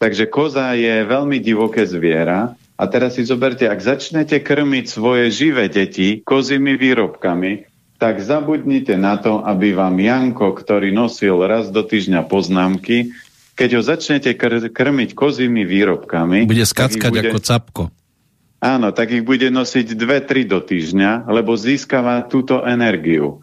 [0.00, 2.56] takže koza je veľmi divoké zviera.
[2.80, 7.67] A teraz si zoberte, ak začnete krmiť svoje živé deti kozými výrobkami,
[7.98, 13.10] tak zabudnite na to, aby vám Janko, ktorý nosil raz do týždňa poznámky,
[13.58, 16.46] keď ho začnete kr- krmiť kozými výrobkami...
[16.46, 17.26] Bude skackať bude...
[17.26, 17.84] ako capko.
[18.62, 23.42] Áno, tak ich bude nosiť dve, tri do týždňa, lebo získava túto energiu.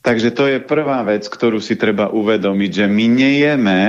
[0.00, 3.80] Takže to je prvá vec, ktorú si treba uvedomiť, že my nejeme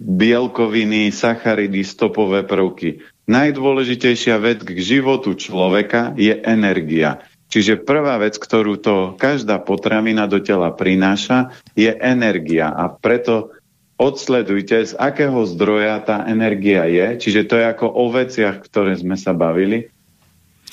[0.00, 3.04] bielkoviny, sacharidy, stopové prvky.
[3.28, 7.24] Najdôležitejšia vec k životu človeka je energia.
[7.46, 12.74] Čiže prvá vec, ktorú to každá potravina do tela prináša, je energia.
[12.74, 13.54] A preto
[13.96, 17.16] odsledujte, z akého zdroja tá energia je.
[17.22, 19.88] Čiže to je ako o veciach, ktoré sme sa bavili.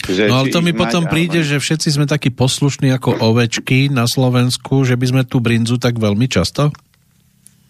[0.04, 4.04] Že no ale to mi potom príde, že všetci sme takí poslušní ako ovečky na
[4.04, 6.76] Slovensku, že by sme tú brinzu tak veľmi často?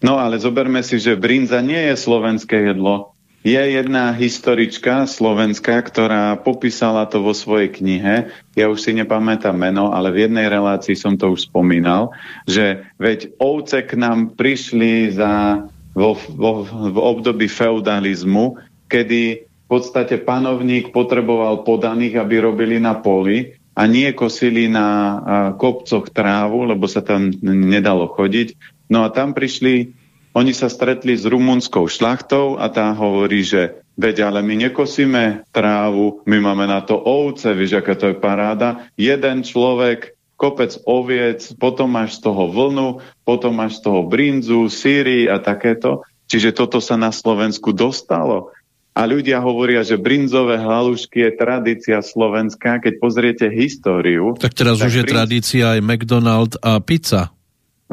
[0.02, 3.13] No ale zoberme si, že brinza nie je slovenské jedlo.
[3.44, 8.32] Je jedna historička slovenská, ktorá popísala to vo svojej knihe.
[8.56, 12.16] Ja už si nepamätám meno, ale v jednej relácii som to už spomínal,
[12.48, 15.60] že veď ovce k nám prišli za,
[15.92, 18.56] vo, vo, v období feudalizmu,
[18.88, 25.20] kedy v podstate panovník potreboval podaných, aby robili na poli a nie kosili na
[25.60, 28.56] kopcoch trávu, lebo sa tam nedalo chodiť.
[28.88, 30.03] No a tam prišli
[30.34, 36.26] oni sa stretli s rumunskou šlachtou a tá hovorí, že veď ale my nekosíme trávu,
[36.26, 38.90] my máme na to ovce, vieš, aká to je paráda.
[38.98, 45.30] Jeden človek, kopec oviec, potom máš z toho vlnu, potom máš z toho brinzu, síry
[45.30, 46.02] a takéto.
[46.26, 48.50] Čiže toto sa na Slovensku dostalo.
[48.94, 52.78] A ľudia hovoria, že brinzové halušky je tradícia slovenská.
[52.78, 54.38] Keď pozriete históriu...
[54.38, 55.14] Tak teraz tak už je brinz...
[55.14, 57.33] tradícia aj McDonald a pizza.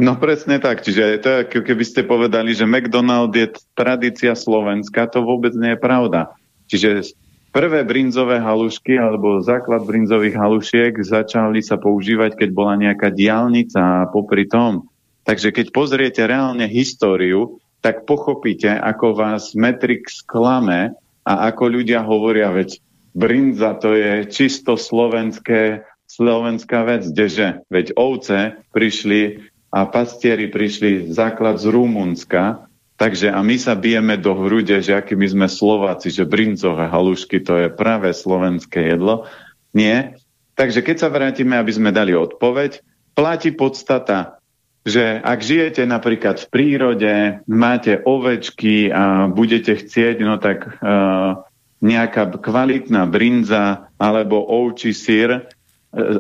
[0.02, 5.54] No presne tak, čiže to keby ste povedali, že McDonald je tradícia Slovenska, to vôbec
[5.54, 6.34] nie je pravda.
[6.66, 7.14] Čiže
[7.54, 14.10] prvé brinzové halušky alebo základ brinzových halušiek začali sa používať, keď bola nejaká diálnica a
[14.10, 14.90] popri tom.
[15.22, 20.98] Takže keď pozriete reálne históriu, tak pochopíte, ako vás metrik sklame
[21.30, 22.82] a ako ľudia hovoria, veď
[23.14, 31.56] brinza to je čisto slovenské, slovenská vec, kdeže, veď ovce prišli a pastieri prišli základ
[31.56, 32.68] z Rumunska,
[33.00, 37.40] takže a my sa bijeme do hrude, že aký my sme Slováci, že brinzové halušky
[37.40, 39.26] to je práve slovenské jedlo.
[39.72, 40.20] Nie.
[40.60, 42.84] Takže keď sa vrátime, aby sme dali odpoveď,
[43.16, 44.44] platí podstata,
[44.84, 47.14] že ak žijete napríklad v prírode,
[47.48, 51.48] máte ovečky a budete chcieť, no tak uh,
[51.82, 55.50] nejaká kvalitná brinza alebo ovčí sír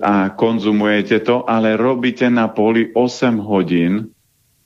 [0.04, 4.12] a konzumujete to, ale robíte na poli 8 hodín,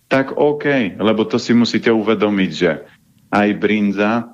[0.09, 2.71] tak OK, lebo to si musíte uvedomiť, že
[3.29, 4.33] aj brinza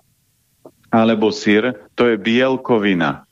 [0.91, 3.23] alebo sír, to je bielkovina.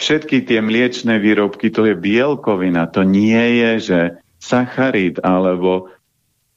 [0.00, 2.88] Všetky tie mliečne výrobky, to je bielkovina.
[2.96, 4.00] To nie je, že
[4.40, 5.92] sacharid alebo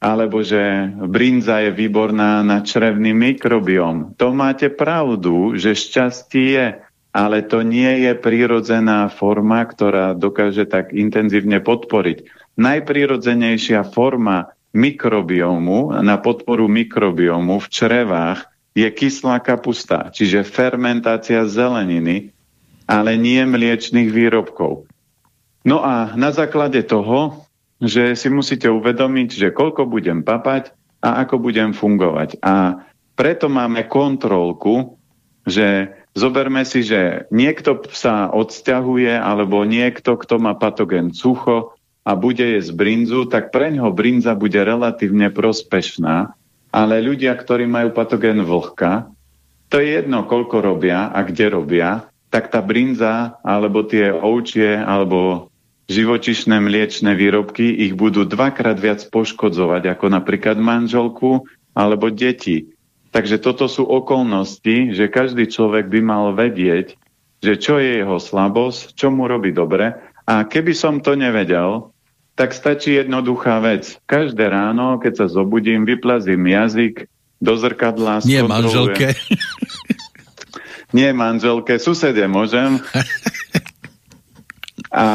[0.06, 4.14] alebo že brinza je výborná na črevný mikrobiom.
[4.22, 6.68] To máte pravdu, že šťastie je,
[7.16, 12.28] ale to nie je prírodzená forma, ktorá dokáže tak intenzívne podporiť.
[12.60, 22.36] Najprirodzenejšia forma mikrobiomu, na podporu mikrobiomu v črevách je kyslá kapusta, čiže fermentácia zeleniny,
[22.84, 24.84] ale nie mliečných výrobkov.
[25.64, 27.46] No a na základe toho
[27.82, 30.72] že si musíte uvedomiť, že koľko budem papať
[31.04, 32.40] a ako budem fungovať.
[32.40, 32.80] A
[33.20, 34.96] preto máme kontrolku,
[35.44, 41.76] že zoberme si, že niekto sa odsťahuje alebo niekto, kto má patogen sucho
[42.08, 46.34] a bude jesť brinzu, tak pre ňoho brinza bude relatívne prospešná,
[46.72, 49.12] ale ľudia, ktorí majú patogen vlhka,
[49.68, 55.52] to je jedno, koľko robia a kde robia, tak tá brinza alebo tie ovčie alebo
[55.88, 61.46] živočišné mliečne výrobky ich budú dvakrát viac poškodzovať ako napríklad manželku
[61.78, 62.75] alebo deti.
[63.16, 67.00] Takže toto sú okolnosti, že každý človek by mal vedieť,
[67.40, 69.96] že čo je jeho slabosť, čo mu robí dobre.
[70.28, 71.96] A keby som to nevedel,
[72.36, 73.96] tak stačí jednoduchá vec.
[74.04, 77.08] Každé ráno, keď sa zobudím, vyplazím jazyk
[77.40, 78.20] do zrkadla.
[78.28, 79.16] Nie manželke.
[80.96, 82.80] Nie manželke, susede môžem.
[84.96, 85.08] a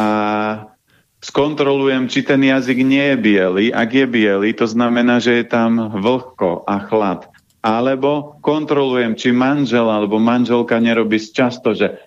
[1.25, 3.65] skontrolujem, či ten jazyk nie je biely.
[3.73, 7.30] Ak je biely, to znamená, že je tam vlhko a chlad.
[7.61, 12.01] Alebo kontrolujem, či manžel alebo manželka nerobí často, že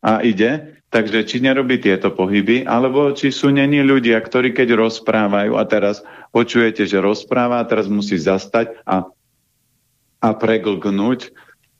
[0.00, 0.80] a ide.
[0.90, 6.02] Takže či nerobí tieto pohyby, alebo či sú není ľudia, ktorí keď rozprávajú a teraz
[6.34, 9.06] počujete, že rozpráva a teraz musí zastať a,
[10.18, 11.30] a preglgnúť,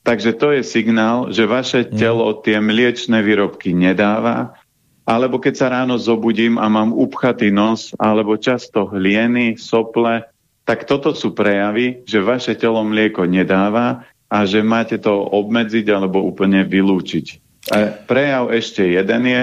[0.01, 1.93] Takže to je signál, že vaše mm.
[1.93, 4.57] telo tie mliečne výrobky nedáva,
[5.05, 10.25] alebo keď sa ráno zobudím a mám upchatý nos, alebo často hlieny, sople,
[10.65, 16.23] tak toto sú prejavy, že vaše telo mlieko nedáva a že máte to obmedziť alebo
[16.23, 17.25] úplne vylúčiť.
[17.73, 19.41] A prejav ešte jeden je,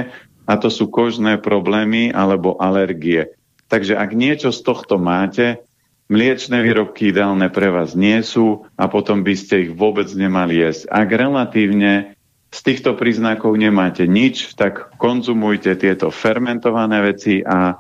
[0.49, 3.31] a to sú kožné problémy alebo alergie.
[3.69, 5.61] Takže ak niečo z tohto máte,
[6.09, 10.89] Mliečne výrobky ideálne pre vás nie sú a potom by ste ich vôbec nemali jesť.
[10.89, 12.17] Ak relatívne
[12.49, 17.77] z týchto príznakov nemáte nič, tak konzumujte tieto fermentované veci a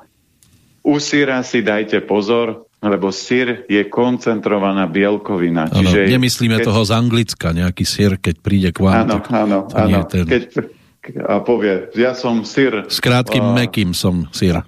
[0.84, 5.66] u syra si dajte pozor, lebo syr je koncentrovaná bielkovina.
[5.66, 6.66] Ano, čiže nemyslíme keď...
[6.70, 9.06] toho z Anglicka, nejaký syr, keď príde k vám.
[9.06, 9.98] Áno, áno, áno.
[10.06, 10.26] Ten...
[10.26, 10.42] Keď,
[11.26, 12.86] a povie, ja som syr.
[12.86, 14.62] S krátkým, uh, mekým som syra.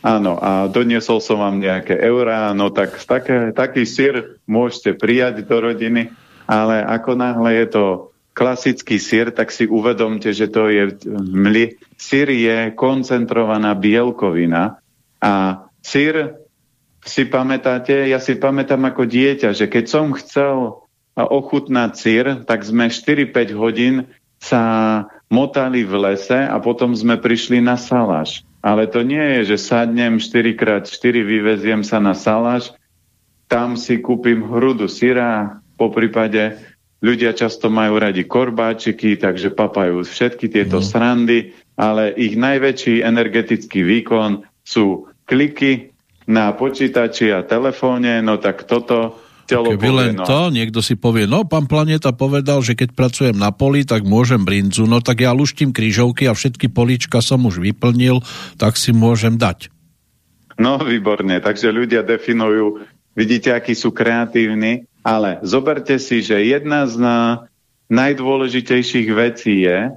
[0.00, 5.60] Áno, a doniesol som vám nejaké eurá, no tak také, taký sír môžete prijať do
[5.60, 6.08] rodiny,
[6.48, 7.84] ale ako náhle je to
[8.32, 11.76] klasický sír, tak si uvedomte, že to je mli...
[12.00, 14.80] sír je koncentrovaná bielkovina
[15.20, 16.39] a sír
[17.04, 20.84] si pamätáte, ja si pamätám ako dieťa, že keď som chcel
[21.16, 24.08] ochutnať sír, tak sme 4-5 hodín
[24.40, 24.62] sa
[25.28, 28.44] motali v lese a potom sme prišli na saláš.
[28.60, 32.76] Ale to nie je, že sadnem 4x4, vyveziem sa na saláš,
[33.48, 36.60] tam si kúpim hrudu syra, po prípade
[37.00, 40.86] ľudia často majú radi korbáčiky, takže papajú všetky tieto mm.
[40.86, 41.38] srandy,
[41.74, 45.89] ale ich najväčší energetický výkon sú kliky
[46.30, 49.18] na počítači a telefóne, no tak toto
[49.50, 50.22] telo Keby len no.
[50.22, 54.46] to, niekto si povie, no pán Planeta povedal, že keď pracujem na poli, tak môžem
[54.46, 58.22] brincu, no tak ja luštím krížovky a všetky políčka som už vyplnil,
[58.54, 59.74] tak si môžem dať.
[60.54, 62.86] No výborne, takže ľudia definujú,
[63.18, 67.00] vidíte, akí sú kreatívni, ale zoberte si, že jedna z
[67.90, 69.90] najdôležitejších vecí je,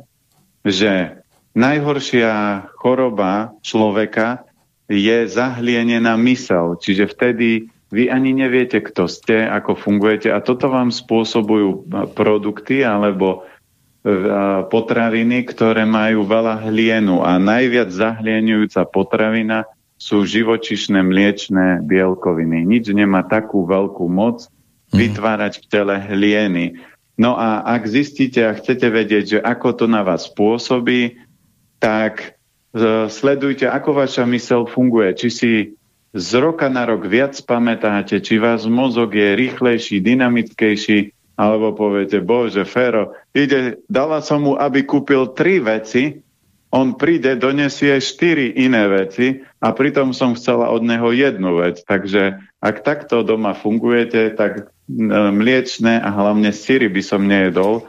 [0.65, 1.21] že
[1.53, 4.47] najhoršia choroba človeka
[4.91, 10.89] je zahlienená mysel, čiže vtedy vy ani neviete, kto ste, ako fungujete a toto vám
[10.89, 11.85] spôsobujú
[12.17, 13.45] produkty alebo
[14.01, 14.17] e,
[14.65, 19.69] potraviny, ktoré majú veľa hlienu a najviac zahlienujúca potravina
[20.03, 22.65] sú živočišné mliečné bielkoviny.
[22.65, 24.49] Nič nemá takú veľkú moc
[24.89, 24.97] mhm.
[24.97, 26.65] vytvárať v tele hlieny.
[27.13, 31.21] No a ak zistíte a chcete vedieť, že ako to na vás pôsobí,
[31.77, 32.42] tak e,
[33.09, 35.13] sledujte, ako vaša mysel funguje.
[35.13, 35.51] Či si
[36.13, 42.61] z roka na rok viac pamätáte, či vás mozog je rýchlejší, dynamickejší, alebo poviete, bože,
[42.69, 46.21] Fero, ide, dala som mu, aby kúpil tri veci,
[46.73, 51.81] on príde, donesie štyri iné veci a pritom som chcela od neho jednu vec.
[51.85, 54.73] Takže ak takto doma fungujete, tak
[55.33, 57.85] mliečne a hlavne syry by som nejedol,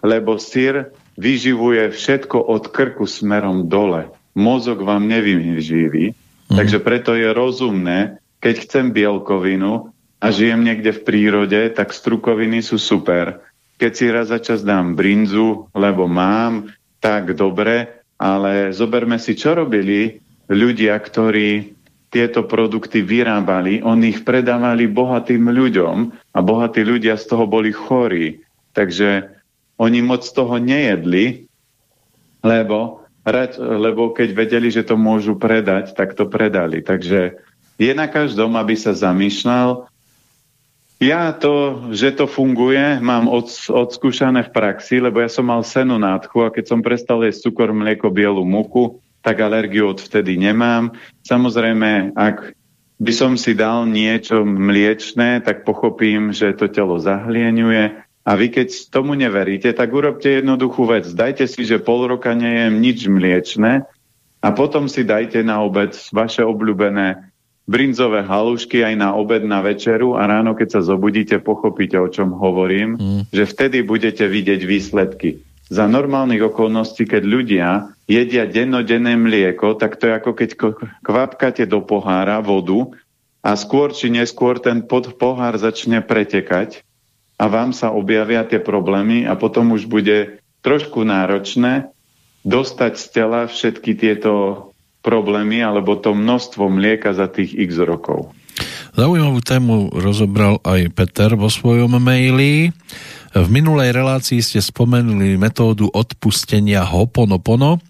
[0.00, 4.10] lebo syr vyživuje všetko od krku smerom dole.
[4.34, 6.54] Mozog vám nevyživí, mm.
[6.58, 12.80] takže preto je rozumné, keď chcem bielkovinu, a žijem niekde v prírode, tak strukoviny sú
[12.80, 13.44] super.
[13.76, 19.52] Keď si raz za čas dám brinzu, lebo mám, tak dobre, ale zoberme si, čo
[19.52, 21.76] robili ľudia, ktorí
[22.08, 25.96] tieto produkty vyrábali, oni ich predávali bohatým ľuďom
[26.32, 28.40] a bohatí ľudia z toho boli chorí.
[28.72, 29.33] Takže
[29.80, 31.50] oni moc toho nejedli,
[32.44, 33.02] lebo,
[33.58, 36.84] lebo keď vedeli, že to môžu predať, tak to predali.
[36.84, 37.40] Takže
[37.80, 39.90] je na každom, aby sa zamýšľal,
[41.02, 45.98] ja to, že to funguje, mám od, odskúšané v praxi, lebo ja som mal senu
[45.98, 50.94] nádchu a keď som prestal jesť cukor, mlieko, bielu muku, tak alergiu odvtedy nemám.
[51.26, 52.54] Samozrejme, ak
[53.02, 58.00] by som si dal niečo mliečné, tak pochopím, že to telo zahlieňuje.
[58.24, 61.04] A vy keď tomu neveríte, tak urobte jednoduchú vec.
[61.12, 63.84] Dajte si, že pol roka nejem nič mliečné
[64.40, 67.32] a potom si dajte na obed vaše obľúbené
[67.64, 72.36] brinzové halušky aj na obed, na večeru a ráno, keď sa zobudíte, pochopíte, o čom
[72.36, 73.22] hovorím, mm.
[73.32, 75.40] že vtedy budete vidieť výsledky.
[75.72, 77.68] Za normálnych okolností, keď ľudia
[78.04, 80.50] jedia dennodenné mlieko, tak to je ako keď
[81.00, 82.92] kvapkáte do pohára vodu
[83.40, 86.83] a skôr či neskôr ten pod pohár začne pretekať
[87.34, 91.90] a vám sa objavia tie problémy a potom už bude trošku náročné
[92.46, 94.68] dostať z tela všetky tieto
[95.04, 98.32] problémy alebo to množstvo mlieka za tých x rokov.
[98.94, 102.70] Zaujímavú tému rozobral aj Peter vo svojom maili.
[103.34, 107.82] V minulej relácii ste spomenuli metódu odpustenia Hoponopono.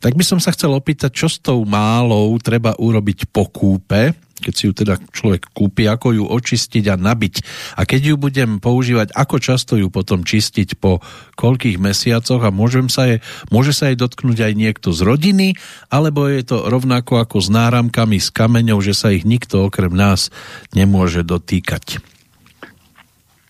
[0.00, 4.52] Tak by som sa chcel opýtať, čo s tou málou treba urobiť po kúpe, keď
[4.56, 7.34] si ju teda človek kúpi, ako ju očistiť a nabiť.
[7.76, 11.04] A keď ju budem používať, ako často ju potom čistiť po
[11.36, 13.16] koľkých mesiacoch a môžem sa je,
[13.52, 15.60] môže sa jej dotknúť aj niekto z rodiny,
[15.92, 20.32] alebo je to rovnako ako s náramkami, s kameňou, že sa ich nikto okrem nás
[20.72, 22.00] nemôže dotýkať.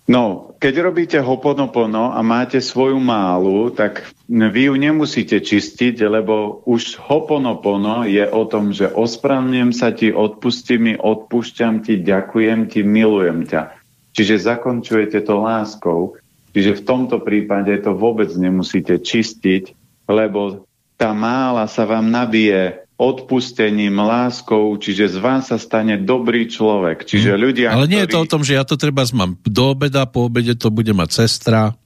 [0.06, 6.98] No, keď robíte hoponopono a máte svoju málu, tak vy ju nemusíte čistiť, lebo už
[7.06, 13.47] hoponopono je o tom, že ospravňujem sa ti, odpustím mi, odpúšťam ti, ďakujem ti, milujem
[13.47, 13.78] ťa.
[14.10, 16.18] Čiže zakončujete to láskou.
[16.51, 19.70] Čiže v tomto prípade to vôbec nemusíte čistiť,
[20.10, 20.66] lebo
[20.98, 27.05] tá mála sa vám nabije odpustením, láskou, čiže z vás sa stane dobrý človek.
[27.05, 27.40] Čiže mhm.
[27.40, 28.09] ľudia, Ale nie ktorí...
[28.09, 30.90] je to o tom, že ja to treba mám do obeda, po obede to bude
[30.97, 31.77] mať sestra.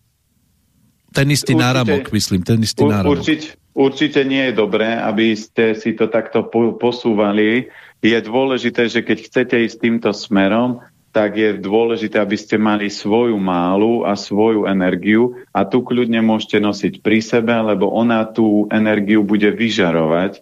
[1.11, 3.19] Ten istý určite, náramok, myslím, ten istý náramok.
[3.19, 6.47] Určite, určite nie je dobré, aby ste si to takto
[6.79, 7.67] posúvali.
[7.99, 10.79] Je dôležité, že keď chcete ísť týmto smerom,
[11.11, 16.63] tak je dôležité, aby ste mali svoju málu a svoju energiu a tu kľudne môžete
[16.63, 20.39] nosiť pri sebe, lebo ona tú energiu bude vyžarovať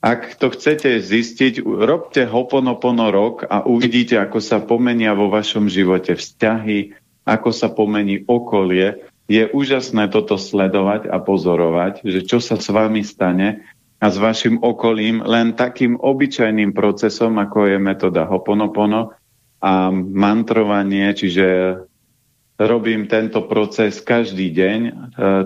[0.00, 6.16] ak to chcete zistiť, robte Hoponopono rok a uvidíte, ako sa pomenia vo vašom živote
[6.16, 6.96] vzťahy,
[7.28, 9.04] ako sa pomení okolie.
[9.28, 13.68] Je úžasné toto sledovať a pozorovať, že čo sa s vami stane
[14.00, 19.12] a s vašim okolím len takým obyčajným procesom, ako je metóda Hoponopono
[19.60, 21.76] a mantrovanie, čiže
[22.60, 24.80] robím tento proces každý deň,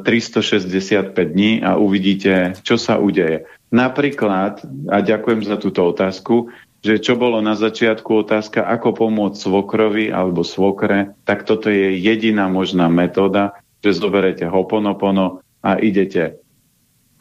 [0.03, 3.47] 365 e, dní a uvidíte, čo sa udeje.
[3.71, 6.51] Napríklad, a ďakujem za túto otázku,
[6.85, 12.51] že čo bolo na začiatku otázka, ako pomôcť svokrovi alebo svokre, tak toto je jediná
[12.51, 16.45] možná metóda, že zoberete hoponopono a idete.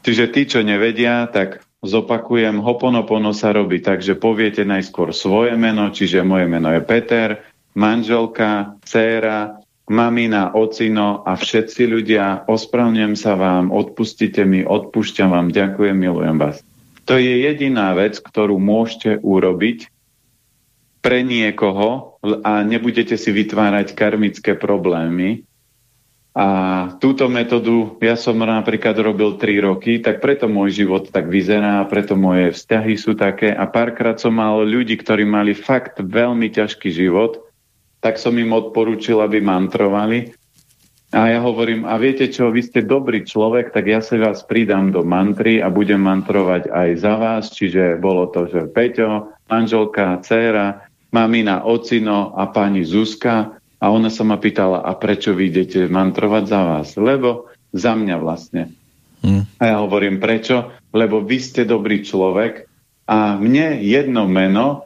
[0.04, 5.88] Čiže tí, čo nevedia, tak zopakujem, hoponopono sa robí tak, že poviete najskôr svoje meno,
[5.88, 7.40] čiže moje meno je Peter,
[7.72, 15.96] manželka, dcéra, mamina, ocino a všetci ľudia, ospravňujem sa vám, odpustite mi, odpúšťam vám, ďakujem,
[15.96, 16.64] milujem vás.
[17.04, 19.92] To je jediná vec, ktorú môžete urobiť
[21.04, 25.44] pre niekoho a nebudete si vytvárať karmické problémy.
[26.34, 26.46] A
[26.98, 32.16] túto metódu ja som napríklad robil 3 roky, tak preto môj život tak vyzerá, preto
[32.16, 37.44] moje vzťahy sú také a párkrát som mal ľudí, ktorí mali fakt veľmi ťažký život
[38.04, 40.36] tak som im odporúčil, aby mantrovali.
[41.16, 44.92] A ja hovorím, a viete čo, vy ste dobrý človek, tak ja sa vás pridám
[44.92, 47.44] do mantry a budem mantrovať aj za vás.
[47.48, 50.84] Čiže bolo to, že Peťo, manželka, dcéra,
[51.16, 53.56] mamina, ocino a pani Zuzka.
[53.80, 56.88] A ona sa ma pýtala, a prečo vy idete mantrovať za vás?
[57.00, 58.74] Lebo za mňa vlastne.
[59.24, 59.48] Hmm.
[59.56, 60.76] A ja hovorím, prečo?
[60.92, 62.68] Lebo vy ste dobrý človek
[63.08, 64.84] a mne jedno meno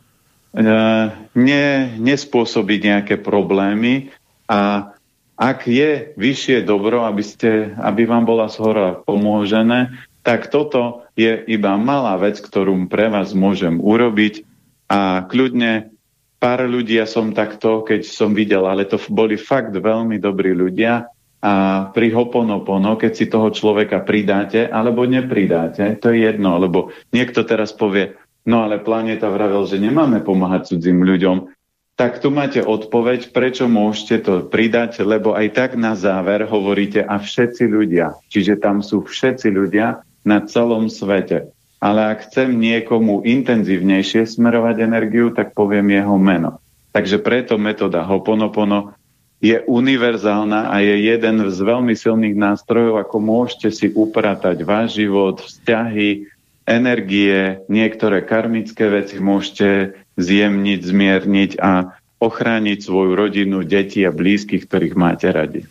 [0.54, 1.56] ne,
[1.98, 4.12] nespôsobí nejaké problémy
[4.48, 4.92] a
[5.38, 9.94] ak je vyššie dobro, aby, ste, aby vám bola zhora pomôžené,
[10.26, 14.42] tak toto je iba malá vec, ktorú pre vás môžem urobiť.
[14.90, 15.94] A kľudne
[16.42, 21.06] pár ľudí ja som takto, keď som videl, ale to boli fakt veľmi dobrí ľudia
[21.38, 27.46] a pri Hoponopono, keď si toho človeka pridáte alebo nepridáte, to je jedno, lebo niekto
[27.46, 28.18] teraz povie,
[28.48, 31.52] no ale planéta vravel, že nemáme pomáhať cudzím ľuďom,
[31.98, 37.18] tak tu máte odpoveď, prečo môžete to pridať, lebo aj tak na záver hovoríte a
[37.18, 38.14] všetci ľudia.
[38.30, 41.50] Čiže tam sú všetci ľudia na celom svete.
[41.82, 46.62] Ale ak chcem niekomu intenzívnejšie smerovať energiu, tak poviem jeho meno.
[46.94, 48.94] Takže preto metóda Hoponopono
[49.38, 55.38] je univerzálna a je jeden z veľmi silných nástrojov, ako môžete si upratať váš život,
[55.38, 56.38] vzťahy,
[56.68, 64.94] energie, niektoré karmické veci môžete zjemniť, zmierniť a ochrániť svoju rodinu, deti a blízkych, ktorých
[64.98, 65.64] máte radi.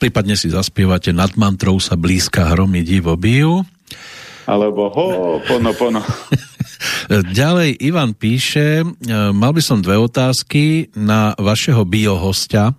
[0.00, 3.62] Prípadne si zaspievate nad mantrou sa blízka hromy divo bijú.
[4.48, 6.02] Alebo ho, pono, pono.
[7.38, 8.86] Ďalej Ivan píše, e,
[9.30, 12.74] mal by som dve otázky na vašeho biohostia.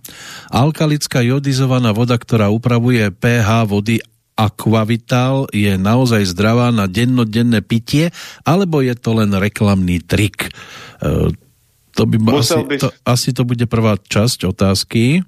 [0.52, 4.04] Alkalická jodizovaná voda, ktorá upravuje pH vody
[4.34, 8.10] Aquavital je naozaj zdravá na dennodenné pitie,
[8.42, 10.50] alebo je to len reklamný trik?
[10.98, 11.30] E,
[11.94, 12.76] to by asi, by...
[12.82, 15.22] To, asi to bude prvá časť otázky.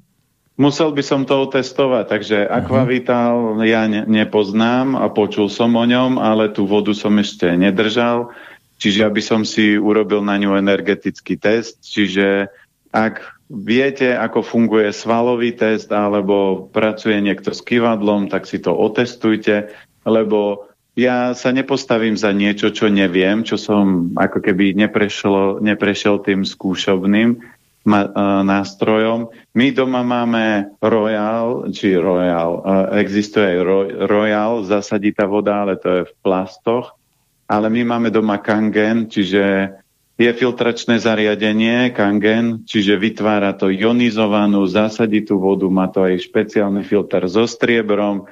[0.57, 2.59] Musel by som to otestovať, takže uh-huh.
[2.65, 8.33] Aquavital ja ne, nepoznám a počul som o ňom, ale tú vodu som ešte nedržal,
[8.81, 12.49] čiže aby som si urobil na ňu energetický test, čiže
[12.89, 19.71] ak viete, ako funguje svalový test alebo pracuje niekto s kývadlom, tak si to otestujte,
[20.03, 26.43] lebo ja sa nepostavím za niečo, čo neviem, čo som ako keby neprešiel, neprešiel tým
[26.43, 27.37] skúšobným
[27.85, 29.31] ma, uh, nástrojom.
[29.55, 33.61] My doma máme Royal, či Royal, uh, existuje aj
[34.09, 36.97] Royal, zasaditá voda, ale to je v plastoch,
[37.47, 39.71] ale my máme doma Kangen, čiže
[40.17, 47.21] je filtračné zariadenie Kangen, čiže vytvára to ionizovanú, zásaditú vodu, má to aj špeciálny filter
[47.29, 48.25] so striebrom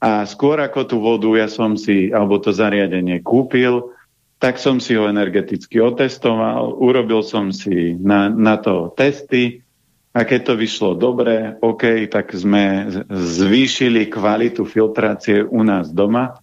[0.00, 3.92] a skôr ako tú vodu ja som si, alebo to zariadenie kúpil,
[4.40, 9.60] tak som si ho energeticky otestoval, urobil som si na, na to testy
[10.16, 16.40] a keď to vyšlo dobre, OK, tak sme zvýšili kvalitu filtrácie u nás doma.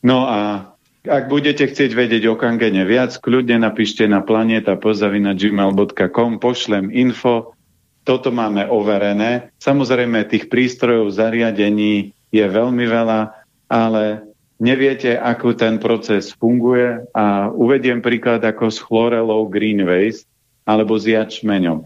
[0.00, 0.72] No a
[1.06, 7.54] ak budete chcieť vedieť o Kangene viac, kľudne napíšte na planeta.gmail.com, pošlem info,
[8.02, 9.52] toto máme overené.
[9.60, 13.20] Samozrejme, tých prístrojov, zariadení je veľmi veľa,
[13.68, 14.24] ale
[14.56, 20.24] neviete, ako ten proces funguje a uvediem príklad ako s chlorelou Green Waste
[20.64, 21.84] alebo s jačmeňom.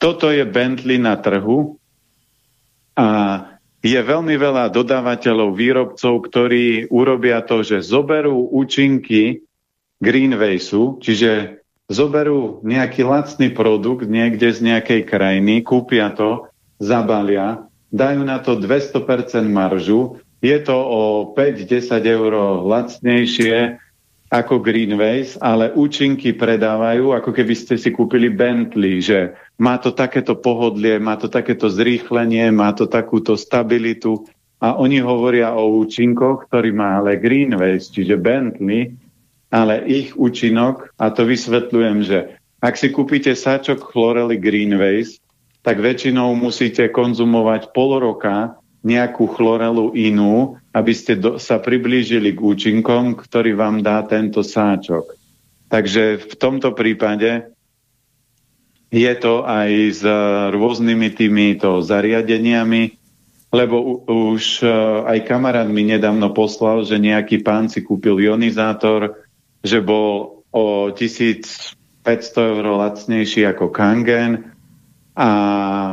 [0.00, 1.76] Toto je Bentley na trhu
[2.96, 3.49] a
[3.80, 9.40] je veľmi veľa dodávateľov, výrobcov, ktorí urobia to, že zoberú účinky
[10.00, 16.48] Greenwaysu, čiže zoberú nejaký lacný produkt niekde z nejakej krajiny, kúpia to,
[16.80, 19.00] zabalia, dajú na to 200%
[19.50, 21.00] maržu, je to o
[21.36, 22.32] 5-10 eur
[22.64, 23.76] lacnejšie
[24.30, 30.38] ako Greenways, ale účinky predávajú, ako keby ste si kúpili Bentley, že má to takéto
[30.38, 34.22] pohodlie, má to takéto zrýchlenie, má to takúto stabilitu.
[34.62, 38.94] A oni hovoria o účinkoch, ktorý má ale Greenways, čiže Bentley,
[39.50, 45.18] ale ich účinok, a to vysvetľujem, že ak si kúpite sáčok chlorely Greenways,
[45.66, 52.40] tak väčšinou musíte konzumovať pol roka nejakú chlorelu inú, aby ste do, sa priblížili k
[52.40, 55.18] účinkom, ktorý vám dá tento sáčok.
[55.70, 57.50] Takže v tomto prípade
[58.90, 60.02] je to aj s
[60.50, 62.98] rôznymi týmito zariadeniami,
[63.50, 64.70] lebo už e,
[65.06, 69.26] aj kamarát mi nedávno poslal, že nejaký pán si kúpil ionizátor,
[69.62, 71.74] že bol o 1500
[72.34, 74.54] eur lacnejší ako Kangen
[75.14, 75.30] a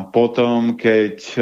[0.10, 1.42] potom, keď e,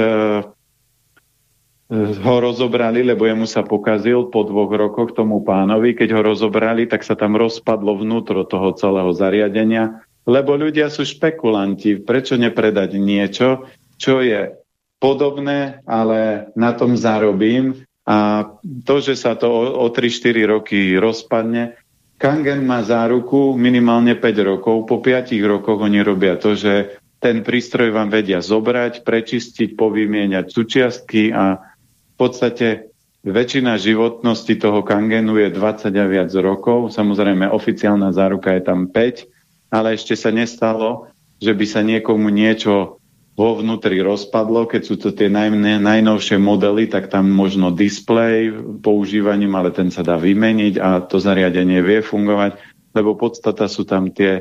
[1.94, 5.94] ho rozobrali, lebo jemu sa pokazil po dvoch rokoch tomu pánovi.
[5.94, 12.02] Keď ho rozobrali, tak sa tam rozpadlo vnútro toho celého zariadenia, lebo ľudia sú špekulanti.
[12.02, 13.70] Prečo nepredať niečo,
[14.02, 14.58] čo je
[14.98, 18.50] podobné, ale na tom zarobím a
[18.86, 21.78] to, že sa to o, o 3-4 roky rozpadne,
[22.16, 24.88] Kangen má záruku minimálne 5 rokov.
[24.88, 31.36] Po 5 rokoch oni robia to, že ten prístroj vám vedia zobrať, prečistiť, povymieňať súčiastky
[31.36, 31.75] a
[32.16, 32.96] v podstate
[33.28, 36.96] väčšina životnosti toho kangenu je 20 a viac rokov.
[36.96, 39.28] Samozrejme, oficiálna záruka je tam 5,
[39.74, 41.12] ale ešte sa nestalo,
[41.44, 43.04] že by sa niekomu niečo
[43.36, 45.52] vo vnútri rozpadlo, keď sú to tie naj,
[45.84, 51.84] najnovšie modely, tak tam možno displej používaním, ale ten sa dá vymeniť a to zariadenie
[51.84, 52.56] vie fungovať,
[52.96, 54.40] lebo podstata sú tam tie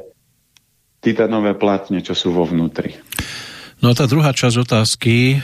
[1.03, 2.95] titanové platne, čo sú vo vnútri.
[3.83, 5.43] No a tá druhá časť otázky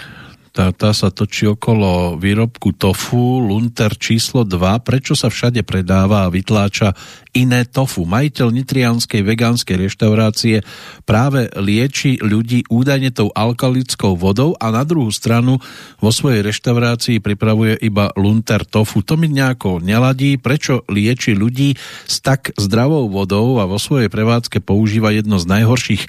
[0.51, 4.83] tá, tá sa točí okolo výrobku tofu, lunter číslo 2.
[4.83, 6.95] Prečo sa všade predáva a vytláča
[7.37, 8.07] iné tofu?
[8.07, 10.57] Majiteľ nitrianskej vegánskej reštaurácie
[11.05, 15.59] práve lieči ľudí údajne tou alkalickou vodou a na druhú stranu
[15.99, 19.03] vo svojej reštaurácii pripravuje iba lunter tofu.
[19.07, 20.37] To mi nejako neladí.
[20.41, 21.75] Prečo lieči ľudí
[22.07, 26.03] s tak zdravou vodou a vo svojej prevádzke používa jedno z najhorších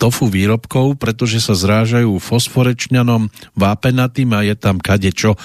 [0.00, 5.36] tofu výrobkov, pretože sa zrážajú fosforečňanom, vápenatým a je tam kadečo.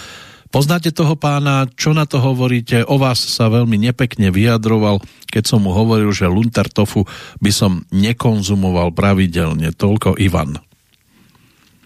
[0.53, 2.85] Poznáte toho pána, čo na to hovoríte?
[2.87, 7.03] O vás sa veľmi nepekne vyjadroval, keď som mu hovoril, že lunter tofu
[7.43, 9.75] by som nekonzumoval pravidelne.
[9.75, 10.61] Toľko Ivan.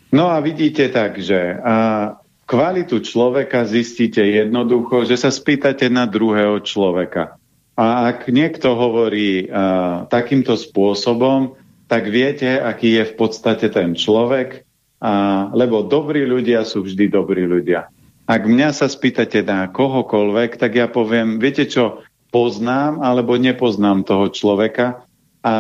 [0.10, 2.18] No a vidíte tak, že a
[2.50, 7.38] kvalitu človeka zistíte jednoducho, že sa spýtate na druhého človeka.
[7.78, 11.54] A ak niekto hovorí a, takýmto spôsobom,
[11.86, 14.66] tak viete, aký je v podstate ten človek,
[15.00, 17.88] a, lebo dobrí ľudia sú vždy dobrí ľudia.
[18.30, 24.30] Ak mňa sa spýtate na kohokoľvek, tak ja poviem, viete čo, poznám alebo nepoznám toho
[24.30, 25.02] človeka
[25.42, 25.54] a, a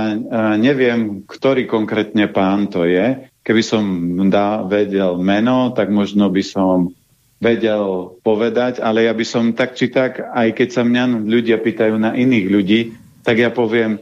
[0.54, 3.26] neviem, ktorý konkrétne pán to je.
[3.42, 3.84] Keby som
[4.30, 6.94] dá, vedel meno, tak možno by som
[7.42, 11.98] vedel povedať, ale ja by som tak či tak, aj keď sa mňa ľudia pýtajú
[11.98, 12.82] na iných ľudí,
[13.26, 13.98] tak ja poviem,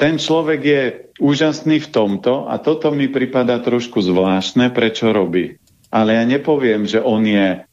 [0.00, 0.82] ten človek je
[1.20, 5.60] úžasný v tomto a toto mi pripada trošku zvláštne, prečo robí.
[5.92, 7.67] Ale ja nepoviem, že on je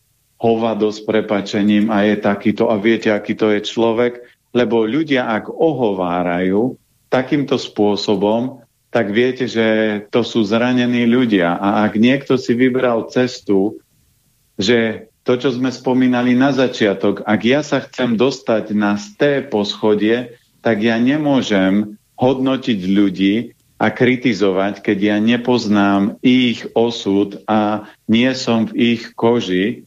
[0.45, 4.21] hovado s prepačením a je takýto a viete, aký to je človek,
[4.53, 6.77] lebo ľudia, ak ohovárajú
[7.09, 8.61] takýmto spôsobom,
[8.93, 11.57] tak viete, že to sú zranení ľudia.
[11.57, 13.81] A ak niekto si vybral cestu,
[14.55, 20.37] že to, čo sme spomínali na začiatok, ak ja sa chcem dostať na sté poschodie,
[20.61, 23.35] tak ja nemôžem hodnotiť ľudí
[23.75, 29.83] a kritizovať, keď ja nepoznám ich osud a nie som v ich koži.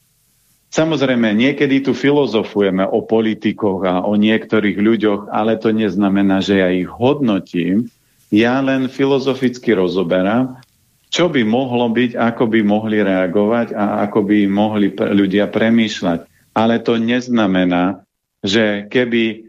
[0.68, 6.68] Samozrejme, niekedy tu filozofujeme o politikoch a o niektorých ľuďoch, ale to neznamená, že ja
[6.68, 7.88] ich hodnotím.
[8.28, 10.60] Ja len filozoficky rozoberám,
[11.08, 16.52] čo by mohlo byť, ako by mohli reagovať a ako by mohli ľudia premýšľať.
[16.52, 18.04] Ale to neznamená,
[18.44, 19.48] že keby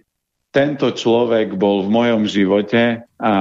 [0.55, 3.33] tento človek bol v mojom živote a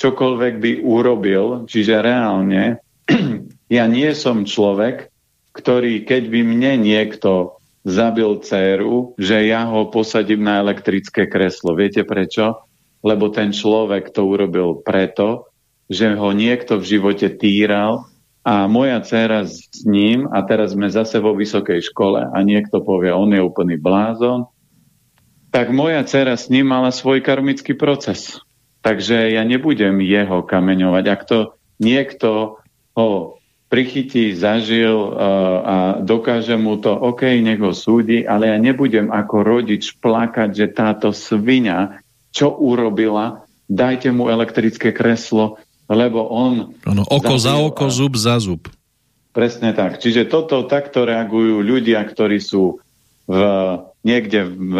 [0.00, 2.80] čokoľvek by urobil, čiže reálne,
[3.76, 5.11] ja nie som človek,
[5.52, 11.74] ktorý, keď by mne niekto zabil dceru, že ja ho posadím na elektrické kreslo.
[11.74, 12.68] Viete prečo?
[13.02, 15.50] Lebo ten človek to urobil preto,
[15.90, 18.06] že ho niekto v živote týral
[18.46, 23.10] a moja dcera s ním, a teraz sme zase vo vysokej škole a niekto povie,
[23.10, 24.46] on je úplný blázon,
[25.52, 28.40] tak moja dcera s ním mala svoj karmický proces.
[28.82, 31.04] Takže ja nebudem jeho kameňovať.
[31.06, 31.38] Ak to
[31.78, 32.58] niekto
[32.98, 33.41] ho
[33.72, 35.16] prichytí, zažil uh,
[35.64, 40.66] a dokáže mu to, OK, nech ho súdi, ale ja nebudem ako rodič plakať, že
[40.76, 45.56] táto svinia, čo urobila, dajte mu elektrické kreslo,
[45.88, 46.76] lebo on...
[46.84, 47.94] Ano, oko za oko, a...
[47.96, 48.68] zub za zub.
[49.32, 49.96] Presne tak.
[49.96, 52.84] Čiže toto takto reagujú ľudia, ktorí sú
[53.24, 53.38] v,
[54.04, 54.76] niekde v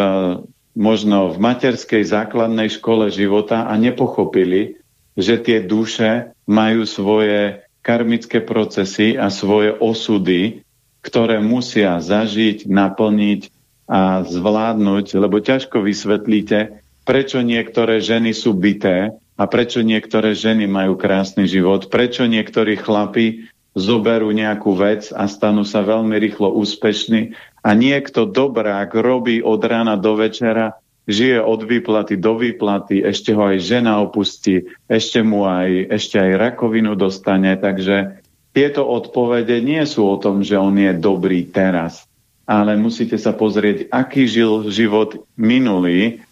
[0.77, 4.81] možno v materskej základnej škole života a nepochopili,
[5.17, 10.63] že tie duše majú svoje karmické procesy a svoje osudy,
[11.03, 13.51] ktoré musia zažiť, naplniť
[13.91, 20.95] a zvládnuť, lebo ťažko vysvetlíte, prečo niektoré ženy sú byté a prečo niektoré ženy majú
[20.95, 27.35] krásny život, prečo niektorí chlapi zoberú nejakú vec a stanú sa veľmi rýchlo úspešní
[27.65, 33.51] a niekto dobrák robí od rána do večera, žije od výplaty do výplaty, ešte ho
[33.51, 38.23] aj žena opustí, ešte mu aj, ešte aj rakovinu dostane, takže
[38.53, 42.07] tieto odpovede nie sú o tom, že on je dobrý teraz,
[42.45, 46.23] ale musíte sa pozrieť, aký žil život minulý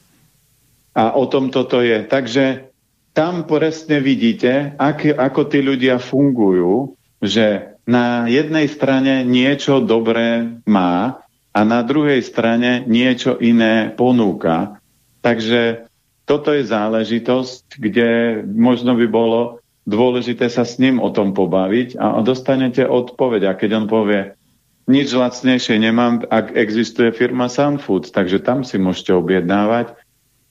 [0.92, 2.04] a o tom toto je.
[2.04, 2.70] Takže
[3.16, 11.20] tam presne vidíte, ak, ako tí ľudia fungujú že na jednej strane niečo dobré má
[11.50, 14.78] a na druhej strane niečo iné ponúka.
[15.20, 15.90] Takže
[16.24, 18.08] toto je záležitosť, kde
[18.46, 23.50] možno by bolo dôležité sa s ním o tom pobaviť a dostanete odpoveď.
[23.50, 24.38] A keď on povie,
[24.86, 29.94] nič lacnejšie nemám, ak existuje firma Sunfood, takže tam si môžete objednávať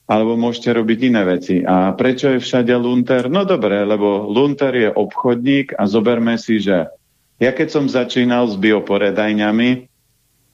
[0.09, 1.61] alebo môžete robiť iné veci.
[1.61, 3.29] A prečo je všade Lunter?
[3.29, 6.89] No dobre, lebo Lunter je obchodník a zoberme si, že
[7.37, 9.88] ja keď som začínal s bioporedajňami,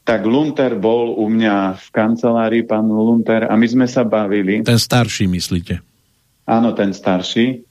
[0.06, 4.62] tak Lunter bol u mňa v kancelárii, pán Lunter, a my sme sa bavili.
[4.62, 5.82] Ten starší, myslíte?
[6.46, 7.66] Áno, ten starší.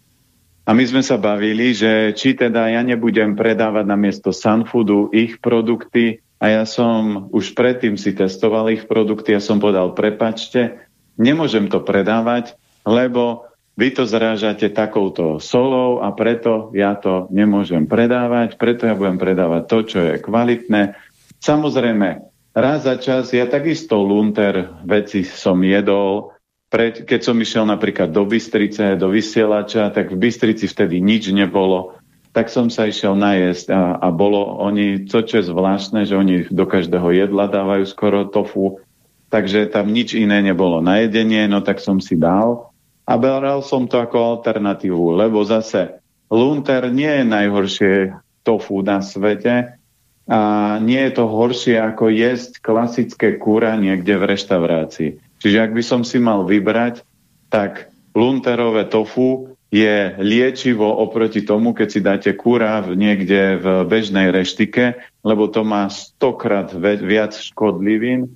[0.66, 5.38] A my sme sa bavili, že či teda ja nebudem predávať na miesto Sunfoodu ich
[5.38, 10.82] produkty a ja som už predtým si testoval ich produkty a som povedal, prepačte,
[11.20, 13.46] nemôžem to predávať, lebo
[13.76, 19.62] vy to zrážate takouto solou a preto ja to nemôžem predávať, preto ja budem predávať
[19.68, 20.96] to, čo je kvalitné
[21.44, 22.24] Samozrejme,
[22.56, 26.32] raz za čas ja takisto lunter veci som jedol,
[26.74, 31.94] Pre, keď som išiel napríklad do Bystrice, do vysielača, tak v Bystrici vtedy nič nebolo,
[32.34, 36.50] tak som sa išiel najesť a, a bolo oni, to čo je zvláštne, že oni
[36.50, 38.82] do každého jedla dávajú skoro tofu,
[39.30, 40.82] takže tam nič iné nebolo.
[40.82, 42.74] Na jedenie, no tak som si dal.
[43.06, 47.94] A beral som to ako alternatívu, lebo zase lunter nie je najhoršie
[48.42, 49.78] tofu na svete,
[50.24, 55.10] a nie je to horšie ako jesť klasické kúra niekde v reštaurácii.
[55.44, 57.04] Čiže ak by som si mal vybrať,
[57.52, 64.96] tak lunterové tofu je liečivo oproti tomu, keď si dáte kúra niekde v bežnej reštike,
[65.26, 68.30] lebo to má stokrát viac škodlivín.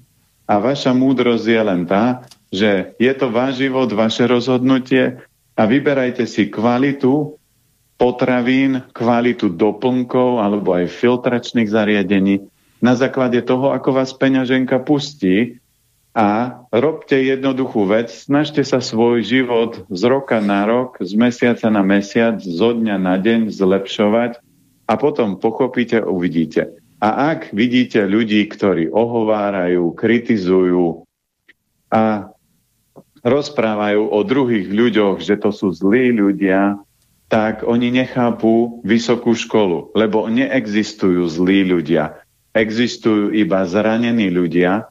[0.50, 5.22] A vaša múdrosť je len tá, že je to váš život, vaše rozhodnutie
[5.54, 7.37] a vyberajte si kvalitu
[7.98, 12.46] potravín, kvalitu doplnkov alebo aj filtračných zariadení
[12.78, 15.58] na základe toho, ako vás peňaženka pustí
[16.14, 21.82] a robte jednoduchú vec, snažte sa svoj život z roka na rok, z mesiaca na
[21.82, 24.38] mesiac, zo dňa na deň zlepšovať
[24.88, 26.74] a potom pochopíte, uvidíte.
[26.98, 31.06] A ak vidíte ľudí, ktorí ohovárajú, kritizujú
[31.90, 32.34] a
[33.22, 36.78] rozprávajú o druhých ľuďoch, že to sú zlí ľudia,
[37.28, 42.24] tak oni nechápu vysokú školu, lebo neexistujú zlí ľudia.
[42.56, 44.88] Existujú iba zranení ľudia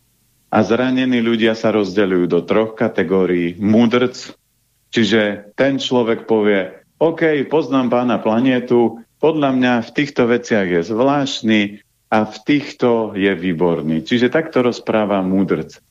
[0.48, 3.58] a zranení ľudia sa rozdeľujú do troch kategórií.
[3.58, 4.38] Mudrc,
[4.94, 11.62] čiže ten človek povie, OK, poznám pána planetu, podľa mňa v týchto veciach je zvláštny
[12.14, 14.06] a v týchto je výborný.
[14.06, 15.82] Čiže takto rozpráva múdrc.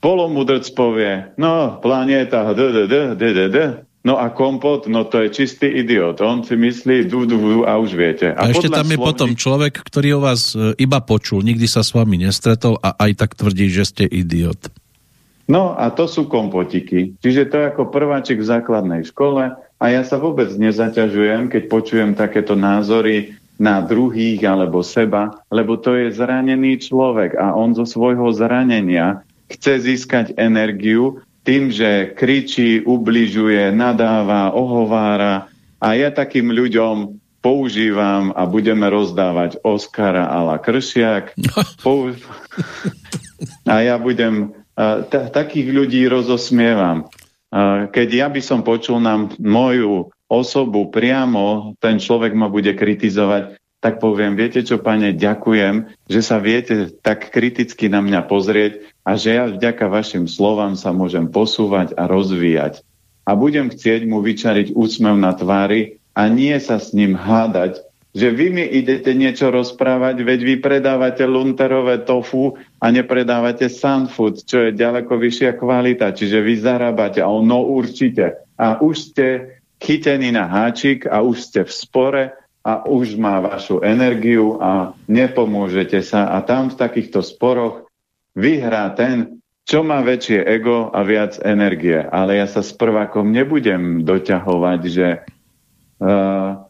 [0.00, 3.58] Polomudrc povie, no, planéta, d, d, d, d, d, d,
[4.06, 6.22] No a kompot, no to je čistý idiot.
[6.22, 8.30] On si myslí, du, du, du, a už viete.
[8.30, 11.82] A, a ešte tam je potom človek, ktorý o vás e, iba počul, nikdy sa
[11.82, 14.70] s vami nestretol a aj tak tvrdí, že ste idiot.
[15.50, 17.18] No a to sú kompotiky.
[17.18, 22.14] Čiže to je ako prváčik v základnej škole a ja sa vôbec nezaťažujem, keď počujem
[22.14, 28.30] takéto názory na druhých alebo seba, lebo to je zranený človek a on zo svojho
[28.30, 35.46] zranenia chce získať energiu tým, že kričí, ubližuje, nadáva, ohovára
[35.78, 41.38] a ja takým ľuďom používam a budeme rozdávať Oscara a la Kršiak.
[43.70, 44.50] a ja budem
[45.30, 47.06] takých ľudí rozosmievam.
[47.94, 54.02] keď ja by som počul nám moju osobu priamo, ten človek ma bude kritizovať, tak
[54.02, 59.38] poviem, viete čo, pane, ďakujem, že sa viete tak kriticky na mňa pozrieť a že
[59.38, 62.82] ja vďaka vašim slovám sa môžem posúvať a rozvíjať.
[63.22, 68.32] A budem chcieť mu vyčariť úsmev na tvári a nie sa s ním hádať, že
[68.32, 74.70] vy mi idete niečo rozprávať, veď vy predávate lunterové tofu a nepredávate sunfood, čo je
[74.72, 78.40] ďaleko vyššia kvalita, čiže vy zarábate a ono určite.
[78.56, 79.26] A už ste
[79.76, 82.24] chytení na háčik a už ste v spore
[82.64, 86.32] a už má vašu energiu a nepomôžete sa.
[86.32, 87.85] A tam v takýchto sporoch
[88.36, 91.98] vyhrá ten, čo má väčšie ego a viac energie.
[91.98, 95.08] Ale ja sa s prvákom nebudem doťahovať, že
[95.98, 96.62] uh,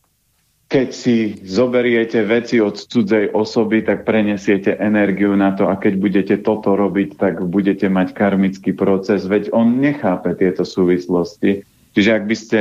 [0.67, 6.35] keď si zoberiete veci od cudzej osoby, tak prenesiete energiu na to a keď budete
[6.43, 9.29] toto robiť, tak budete mať karmický proces.
[9.31, 11.63] Veď on nechápe tieto súvislosti.
[11.95, 12.61] Čiže ak by ste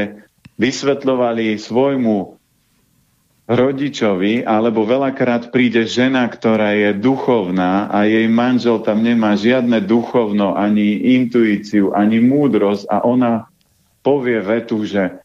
[0.62, 2.35] vysvetľovali svojmu
[3.46, 10.58] rodičovi, alebo veľakrát príde žena, ktorá je duchovná a jej manžel tam nemá žiadne duchovno,
[10.58, 13.46] ani intuíciu, ani múdrosť a ona
[14.02, 15.22] povie vetu, že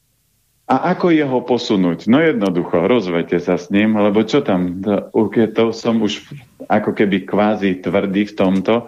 [0.71, 2.07] a ako jeho posunúť?
[2.07, 4.79] No jednoducho, rozvete sa s ním, lebo čo tam,
[5.11, 6.31] to, som už
[6.71, 8.87] ako keby kvázi tvrdý v tomto,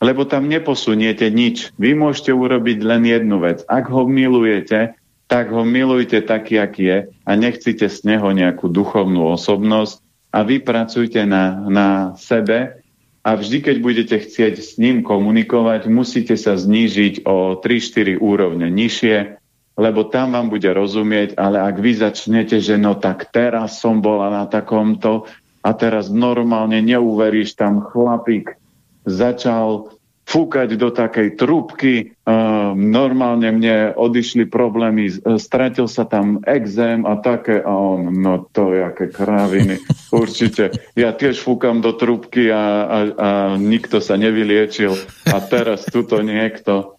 [0.00, 1.76] lebo tam neposuniete nič.
[1.76, 3.60] Vy môžete urobiť len jednu vec.
[3.68, 4.96] Ak ho milujete,
[5.30, 10.02] tak ho milujte taký, aký je a nechcite z neho nejakú duchovnú osobnosť
[10.34, 11.88] a vy pracujte na, na
[12.18, 12.82] sebe
[13.22, 19.38] a vždy, keď budete chcieť s ním komunikovať, musíte sa znížiť o 3-4 úrovne nižšie,
[19.78, 24.34] lebo tam vám bude rozumieť, ale ak vy začnete, že no tak teraz som bola
[24.34, 25.30] na takomto
[25.62, 28.58] a teraz normálne neuveríš, tam chlapík
[29.06, 29.94] začal
[30.30, 32.14] fúkať do takej trúbky.
[32.22, 35.10] Uh, normálne mne odišli problémy,
[35.42, 37.58] stratil sa tam exém a také.
[37.58, 39.82] A on, no to je aké kráviny.
[40.14, 40.70] Určite.
[40.94, 43.28] Ja tiež fúkam do trúbky a, a, a
[43.58, 44.94] nikto sa nevyliečil.
[45.26, 46.94] A teraz tuto niekto.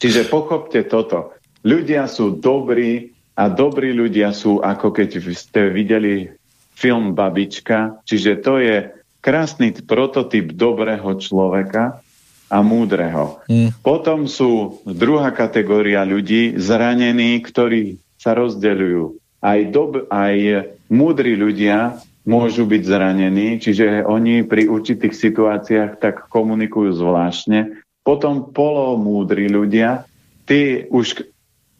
[0.00, 1.36] Čiže pochopte toto.
[1.60, 6.32] Ľudia sú dobrí a dobrí ľudia sú ako keď ste videli
[6.72, 8.00] film Babička.
[8.08, 8.76] Čiže to je
[9.20, 12.05] krásny prototyp dobrého človeka,
[12.46, 13.42] a múdreho.
[13.50, 13.74] Mm.
[13.82, 19.18] Potom sú druhá kategória ľudí, zranení, ktorí sa rozdeľujú.
[19.42, 20.34] Aj, dob- aj
[20.90, 27.82] múdri ľudia môžu byť zranení, čiže oni pri určitých situáciách tak komunikujú zvláštne.
[28.02, 30.06] Potom polomúdri ľudia,
[30.46, 31.26] tí už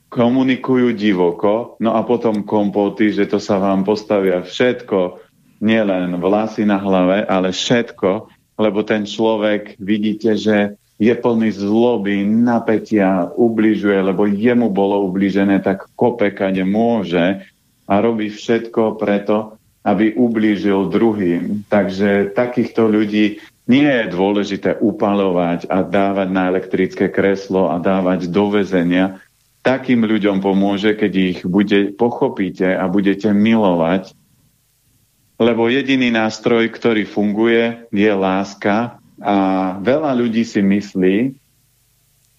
[0.07, 5.19] komunikujú divoko, no a potom kompoty, že to sa vám postavia všetko,
[5.59, 10.57] nielen vlasy na hlave, ale všetko, lebo ten človek vidíte, že
[10.97, 17.45] je plný zloby, napätia, ubližuje, lebo jemu bolo ubližené, tak kope kade môže
[17.85, 21.69] a robí všetko preto, aby ublížil druhým.
[21.69, 23.39] Takže takýchto ľudí
[23.69, 29.20] nie je dôležité upalovať a dávať na elektrické kreslo a dávať do väzenia.
[29.62, 34.15] Takým ľuďom pomôže, keď ich bude, pochopíte a budete milovať
[35.37, 39.37] lebo jediný nástroj, ktorý funguje, je láska a
[39.81, 41.17] veľa ľudí si myslí,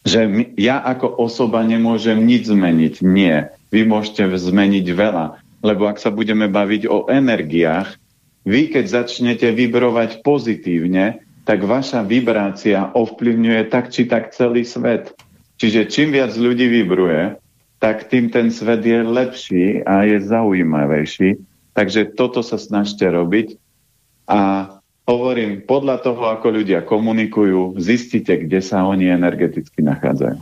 [0.08, 0.22] že
[0.58, 2.94] ja ako osoba nemôžem nič zmeniť.
[3.06, 8.00] Nie, vy môžete zmeniť veľa, lebo ak sa budeme baviť o energiách,
[8.48, 15.12] vy keď začnete vibrovať pozitívne, tak vaša vibrácia ovplyvňuje tak či tak celý svet.
[15.60, 17.36] Čiže čím viac ľudí vibruje,
[17.78, 21.38] tak tým ten svet je lepší a je zaujímavejší
[21.78, 23.62] Takže toto sa snažte robiť
[24.26, 24.74] a
[25.06, 30.42] hovorím, podľa toho, ako ľudia komunikujú, zistite, kde sa oni energeticky nachádzajú.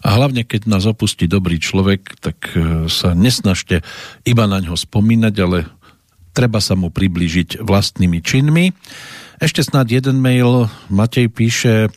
[0.00, 3.82] A hlavne, keď nás opustí dobrý človek, tak e, sa nesnažte
[4.22, 5.66] iba na ňo spomínať, ale
[6.30, 8.70] treba sa mu priblížiť vlastnými činmi.
[9.42, 10.70] Ešte snad jeden mail.
[10.88, 11.90] Matej píše,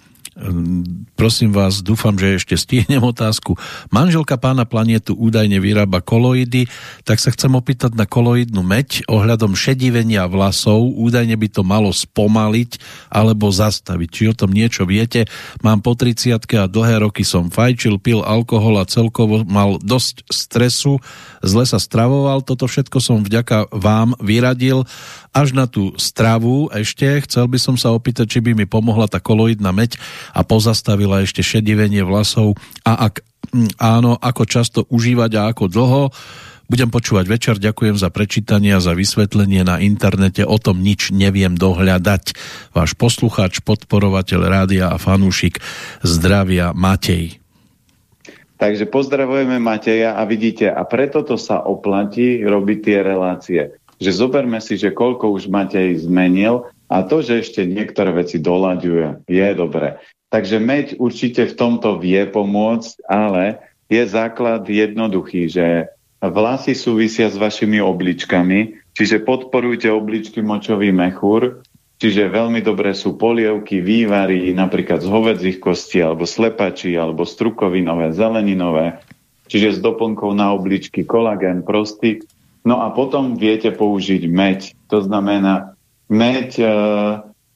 [1.20, 3.60] prosím vás, dúfam, že ešte stihnem otázku.
[3.91, 6.72] Manželka pána planetu údajne vyrába koloidy,
[7.03, 10.95] tak sa chcem opýtať na koloidnú meď ohľadom šedivenia vlasov.
[10.95, 12.80] Údajne by to malo spomaliť
[13.12, 14.10] alebo zastaviť.
[14.10, 15.28] Či o tom niečo viete?
[15.60, 21.03] Mám po 30 a dlhé roky som fajčil, pil alkohol a celkovo mal dosť stresu,
[21.44, 22.40] zle sa stravoval.
[22.48, 24.88] Toto všetko som vďaka vám vyradil
[25.32, 27.08] až na tú stravu ešte.
[27.24, 29.95] Chcel by som sa opýtať, či by mi pomohla tá koloidná meď
[30.36, 33.24] a pozastavila ešte šedivenie vlasov a ak
[33.56, 36.03] mm, áno, ako často užívať a ako dlho.
[36.72, 41.52] Budem počúvať večer, ďakujem za prečítanie a za vysvetlenie na internete, o tom nič neviem
[41.52, 42.32] dohľadať.
[42.72, 45.60] Váš poslucháč, podporovateľ rádia a fanúšik
[45.99, 47.44] zdravia Matej.
[48.56, 53.62] Takže pozdravujeme Mateja a vidíte, a preto to sa oplatí robiť tie relácie
[54.02, 59.30] že zoberme si, že koľko už Matej zmenil a to, že ešte niektoré veci doľaďuje,
[59.30, 60.02] je dobré.
[60.34, 63.61] Takže meď určite v tomto vie pomôcť, ale
[63.91, 71.61] je základ jednoduchý, že vlasy súvisia s vašimi obličkami, čiže podporujte obličky močový mechúr,
[72.02, 78.98] čiže veľmi dobré sú polievky, vývary, napríklad z hovedzích kostí, alebo slepačí, alebo strukovinové, zeleninové,
[79.45, 82.26] čiže s doplnkou na obličky kolagén, prostik,
[82.61, 84.59] No a potom viete použiť meď.
[84.93, 85.73] To znamená,
[86.11, 86.65] meď, e,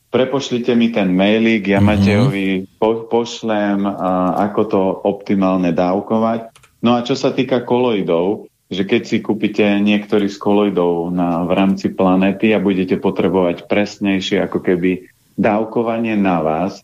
[0.10, 1.90] prepošlite mi ten mailík, ja mm-hmm.
[1.92, 2.50] Matejovi
[2.82, 6.50] po, pošlem, a, ako to optimálne dávkovať.
[6.82, 11.52] No a čo sa týka koloidov, že keď si kúpite niektorý z koloidov na, v
[11.54, 15.06] rámci planety a budete potrebovať presnejšie ako keby
[15.38, 16.82] dávkovanie na vás,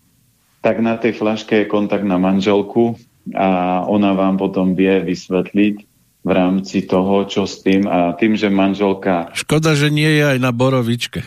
[0.62, 3.02] tak na tej flaške je kontakt na manželku
[3.34, 5.76] a ona vám potom vie vysvetliť,
[6.22, 9.34] v rámci toho, čo s tým a tým, že manželka...
[9.34, 11.26] Škoda, že nie je aj na borovičke.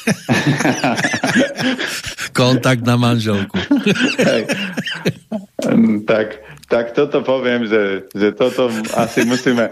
[2.32, 3.52] Kontakt na manželku.
[6.08, 6.40] tak,
[6.72, 9.68] tak toto poviem, že, že toto asi musíme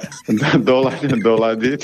[0.60, 1.80] doladiť, doladiť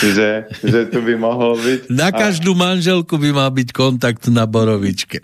[0.00, 1.92] že, že tu by mohol byť.
[1.92, 2.72] Na každú a...
[2.72, 5.20] manželku by mal byť kontakt na borovičke.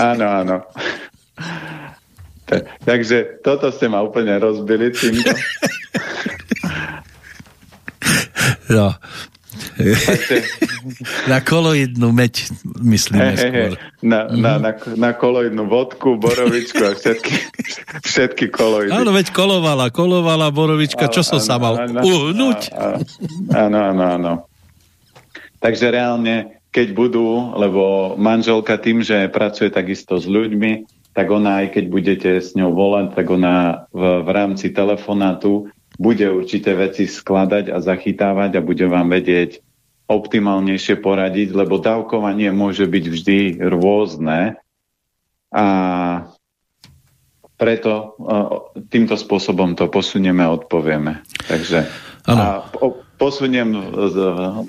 [0.00, 0.56] áno, áno.
[2.84, 5.32] Takže toto ste ma úplne rozbili týmto.
[8.68, 8.92] No.
[11.30, 12.50] na koloidnú meď
[12.82, 13.70] myslíme hey, skôr.
[14.02, 14.42] Na, mm-hmm.
[14.42, 17.32] na, na, na koloidnú vodku, borovičku a všetky,
[18.10, 18.92] všetky koloidy.
[18.92, 22.70] Áno, veď kolovala, kolovala borovička, čo som sa mal uhnúť?
[23.54, 24.32] Áno, áno, áno.
[25.58, 31.74] Takže reálne, keď budú, lebo manželka tým, že pracuje takisto s ľuďmi, tak ona, aj
[31.74, 35.66] keď budete s ňou volať, tak ona v, v rámci telefonátu
[35.98, 39.58] bude určité veci skladať a zachytávať a bude vám vedieť
[40.06, 44.62] optimálnejšie poradiť, lebo dávkovanie môže byť vždy rôzne
[45.50, 45.66] a
[47.58, 48.14] preto
[48.86, 51.26] týmto spôsobom to posunieme a odpovieme.
[51.50, 51.82] Takže
[52.30, 52.38] ano.
[52.38, 52.48] a
[53.18, 53.74] posuniem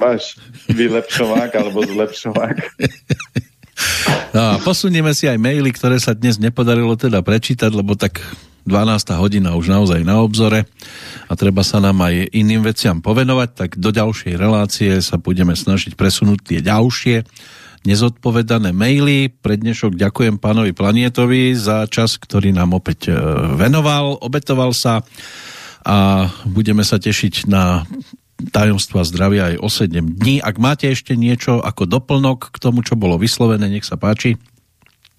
[0.02, 2.58] váš vylepšovák alebo zlepšovák.
[4.30, 8.22] No a posunieme si aj maily, ktoré sa dnes nepodarilo teda prečítať, lebo tak
[8.70, 9.18] 12.
[9.18, 10.70] hodina už naozaj na obzore
[11.26, 15.98] a treba sa nám aj iným veciam povenovať, tak do ďalšej relácie sa budeme snažiť
[15.98, 17.26] presunúť tie ďalšie
[17.88, 19.32] nezodpovedané maily.
[19.32, 23.16] Pre dnešok ďakujem pánovi Planietovi za čas, ktorý nám opäť e,
[23.56, 25.02] venoval, obetoval sa
[25.88, 27.88] a budeme sa tešiť na
[28.40, 30.40] tajomstva zdravia aj o 7 dní.
[30.40, 34.40] Ak máte ešte niečo ako doplnok k tomu, čo bolo vyslovené, nech sa páči.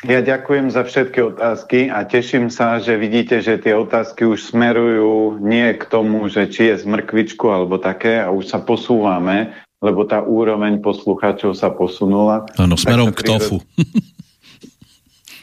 [0.00, 5.36] Ja ďakujem za všetky otázky a teším sa, že vidíte, že tie otázky už smerujú
[5.44, 9.52] nie k tomu, že či je z mrkvičku alebo také a už sa posúvame,
[9.84, 12.48] lebo tá úroveň poslucháčov sa posunula.
[12.56, 13.60] Áno, smerom k tofu.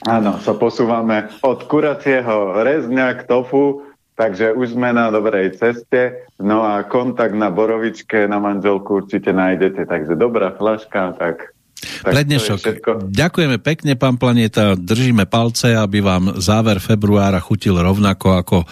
[0.09, 3.86] Áno, sa posúvame od kuracieho rezňa k tofu,
[4.17, 6.25] takže už sme na dobrej ceste.
[6.41, 12.81] No a kontakt na borovičke na manželku určite nájdete, takže dobrá flaška, tak Prednešok.
[13.13, 14.73] Ďakujeme pekne, pán Planeta.
[14.73, 18.67] Držíme palce, aby vám záver februára chutil rovnako ako e,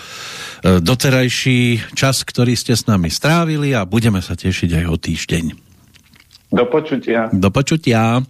[0.82, 5.46] doterajší čas, ktorý ste s nami strávili a budeme sa tešiť aj o týždeň.
[6.50, 7.30] Do počutia.
[7.30, 8.26] Do počutia.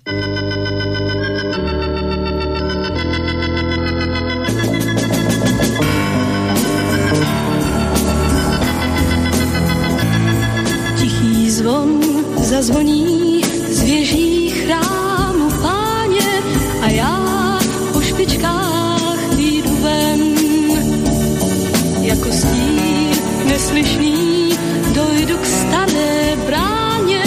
[12.56, 16.30] zazvoní z věží chrámu páně
[16.82, 17.60] a já
[17.94, 20.20] po špičkách výjdu ven.
[22.02, 23.12] Jako stín
[23.46, 24.50] neslyšný
[24.94, 27.24] dojdu k staré bráně,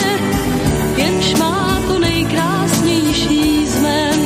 [0.96, 4.20] jenž má to nejkrásnější z men.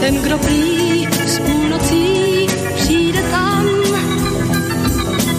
[0.00, 3.66] Ten, kdo prý s půlnocí přijde tam,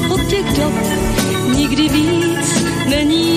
[0.10, 0.74] od těch dob
[1.56, 3.37] nikdy víc není